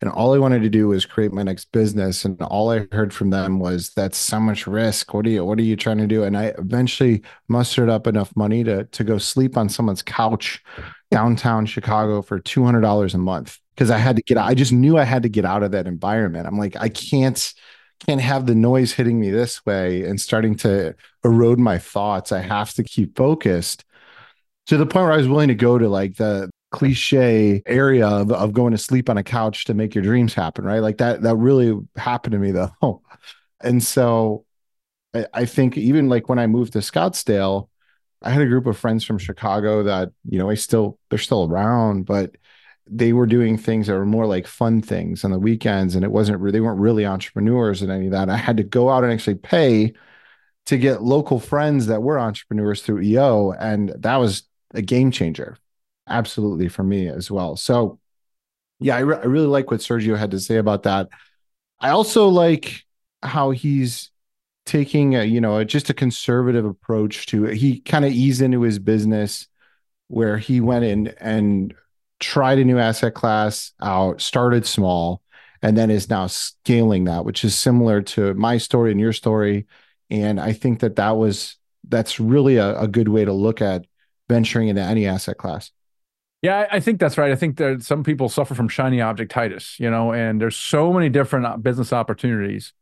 and 0.02 0.10
all 0.10 0.34
I 0.34 0.38
wanted 0.38 0.62
to 0.62 0.68
do 0.68 0.88
was 0.88 1.06
create 1.06 1.32
my 1.32 1.42
next 1.42 1.72
business. 1.72 2.24
And 2.24 2.40
all 2.42 2.70
I 2.70 2.86
heard 2.92 3.14
from 3.14 3.30
them 3.30 3.58
was 3.58 3.90
that's 3.94 4.18
so 4.18 4.38
much 4.38 4.66
risk. 4.66 5.14
What 5.14 5.26
are 5.26 5.30
you 5.30 5.44
what 5.44 5.58
are 5.58 5.62
you 5.62 5.76
trying 5.76 5.98
to 5.98 6.06
do? 6.06 6.24
And 6.24 6.36
I 6.36 6.52
eventually 6.58 7.22
mustered 7.48 7.88
up 7.88 8.06
enough 8.06 8.34
money 8.36 8.62
to 8.64 8.84
to 8.84 9.04
go 9.04 9.18
sleep 9.18 9.56
on 9.56 9.68
someone's 9.68 10.02
couch 10.02 10.62
downtown 11.10 11.64
Chicago 11.66 12.20
for 12.20 12.38
two 12.38 12.64
hundred 12.64 12.82
dollars 12.82 13.14
a 13.14 13.18
month 13.18 13.58
because 13.74 13.90
I 13.90 13.98
had 13.98 14.16
to 14.16 14.22
get 14.22 14.36
I 14.36 14.54
just 14.54 14.72
knew 14.72 14.98
I 14.98 15.04
had 15.04 15.22
to 15.22 15.28
get 15.30 15.46
out 15.46 15.62
of 15.62 15.70
that 15.72 15.86
environment. 15.86 16.46
I'm 16.46 16.58
like, 16.58 16.76
I 16.76 16.90
can't 16.90 17.54
can't 18.06 18.20
have 18.20 18.46
the 18.46 18.54
noise 18.54 18.92
hitting 18.92 19.18
me 19.18 19.30
this 19.30 19.64
way 19.64 20.04
and 20.04 20.20
starting 20.20 20.56
to 20.56 20.94
erode 21.24 21.58
my 21.58 21.78
thoughts. 21.78 22.32
I 22.32 22.40
have 22.40 22.74
to 22.74 22.84
keep 22.84 23.16
focused 23.16 23.84
to 24.66 24.76
the 24.76 24.86
point 24.86 25.04
where 25.04 25.12
I 25.12 25.16
was 25.18 25.28
willing 25.28 25.48
to 25.48 25.54
go 25.54 25.78
to 25.78 25.88
like 25.88 26.16
the 26.16 26.50
cliche 26.70 27.62
area 27.66 28.06
of, 28.06 28.32
of 28.32 28.52
going 28.52 28.72
to 28.72 28.78
sleep 28.78 29.08
on 29.08 29.18
a 29.18 29.22
couch 29.22 29.64
to 29.66 29.74
make 29.74 29.94
your 29.94 30.04
dreams 30.04 30.34
happen, 30.34 30.64
right? 30.64 30.80
Like 30.80 30.98
that, 30.98 31.22
that 31.22 31.36
really 31.36 31.78
happened 31.96 32.32
to 32.32 32.38
me 32.38 32.52
though. 32.52 33.02
And 33.58 33.82
so 33.82 34.44
I, 35.14 35.26
I 35.32 35.44
think 35.46 35.78
even 35.78 36.10
like 36.10 36.28
when 36.28 36.38
I 36.38 36.46
moved 36.46 36.74
to 36.74 36.80
Scottsdale, 36.80 37.68
I 38.22 38.30
had 38.30 38.42
a 38.42 38.46
group 38.46 38.66
of 38.66 38.76
friends 38.76 39.02
from 39.02 39.16
Chicago 39.16 39.82
that, 39.84 40.10
you 40.28 40.38
know, 40.38 40.50
I 40.50 40.54
still, 40.54 40.98
they're 41.08 41.18
still 41.18 41.48
around, 41.50 42.04
but 42.04 42.36
they 42.86 43.14
were 43.14 43.26
doing 43.26 43.56
things 43.56 43.86
that 43.86 43.94
were 43.94 44.04
more 44.04 44.26
like 44.26 44.46
fun 44.46 44.82
things 44.82 45.24
on 45.24 45.30
the 45.30 45.38
weekends. 45.38 45.94
And 45.94 46.04
it 46.04 46.10
wasn't, 46.10 46.44
they 46.52 46.60
weren't 46.60 46.78
really 46.78 47.06
entrepreneurs 47.06 47.80
and 47.80 47.90
any 47.90 48.06
of 48.06 48.12
that. 48.12 48.28
I 48.28 48.36
had 48.36 48.58
to 48.58 48.62
go 48.62 48.90
out 48.90 49.04
and 49.04 49.12
actually 49.12 49.36
pay 49.36 49.94
to 50.66 50.76
get 50.76 51.02
local 51.02 51.40
friends 51.40 51.86
that 51.86 52.02
were 52.02 52.20
entrepreneurs 52.20 52.82
through 52.82 53.00
EO. 53.00 53.52
And 53.52 53.94
that 54.00 54.16
was 54.16 54.42
a 54.74 54.82
game 54.82 55.10
changer 55.10 55.56
absolutely 56.08 56.68
for 56.68 56.82
me 56.82 57.08
as 57.08 57.30
well. 57.30 57.56
So, 57.56 57.98
yeah, 58.78 58.96
I, 58.96 59.00
re- 59.00 59.16
I 59.16 59.24
really 59.26 59.46
like 59.46 59.70
what 59.70 59.80
Sergio 59.80 60.16
had 60.16 60.30
to 60.32 60.40
say 60.40 60.56
about 60.56 60.84
that. 60.84 61.08
I 61.80 61.90
also 61.90 62.28
like 62.28 62.82
how 63.22 63.50
he's 63.50 64.10
taking 64.64 65.14
a, 65.14 65.24
you 65.24 65.40
know, 65.40 65.62
just 65.64 65.90
a 65.90 65.94
conservative 65.94 66.64
approach 66.64 67.26
to 67.26 67.46
it. 67.46 67.56
He 67.56 67.80
kind 67.80 68.04
of 68.04 68.12
eased 68.12 68.42
into 68.42 68.62
his 68.62 68.78
business 68.78 69.48
where 70.08 70.38
he 70.38 70.60
went 70.60 70.84
in 70.84 71.08
and 71.18 71.74
tried 72.20 72.58
a 72.58 72.64
new 72.64 72.78
asset 72.78 73.14
class 73.14 73.72
out, 73.80 74.20
started 74.20 74.66
small, 74.66 75.22
and 75.62 75.76
then 75.76 75.90
is 75.90 76.10
now 76.10 76.26
scaling 76.26 77.04
that, 77.04 77.24
which 77.24 77.44
is 77.44 77.56
similar 77.56 78.02
to 78.02 78.34
my 78.34 78.58
story 78.58 78.90
and 78.90 79.00
your 79.00 79.12
story. 79.12 79.66
And 80.10 80.40
I 80.40 80.52
think 80.52 80.80
that 80.80 80.96
that 80.96 81.16
was 81.16 81.56
that's 81.88 82.20
really 82.20 82.56
a, 82.56 82.78
a 82.80 82.88
good 82.88 83.08
way 83.08 83.24
to 83.24 83.32
look 83.32 83.62
at 83.62 83.86
venturing 84.28 84.68
into 84.68 84.82
any 84.82 85.06
asset 85.06 85.38
class. 85.38 85.70
Yeah, 86.46 86.68
I 86.70 86.78
think 86.78 87.00
that's 87.00 87.18
right. 87.18 87.32
I 87.32 87.34
think 87.34 87.56
that 87.56 87.82
some 87.82 88.04
people 88.04 88.28
suffer 88.28 88.54
from 88.54 88.68
shiny 88.68 88.98
objectitis, 88.98 89.80
you 89.80 89.90
know, 89.90 90.12
and 90.12 90.40
there's 90.40 90.54
so 90.54 90.92
many 90.92 91.08
different 91.08 91.44
uh, 91.44 91.56
business 91.56 91.92
opportunities. 91.92 92.72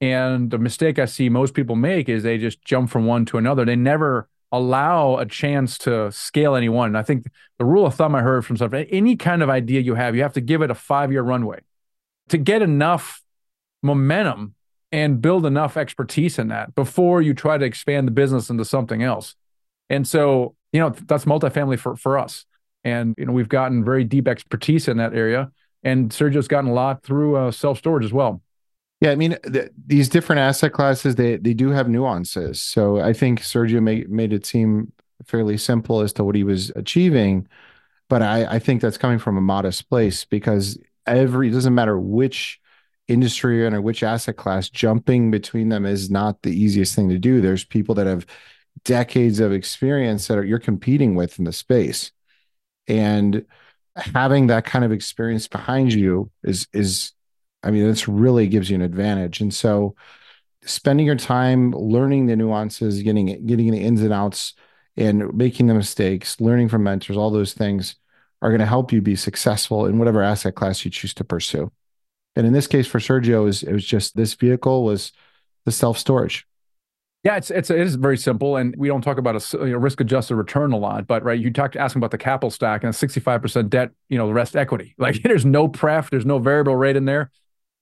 And 0.00 0.52
the 0.52 0.58
mistake 0.58 1.00
I 1.00 1.06
see 1.06 1.28
most 1.28 1.52
people 1.52 1.74
make 1.74 2.08
is 2.08 2.22
they 2.22 2.38
just 2.38 2.64
jump 2.64 2.90
from 2.90 3.04
one 3.04 3.24
to 3.24 3.38
another. 3.38 3.64
They 3.64 3.74
never 3.74 4.28
allow 4.52 5.16
a 5.16 5.26
chance 5.26 5.78
to 5.78 6.12
scale 6.12 6.54
any 6.54 6.68
one. 6.68 6.90
And 6.90 6.96
I 6.96 7.02
think 7.02 7.26
the 7.58 7.64
rule 7.64 7.86
of 7.86 7.96
thumb 7.96 8.14
I 8.14 8.22
heard 8.22 8.46
from 8.46 8.56
some 8.56 8.72
any 8.72 9.16
kind 9.16 9.42
of 9.42 9.50
idea 9.50 9.80
you 9.80 9.96
have, 9.96 10.14
you 10.14 10.22
have 10.22 10.34
to 10.34 10.40
give 10.40 10.62
it 10.62 10.70
a 10.70 10.74
five 10.76 11.10
year 11.10 11.22
runway 11.22 11.58
to 12.28 12.38
get 12.38 12.62
enough 12.62 13.20
momentum 13.82 14.54
and 14.92 15.20
build 15.20 15.44
enough 15.44 15.76
expertise 15.76 16.38
in 16.38 16.46
that 16.48 16.76
before 16.76 17.20
you 17.20 17.34
try 17.34 17.58
to 17.58 17.64
expand 17.64 18.06
the 18.06 18.12
business 18.12 18.48
into 18.48 18.64
something 18.64 19.02
else. 19.02 19.34
And 19.90 20.06
so, 20.06 20.54
you 20.72 20.78
know, 20.78 20.90
that's 20.90 21.24
multifamily 21.24 21.80
for, 21.80 21.96
for 21.96 22.16
us 22.16 22.46
and 22.84 23.14
you 23.16 23.26
know 23.26 23.32
we've 23.32 23.48
gotten 23.48 23.84
very 23.84 24.04
deep 24.04 24.28
expertise 24.28 24.88
in 24.88 24.96
that 24.98 25.14
area. 25.14 25.50
And 25.84 26.10
sergio's 26.10 26.46
gotten 26.48 26.70
a 26.70 26.72
lot 26.72 27.02
through 27.02 27.36
uh, 27.36 27.50
self-storage 27.50 28.04
as 28.04 28.12
well. 28.12 28.40
Yeah 29.00 29.10
i 29.10 29.16
mean 29.16 29.36
th- 29.52 29.70
these 29.86 30.08
different 30.08 30.40
asset 30.40 30.72
classes 30.72 31.16
they 31.16 31.36
they 31.36 31.54
do 31.54 31.70
have 31.70 31.88
nuances. 31.88 32.62
So 32.62 33.00
i 33.00 33.12
think 33.12 33.40
sergio 33.40 33.82
made, 33.82 34.10
made 34.10 34.32
it 34.32 34.46
seem 34.46 34.92
fairly 35.26 35.56
simple 35.56 36.00
as 36.00 36.12
to 36.14 36.24
what 36.24 36.34
he 36.34 36.44
was 36.44 36.70
achieving. 36.76 37.48
But 38.08 38.22
i 38.22 38.44
i 38.46 38.58
think 38.58 38.80
that's 38.80 38.98
coming 38.98 39.18
from 39.18 39.36
a 39.36 39.40
modest 39.42 39.88
place 39.88 40.24
because 40.24 40.78
every 41.06 41.48
it 41.48 41.52
doesn't 41.52 41.74
matter 41.74 41.98
which 41.98 42.60
industry 43.08 43.64
or 43.64 43.80
which 43.80 44.02
asset 44.02 44.36
class 44.36 44.68
jumping 44.68 45.30
between 45.30 45.68
them 45.68 45.84
is 45.84 46.10
not 46.10 46.42
the 46.42 46.50
easiest 46.50 46.94
thing 46.94 47.08
to 47.08 47.18
do. 47.18 47.40
There's 47.40 47.64
people 47.64 47.94
that 47.96 48.06
have 48.06 48.26
decades 48.84 49.40
of 49.40 49.52
experience 49.52 50.28
that 50.28 50.38
are, 50.38 50.44
you're 50.44 50.58
competing 50.58 51.14
with 51.14 51.38
in 51.38 51.44
the 51.44 51.52
space 51.52 52.12
and 52.88 53.44
having 53.96 54.46
that 54.46 54.64
kind 54.64 54.84
of 54.84 54.92
experience 54.92 55.48
behind 55.48 55.92
you 55.92 56.30
is 56.42 56.66
is 56.72 57.12
i 57.62 57.70
mean 57.70 57.86
this 57.86 58.08
really 58.08 58.48
gives 58.48 58.70
you 58.70 58.76
an 58.76 58.82
advantage. 58.82 59.40
And 59.40 59.52
so 59.52 59.94
spending 60.64 61.06
your 61.06 61.16
time 61.16 61.72
learning 61.72 62.26
the 62.26 62.36
nuances 62.36 63.02
getting 63.02 63.46
getting 63.46 63.70
the 63.70 63.82
ins 63.82 64.02
and 64.02 64.12
outs 64.12 64.54
and 64.96 65.34
making 65.34 65.66
the 65.66 65.74
mistakes 65.74 66.40
learning 66.40 66.68
from 66.68 66.84
mentors 66.84 67.16
all 67.16 67.30
those 67.30 67.52
things 67.54 67.96
are 68.40 68.50
going 68.50 68.60
to 68.60 68.66
help 68.66 68.92
you 68.92 69.00
be 69.00 69.16
successful 69.16 69.86
in 69.86 69.98
whatever 69.98 70.22
asset 70.22 70.54
class 70.54 70.84
you 70.84 70.90
choose 70.90 71.14
to 71.14 71.24
pursue. 71.24 71.70
And 72.34 72.46
in 72.46 72.52
this 72.52 72.66
case 72.66 72.88
for 72.88 72.98
sergio 72.98 73.42
it 73.42 73.44
was, 73.44 73.62
it 73.62 73.72
was 73.72 73.84
just 73.84 74.16
this 74.16 74.34
vehicle 74.34 74.84
was 74.84 75.12
the 75.64 75.72
self 75.72 75.98
storage 75.98 76.46
yeah, 77.24 77.36
it's 77.36 77.50
it's 77.52 77.70
it 77.70 77.78
is 77.78 77.94
very 77.94 78.16
simple, 78.18 78.56
and 78.56 78.74
we 78.76 78.88
don't 78.88 79.00
talk 79.02 79.16
about 79.18 79.36
a 79.36 79.58
you 79.64 79.72
know, 79.72 79.78
risk 79.78 80.00
adjusted 80.00 80.34
return 80.34 80.72
a 80.72 80.76
lot, 80.76 81.06
but 81.06 81.22
right, 81.22 81.38
you 81.38 81.52
talk 81.52 81.76
asking 81.76 82.00
about 82.00 82.10
the 82.10 82.18
capital 82.18 82.50
stack 82.50 82.82
and 82.82 82.94
sixty 82.94 83.20
five 83.20 83.40
percent 83.42 83.70
debt, 83.70 83.90
you 84.08 84.18
know, 84.18 84.26
the 84.26 84.34
rest 84.34 84.56
equity. 84.56 84.94
Like 84.98 85.22
there's 85.22 85.44
no 85.46 85.68
pref, 85.68 86.10
there's 86.10 86.26
no 86.26 86.38
variable 86.38 86.76
rate 86.76 86.96
in 86.96 87.04
there. 87.04 87.30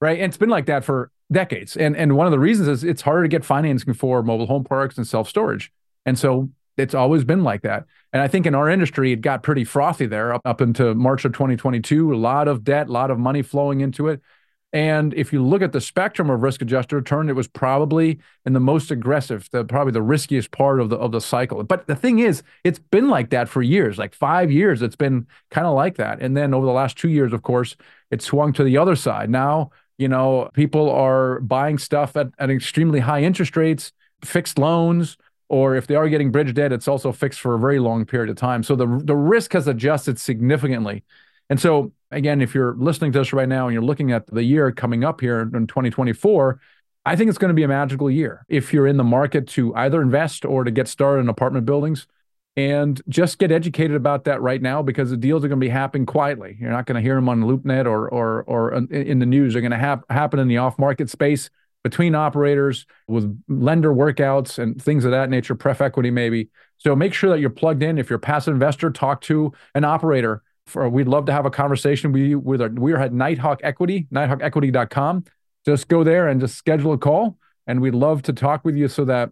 right? 0.01 0.19
And 0.19 0.29
it's 0.29 0.37
been 0.37 0.49
like 0.49 0.67
that 0.67 0.83
for 0.85 1.11
decades. 1.31 1.77
And 1.77 1.95
and 1.97 2.15
one 2.17 2.27
of 2.27 2.31
the 2.31 2.39
reasons 2.39 2.67
is 2.67 2.83
it's 2.83 3.01
harder 3.01 3.23
to 3.23 3.29
get 3.29 3.45
financing 3.45 3.93
for 3.93 4.23
mobile 4.23 4.47
home 4.47 4.63
parks 4.63 4.97
and 4.97 5.07
self 5.07 5.29
storage. 5.29 5.71
And 6.05 6.19
so 6.19 6.49
it's 6.77 6.93
always 6.95 7.23
been 7.23 7.43
like 7.43 7.61
that. 7.63 7.85
And 8.13 8.21
I 8.21 8.27
think 8.27 8.45
in 8.45 8.55
our 8.55 8.69
industry, 8.69 9.11
it 9.11 9.21
got 9.21 9.43
pretty 9.43 9.63
frothy 9.63 10.05
there 10.07 10.33
up, 10.33 10.41
up 10.45 10.61
into 10.61 10.95
March 10.95 11.25
of 11.25 11.33
2022. 11.33 12.13
A 12.13 12.15
lot 12.15 12.47
of 12.47 12.63
debt, 12.63 12.89
a 12.89 12.91
lot 12.91 13.11
of 13.11 13.19
money 13.19 13.41
flowing 13.41 13.81
into 13.81 14.07
it. 14.07 14.21
And 14.73 15.13
if 15.15 15.33
you 15.33 15.43
look 15.43 15.61
at 15.61 15.73
the 15.73 15.81
spectrum 15.81 16.29
of 16.29 16.41
risk 16.41 16.61
adjusted 16.61 16.95
return, 16.95 17.29
it 17.29 17.35
was 17.35 17.47
probably 17.47 18.19
in 18.45 18.53
the 18.53 18.59
most 18.61 18.89
aggressive, 18.89 19.49
the 19.51 19.65
probably 19.65 19.91
the 19.91 20.01
riskiest 20.01 20.51
part 20.51 20.79
of 20.79 20.89
the 20.89 20.95
of 20.95 21.11
the 21.11 21.19
cycle. 21.19 21.61
But 21.63 21.87
the 21.87 21.95
thing 21.95 22.19
is, 22.19 22.41
it's 22.63 22.79
been 22.79 23.09
like 23.09 23.31
that 23.31 23.49
for 23.49 23.61
years, 23.61 23.97
like 23.97 24.13
five 24.13 24.49
years. 24.49 24.81
It's 24.81 24.95
been 24.95 25.27
kind 25.49 25.67
of 25.67 25.75
like 25.75 25.97
that. 25.97 26.21
And 26.21 26.37
then 26.37 26.53
over 26.53 26.65
the 26.65 26.71
last 26.71 26.97
two 26.97 27.09
years, 27.09 27.33
of 27.33 27.41
course, 27.41 27.75
it 28.11 28.21
swung 28.21 28.53
to 28.53 28.63
the 28.63 28.77
other 28.77 28.95
side. 28.95 29.29
Now, 29.29 29.71
you 29.97 30.07
know, 30.07 30.49
people 30.53 30.89
are 30.89 31.41
buying 31.41 31.77
stuff 31.77 32.15
at, 32.15 32.27
at 32.39 32.49
extremely 32.49 33.01
high 33.01 33.23
interest 33.23 33.57
rates, 33.57 33.91
fixed 34.23 34.57
loans, 34.57 35.17
or 35.49 35.75
if 35.75 35.85
they 35.85 35.95
are 35.95 36.07
getting 36.07 36.31
bridge 36.31 36.53
debt, 36.53 36.71
it's 36.71 36.87
also 36.87 37.11
fixed 37.11 37.41
for 37.41 37.55
a 37.55 37.59
very 37.59 37.77
long 37.77 38.05
period 38.05 38.29
of 38.29 38.37
time. 38.37 38.63
So 38.63 38.77
the 38.77 38.87
the 39.03 39.17
risk 39.17 39.51
has 39.51 39.67
adjusted 39.67 40.17
significantly. 40.17 41.03
And 41.49 41.59
so 41.59 41.91
again, 42.11 42.41
if 42.41 42.53
you're 42.53 42.75
listening 42.75 43.11
to 43.13 43.21
us 43.21 43.33
right 43.33 43.49
now 43.49 43.67
and 43.67 43.73
you're 43.73 43.83
looking 43.83 44.11
at 44.11 44.27
the 44.27 44.43
year 44.43 44.71
coming 44.71 45.03
up 45.03 45.21
here 45.21 45.41
in 45.41 45.67
2024, 45.67 46.59
I 47.05 47.15
think 47.15 47.29
it's 47.29 47.37
going 47.37 47.49
to 47.49 47.55
be 47.55 47.63
a 47.63 47.67
magical 47.67 48.09
year 48.09 48.45
if 48.47 48.73
you're 48.73 48.87
in 48.87 48.97
the 48.97 49.03
market 49.03 49.47
to 49.49 49.73
either 49.75 50.01
invest 50.01 50.45
or 50.45 50.63
to 50.63 50.71
get 50.71 50.87
started 50.87 51.21
in 51.21 51.29
apartment 51.29 51.65
buildings 51.65 52.07
and 52.57 53.01
just 53.07 53.39
get 53.39 53.51
educated 53.51 53.95
about 53.95 54.25
that 54.25 54.41
right 54.41 54.61
now 54.61 54.81
because 54.81 55.09
the 55.09 55.17
deals 55.17 55.43
are 55.43 55.47
going 55.47 55.59
to 55.59 55.65
be 55.65 55.69
happening 55.69 56.05
quietly. 56.05 56.57
You're 56.59 56.69
not 56.69 56.85
going 56.85 56.95
to 56.95 57.01
hear 57.01 57.15
them 57.15 57.29
on 57.29 57.41
LoopNet 57.41 57.85
or 57.85 58.09
or 58.09 58.43
or 58.43 58.73
in 58.73 59.19
the 59.19 59.25
news. 59.25 59.53
They're 59.53 59.61
going 59.61 59.71
to 59.71 59.77
have 59.77 60.03
happen 60.09 60.39
in 60.39 60.47
the 60.47 60.57
off-market 60.57 61.09
space 61.09 61.49
between 61.83 62.13
operators 62.13 62.85
with 63.07 63.41
lender 63.47 63.91
workouts 63.93 64.59
and 64.59 64.79
things 64.79 65.05
of 65.05 65.11
that 65.11 65.29
nature, 65.29 65.55
pref 65.55 65.81
equity 65.81 66.11
maybe. 66.11 66.49
So 66.77 66.95
make 66.95 67.13
sure 67.13 67.29
that 67.31 67.39
you're 67.39 67.49
plugged 67.49 67.81
in. 67.81 67.97
If 67.97 68.09
you're 68.09 68.17
a 68.17 68.19
passive 68.19 68.53
investor, 68.53 68.91
talk 68.91 69.21
to 69.21 69.51
an 69.73 69.83
operator 69.83 70.43
for, 70.71 70.87
we'd 70.89 71.07
love 71.07 71.25
to 71.25 71.31
have 71.31 71.45
a 71.45 71.51
conversation 71.51 72.11
with 72.11 72.23
you. 72.23 72.39
With 72.39 72.61
our, 72.61 72.69
we're 72.69 72.97
at 72.97 73.13
Nighthawk 73.13 73.59
Equity, 73.63 74.07
nighthawkequity.com. 74.11 75.25
Just 75.65 75.87
go 75.87 76.03
there 76.03 76.27
and 76.27 76.41
just 76.41 76.55
schedule 76.55 76.93
a 76.93 76.97
call, 76.97 77.37
and 77.67 77.81
we'd 77.81 77.93
love 77.93 78.23
to 78.23 78.33
talk 78.33 78.65
with 78.65 78.75
you 78.75 78.87
so 78.87 79.05
that 79.05 79.29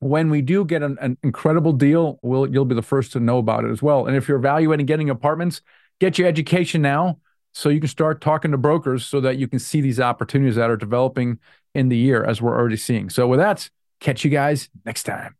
when 0.00 0.30
we 0.30 0.42
do 0.42 0.64
get 0.64 0.82
an, 0.82 0.98
an 1.00 1.16
incredible 1.22 1.72
deal, 1.72 2.18
we'll 2.22 2.46
you'll 2.52 2.64
be 2.64 2.74
the 2.74 2.82
first 2.82 3.12
to 3.12 3.20
know 3.20 3.38
about 3.38 3.64
it 3.64 3.70
as 3.70 3.80
well. 3.80 4.06
And 4.06 4.16
if 4.16 4.28
you're 4.28 4.36
evaluating 4.36 4.84
getting 4.84 5.08
apartments, 5.08 5.62
get 6.00 6.18
your 6.18 6.28
education 6.28 6.82
now 6.82 7.18
so 7.52 7.68
you 7.68 7.80
can 7.80 7.88
start 7.88 8.20
talking 8.20 8.50
to 8.50 8.58
brokers 8.58 9.06
so 9.06 9.20
that 9.20 9.38
you 9.38 9.46
can 9.46 9.58
see 9.58 9.80
these 9.80 10.00
opportunities 10.00 10.56
that 10.56 10.70
are 10.70 10.76
developing 10.76 11.38
in 11.74 11.88
the 11.88 11.96
year 11.96 12.24
as 12.24 12.42
we're 12.42 12.56
already 12.56 12.76
seeing. 12.76 13.10
So 13.10 13.28
with 13.28 13.38
that, 13.38 13.70
catch 14.00 14.24
you 14.24 14.30
guys 14.30 14.68
next 14.84 15.04
time. 15.04 15.36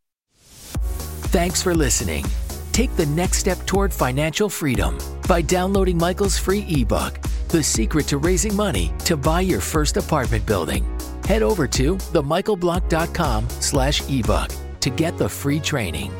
Thanks 1.33 1.63
for 1.63 1.75
listening. 1.75 2.25
Take 2.73 2.97
the 2.97 3.07
next 3.07 3.39
step 3.39 3.59
toward 3.67 3.93
financial 3.93 4.49
freedom 4.49 4.99
by 5.29 5.43
downloading 5.43 5.99
Michael's 5.99 6.39
free 6.39 6.65
ebook, 6.69 7.21
The 7.49 7.63
Secret 7.63 8.07
to 8.09 8.17
Raising 8.17 8.57
Money 8.57 8.93
to 9.05 9.15
Buy 9.15 9.43
Your 9.43 9.61
First 9.61 9.99
Apartment 9.99 10.47
Building. 10.47 10.85
Head 11.27 11.43
over 11.43 11.69
to 11.69 11.97
themichaelblank.com 11.97 13.49
slash 13.61 14.09
ebook 14.09 14.49
to 14.81 14.91
get 14.91 15.19
the 15.19 15.29
free 15.29 15.61
training. 15.61 16.13